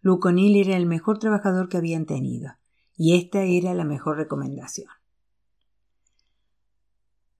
Luke 0.00 0.28
O'Neill 0.28 0.66
era 0.66 0.74
el 0.78 0.86
mejor 0.86 1.18
trabajador 1.18 1.68
que 1.68 1.76
habían 1.76 2.06
tenido, 2.06 2.52
y 2.96 3.18
esta 3.18 3.42
era 3.42 3.74
la 3.74 3.84
mejor 3.84 4.16
recomendación. 4.16 4.88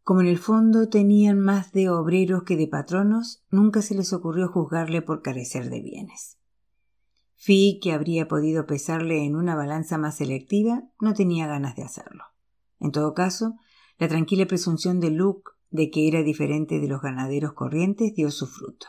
Como 0.02 0.20
en 0.20 0.26
el 0.26 0.36
fondo 0.36 0.90
tenían 0.90 1.40
más 1.40 1.72
de 1.72 1.88
obreros 1.88 2.42
que 2.42 2.58
de 2.58 2.68
patronos, 2.68 3.42
nunca 3.50 3.80
se 3.80 3.94
les 3.94 4.12
ocurrió 4.12 4.48
juzgarle 4.48 5.00
por 5.00 5.22
carecer 5.22 5.70
de 5.70 5.80
bienes. 5.80 6.36
Fi, 7.44 7.80
que 7.82 7.90
habría 7.90 8.28
podido 8.28 8.66
pesarle 8.66 9.24
en 9.24 9.34
una 9.34 9.56
balanza 9.56 9.98
más 9.98 10.18
selectiva, 10.18 10.84
no 11.00 11.12
tenía 11.12 11.48
ganas 11.48 11.74
de 11.74 11.82
hacerlo. 11.82 12.22
En 12.78 12.92
todo 12.92 13.14
caso, 13.14 13.56
la 13.98 14.06
tranquila 14.06 14.46
presunción 14.46 15.00
de 15.00 15.10
Luke 15.10 15.50
de 15.72 15.90
que 15.90 16.06
era 16.06 16.22
diferente 16.22 16.78
de 16.78 16.86
los 16.86 17.02
ganaderos 17.02 17.54
corrientes 17.54 18.14
dio 18.14 18.30
su 18.30 18.46
fruto, 18.46 18.86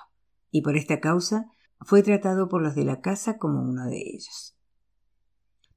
y 0.52 0.62
por 0.62 0.78
esta 0.78 1.00
causa 1.00 1.48
fue 1.82 2.04
tratado 2.04 2.48
por 2.48 2.62
los 2.62 2.76
de 2.76 2.86
la 2.86 3.02
casa 3.02 3.40
como 3.40 3.60
uno 3.64 3.88
de 3.88 3.98
ellos. 3.98 4.56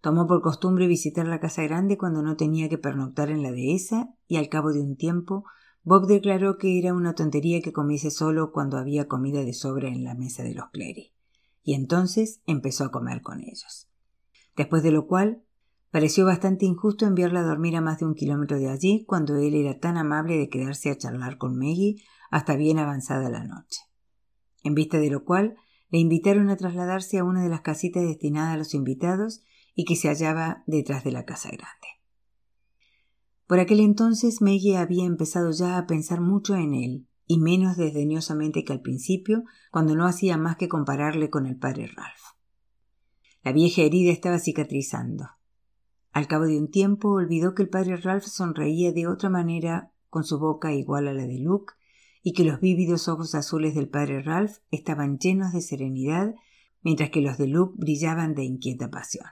Tomó 0.02 0.26
por 0.26 0.42
costumbre 0.42 0.86
visitar 0.86 1.26
la 1.26 1.40
casa 1.40 1.62
grande 1.62 1.96
cuando 1.96 2.20
no 2.20 2.36
tenía 2.36 2.68
que 2.68 2.76
pernoctar 2.76 3.30
en 3.30 3.42
la 3.42 3.52
dehesa, 3.52 4.10
y 4.28 4.36
al 4.36 4.50
cabo 4.50 4.74
de 4.74 4.82
un 4.82 4.98
tiempo 4.98 5.46
Bob 5.82 6.06
declaró 6.06 6.58
que 6.58 6.78
era 6.78 6.92
una 6.92 7.14
tontería 7.14 7.62
que 7.62 7.72
comiese 7.72 8.10
solo 8.10 8.52
cuando 8.52 8.76
había 8.76 9.08
comida 9.08 9.44
de 9.44 9.54
sobra 9.54 9.88
en 9.88 10.04
la 10.04 10.14
mesa 10.14 10.42
de 10.42 10.52
los 10.52 10.68
Clery, 10.72 11.15
y 11.66 11.74
entonces 11.74 12.40
empezó 12.46 12.84
a 12.84 12.90
comer 12.90 13.20
con 13.20 13.40
ellos. 13.40 13.90
Después 14.56 14.82
de 14.82 14.92
lo 14.92 15.06
cual 15.06 15.42
Pareció 15.96 16.26
bastante 16.26 16.66
injusto 16.66 17.06
enviarla 17.06 17.40
a 17.40 17.44
dormir 17.44 17.74
a 17.74 17.80
más 17.80 18.00
de 18.00 18.04
un 18.04 18.14
kilómetro 18.14 18.58
de 18.58 18.68
allí 18.68 19.06
cuando 19.06 19.36
él 19.36 19.54
era 19.54 19.78
tan 19.78 19.96
amable 19.96 20.36
de 20.36 20.50
quedarse 20.50 20.90
a 20.90 20.98
charlar 20.98 21.38
con 21.38 21.56
Maggie 21.56 22.02
hasta 22.30 22.54
bien 22.54 22.78
avanzada 22.78 23.30
la 23.30 23.44
noche. 23.44 23.80
En 24.62 24.74
vista 24.74 24.98
de 24.98 25.08
lo 25.08 25.24
cual, 25.24 25.56
le 25.88 25.98
invitaron 25.98 26.50
a 26.50 26.56
trasladarse 26.58 27.16
a 27.16 27.24
una 27.24 27.42
de 27.42 27.48
las 27.48 27.62
casitas 27.62 28.02
destinadas 28.02 28.52
a 28.52 28.58
los 28.58 28.74
invitados 28.74 29.40
y 29.74 29.86
que 29.86 29.96
se 29.96 30.08
hallaba 30.08 30.64
detrás 30.66 31.02
de 31.02 31.12
la 31.12 31.24
casa 31.24 31.48
grande. 31.48 31.88
Por 33.46 33.58
aquel 33.58 33.80
entonces 33.80 34.42
Maggie 34.42 34.76
había 34.76 35.06
empezado 35.06 35.50
ya 35.52 35.78
a 35.78 35.86
pensar 35.86 36.20
mucho 36.20 36.56
en 36.56 36.74
él, 36.74 37.06
y 37.26 37.38
menos 37.38 37.76
desdeñosamente 37.76 38.64
que 38.64 38.72
al 38.72 38.80
principio, 38.80 39.44
cuando 39.70 39.94
no 39.94 40.06
hacía 40.06 40.36
más 40.36 40.56
que 40.56 40.68
compararle 40.68 41.30
con 41.30 41.46
el 41.46 41.56
padre 41.56 41.88
Ralph. 41.88 42.36
La 43.42 43.52
vieja 43.52 43.82
herida 43.82 44.12
estaba 44.12 44.38
cicatrizando. 44.38 45.28
Al 46.12 46.28
cabo 46.28 46.46
de 46.46 46.58
un 46.58 46.70
tiempo 46.70 47.10
olvidó 47.10 47.54
que 47.54 47.62
el 47.62 47.68
padre 47.68 47.96
Ralph 47.96 48.24
sonreía 48.24 48.92
de 48.92 49.06
otra 49.06 49.28
manera 49.28 49.92
con 50.08 50.24
su 50.24 50.38
boca 50.38 50.72
igual 50.72 51.08
a 51.08 51.12
la 51.12 51.26
de 51.26 51.38
Luke 51.38 51.74
y 52.22 52.32
que 52.32 52.44
los 52.44 52.60
vívidos 52.60 53.06
ojos 53.06 53.34
azules 53.34 53.74
del 53.74 53.88
padre 53.88 54.22
Ralph 54.22 54.58
estaban 54.70 55.18
llenos 55.18 55.52
de 55.52 55.60
serenidad 55.60 56.34
mientras 56.82 57.10
que 57.10 57.20
los 57.20 57.38
de 57.38 57.48
Luke 57.48 57.74
brillaban 57.76 58.34
de 58.34 58.44
inquieta 58.44 58.90
pasión. 58.90 59.26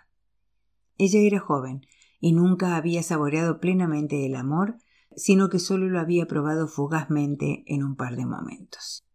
Ella 0.99 1.21
era 1.21 1.41
joven 1.41 1.87
y 2.21 2.33
nunca 2.33 2.77
había 2.77 3.03
saboreado 3.03 3.61
plenamente 3.61 4.27
el 4.27 4.37
amor, 4.37 4.79
sino 5.17 5.49
que 5.49 5.59
solo 5.59 5.89
lo 5.89 6.01
había 6.01 6.27
probado 6.27 6.69
fugazmente 6.69 7.65
en 7.67 7.83
un 7.83 7.97
par 7.97 8.17
de 8.17 8.27
momentos. 8.27 9.07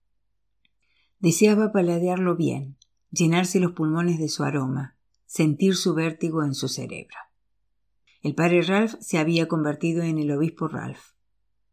Deseaba 1.20 1.72
paladearlo 1.72 2.36
bien, 2.36 2.78
llenarse 3.12 3.60
los 3.60 3.74
pulmones 3.74 4.20
de 4.20 4.30
su 4.30 4.44
aroma, 4.44 4.98
sentir 5.26 5.76
su 5.76 5.94
vértigo 5.94 6.44
en 6.44 6.54
su 6.54 6.68
cerebro. 6.68 7.18
El 8.22 8.36
padre 8.36 8.62
Ralph 8.62 8.96
se 9.00 9.18
había 9.18 9.48
convertido 9.48 10.04
en 10.04 10.18
el 10.18 10.32
obispo 10.32 10.68
Ralph. 10.68 11.14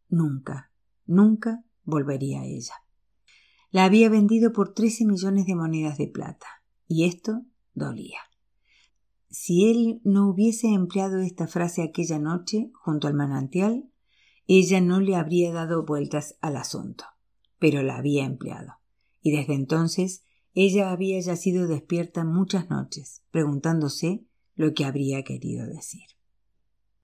Nunca, 0.08 0.70
nunca 1.06 1.64
volvería 1.84 2.40
a 2.40 2.44
ella. 2.44 2.74
La 3.70 3.84
había 3.84 4.08
vendido 4.08 4.52
por 4.52 4.74
trece 4.74 5.04
millones 5.04 5.46
de 5.46 5.54
monedas 5.56 5.98
de 5.98 6.06
plata, 6.06 6.46
y 6.86 7.04
esto 7.04 7.42
dolía. 7.74 8.20
Si 9.28 9.68
él 9.70 10.00
no 10.04 10.30
hubiese 10.30 10.68
empleado 10.68 11.20
esta 11.20 11.46
frase 11.46 11.82
aquella 11.82 12.18
noche 12.18 12.70
junto 12.74 13.08
al 13.08 13.14
manantial, 13.14 13.90
ella 14.46 14.80
no 14.80 15.00
le 15.00 15.16
habría 15.16 15.52
dado 15.52 15.84
vueltas 15.84 16.36
al 16.40 16.56
asunto, 16.56 17.04
pero 17.58 17.82
la 17.82 17.96
había 17.96 18.24
empleado, 18.24 18.74
y 19.20 19.32
desde 19.36 19.54
entonces 19.54 20.22
ella 20.54 20.90
había 20.90 21.20
yacido 21.20 21.66
despierta 21.66 22.24
muchas 22.24 22.70
noches, 22.70 23.22
preguntándose 23.30 24.24
lo 24.54 24.72
que 24.72 24.84
habría 24.84 25.22
querido 25.22 25.66
decir. 25.66 26.15